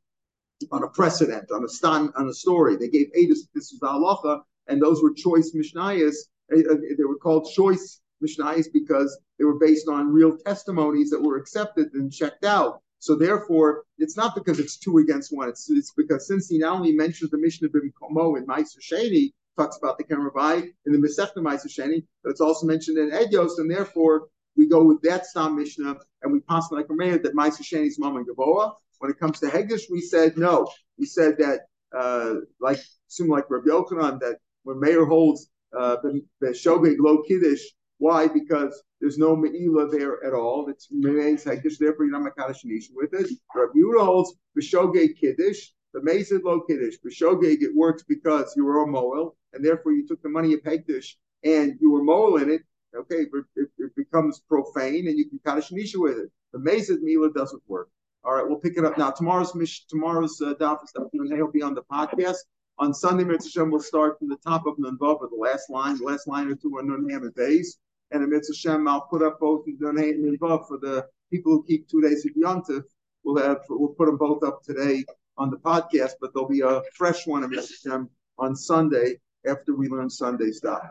on 0.71 0.83
a 0.83 0.87
precedent, 0.87 1.51
on 1.51 1.63
a 1.63 1.69
stan, 1.69 2.11
on 2.15 2.27
a 2.27 2.33
story. 2.33 2.75
They 2.75 2.89
gave 2.89 3.07
edus. 3.17 3.39
This 3.53 3.71
was 3.71 3.79
the 3.81 3.87
halacha, 3.87 4.41
and 4.67 4.81
those 4.81 5.01
were 5.01 5.13
choice 5.13 5.53
mishnayos. 5.55 6.15
Eh, 6.51 6.59
eh, 6.59 6.75
they 6.97 7.03
were 7.03 7.17
called 7.17 7.49
choice 7.53 8.01
mishnayos 8.23 8.67
because 8.71 9.17
they 9.37 9.45
were 9.45 9.59
based 9.59 9.87
on 9.87 10.11
real 10.11 10.37
testimonies 10.37 11.09
that 11.11 11.21
were 11.21 11.37
accepted 11.37 11.93
and 11.93 12.11
checked 12.11 12.45
out. 12.45 12.81
So 12.99 13.15
therefore, 13.15 13.83
it's 13.99 14.17
not 14.17 14.33
because 14.33 14.59
it's 14.59 14.77
two 14.77 14.97
against 14.97 15.35
one. 15.35 15.49
It's, 15.49 15.69
it's 15.69 15.93
because 15.93 16.27
since 16.27 16.49
he 16.49 16.57
not 16.57 16.73
only 16.77 16.93
mentions 16.93 17.29
the 17.29 17.37
Mishnah 17.37 17.69
Bim 17.69 17.93
Komo 18.01 18.37
in 18.37 18.47
Meiser 18.47 18.79
Sheni, 18.81 19.33
talks 19.57 19.77
about 19.77 19.97
the 19.97 20.03
Kemrabai 20.03 20.69
in 20.85 20.91
the 20.93 20.97
Masechta 20.97 21.37
Sheni, 21.37 22.05
but 22.23 22.29
it's 22.29 22.41
also 22.41 22.65
mentioned 22.65 22.97
in 22.97 23.11
Edios, 23.11 23.57
and 23.57 23.69
therefore 23.69 24.27
we 24.55 24.67
go 24.67 24.83
with 24.83 25.01
that 25.03 25.25
Stam 25.25 25.55
Mishnah 25.55 25.97
and 26.21 26.33
we 26.33 26.39
pass 26.41 26.71
like 26.71 26.87
Rameir 26.87 27.21
that 27.23 27.35
Meiser 27.35 27.61
Sheni 27.61 27.87
is 27.87 27.99
Mama 27.99 28.23
Gavoa. 28.23 28.73
When 28.99 29.11
it 29.11 29.19
comes 29.19 29.39
to 29.39 29.47
Hegdish, 29.47 29.83
we 29.91 30.01
said 30.01 30.37
no. 30.37 30.67
We 30.97 31.05
said 31.05 31.37
that, 31.37 31.61
uh, 31.95 32.35
like, 32.59 32.79
similar 33.07 33.37
like 33.37 33.49
Rabbi 33.49 33.67
Yochanan, 33.69 34.19
that 34.21 34.37
when 34.63 34.79
Mayor 34.79 35.05
holds 35.05 35.49
uh, 35.77 35.97
the, 36.01 36.21
the 36.41 36.47
Shogeg 36.47 36.95
Lo 36.99 37.21
Kiddush, 37.27 37.61
why? 37.99 38.27
Because 38.27 38.81
there's 38.99 39.19
no 39.19 39.35
Me'ila 39.35 39.89
there 39.89 40.23
at 40.25 40.33
all. 40.33 40.67
It 40.69 40.83
remains 40.91 41.43
Hegdish, 41.43 41.77
therefore 41.79 42.05
you're 42.05 42.19
not 42.19 42.33
Makadash 42.35 42.63
with 42.93 43.13
it. 43.13 43.29
Rabbi 43.55 43.73
Yehuda 43.77 44.03
holds 44.03 44.33
the 44.55 44.61
Shogeg 44.61 45.19
Kiddush, 45.19 45.69
the 46.01 46.63
Kiddush. 46.67 46.95
The 47.03 47.09
Shogeg, 47.09 47.61
it 47.61 47.75
works 47.75 48.03
because 48.03 48.53
you 48.55 48.65
were 48.65 48.83
a 48.83 48.87
Moel, 48.87 49.35
and 49.53 49.65
therefore 49.65 49.93
you 49.93 50.07
took 50.07 50.21
the 50.21 50.29
money 50.29 50.53
of 50.53 50.61
Hegdish 50.61 51.15
and 51.43 51.77
you 51.79 51.91
were 51.91 52.03
Moel 52.03 52.41
in 52.41 52.49
it. 52.49 52.61
Okay, 52.95 53.25
it, 53.55 53.69
it, 53.77 53.95
becomes 53.95 54.41
profane 54.49 55.07
and 55.07 55.17
you 55.17 55.29
can 55.29 55.39
Kaddish 55.45 55.69
Nisha 55.69 55.97
with 55.97 56.17
it. 56.17 56.31
The 56.53 56.59
Mezid 56.59 57.01
Mila 57.01 57.31
doesn't 57.31 57.61
work. 57.67 57.89
All 58.23 58.33
right, 58.33 58.47
we'll 58.47 58.59
pick 58.59 58.77
it 58.77 58.85
up 58.85 58.97
now. 58.97 59.11
Tomorrow's 59.11 59.53
mish, 59.53 59.85
tomorrow's 59.85 60.41
uh, 60.41 60.53
daf 60.55 60.79
will 61.13 61.51
be 61.51 61.61
on 61.61 61.75
the 61.75 61.83
podcast. 61.83 62.37
On 62.79 62.93
Sunday, 62.93 63.23
Mitzvah 63.23 63.65
we'll 63.65 63.79
start 63.79 64.17
from 64.19 64.29
the 64.29 64.37
top 64.37 64.65
of 64.65 64.77
Nunvav 64.77 65.21
with 65.21 65.31
the 65.31 65.37
last 65.37 65.69
line. 65.69 65.97
The 65.97 66.05
last 66.05 66.27
line 66.27 66.47
or 66.47 66.55
two 66.55 66.75
are 66.77 66.83
Nunham 66.83 67.33
days. 67.35 67.77
And 68.11 68.23
in 68.23 68.29
Mitzvah 68.29 68.83
I'll 68.87 69.01
put 69.01 69.21
up 69.21 69.39
both 69.39 69.65
Nunham 69.65 69.99
and 69.99 70.39
Nunvav 70.39 70.67
for 70.67 70.77
the 70.77 71.07
people 71.31 71.53
who 71.53 71.63
keep 71.63 71.87
two 71.87 72.01
days 72.01 72.25
of 72.25 72.31
Yontif. 72.33 72.83
We'll 73.23 73.43
have 73.43 73.59
we'll 73.69 73.89
put 73.89 74.05
them 74.05 74.17
both 74.17 74.43
up 74.43 74.63
today 74.63 75.03
on 75.37 75.49
the 75.49 75.57
podcast, 75.57 76.13
but 76.19 76.33
there'll 76.33 76.49
be 76.49 76.61
a 76.61 76.81
fresh 76.95 77.27
one 77.27 77.43
of 77.43 77.51
Mitzvah 77.51 78.07
on 78.39 78.55
Sunday 78.55 79.19
after 79.47 79.75
we 79.75 79.87
learn 79.87 80.09
Sunday 80.09 80.51
stuff. 80.51 80.89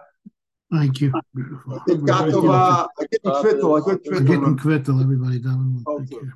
Thank 0.73 1.01
you. 1.01 1.13
Beautiful. 1.35 1.81
It 1.87 2.05
got 2.05 2.27
to, 2.27 2.51
uh, 2.51 2.87
I 2.99 3.05
get 3.11 3.21
in 3.25 3.31
Kvittel, 3.31 3.81
I 3.81 3.95
get 3.95 4.05
Kvittel. 4.05 5.03
Everybody 5.03 5.39
down. 5.39 5.85
Thank 5.87 6.11
you. 6.11 6.33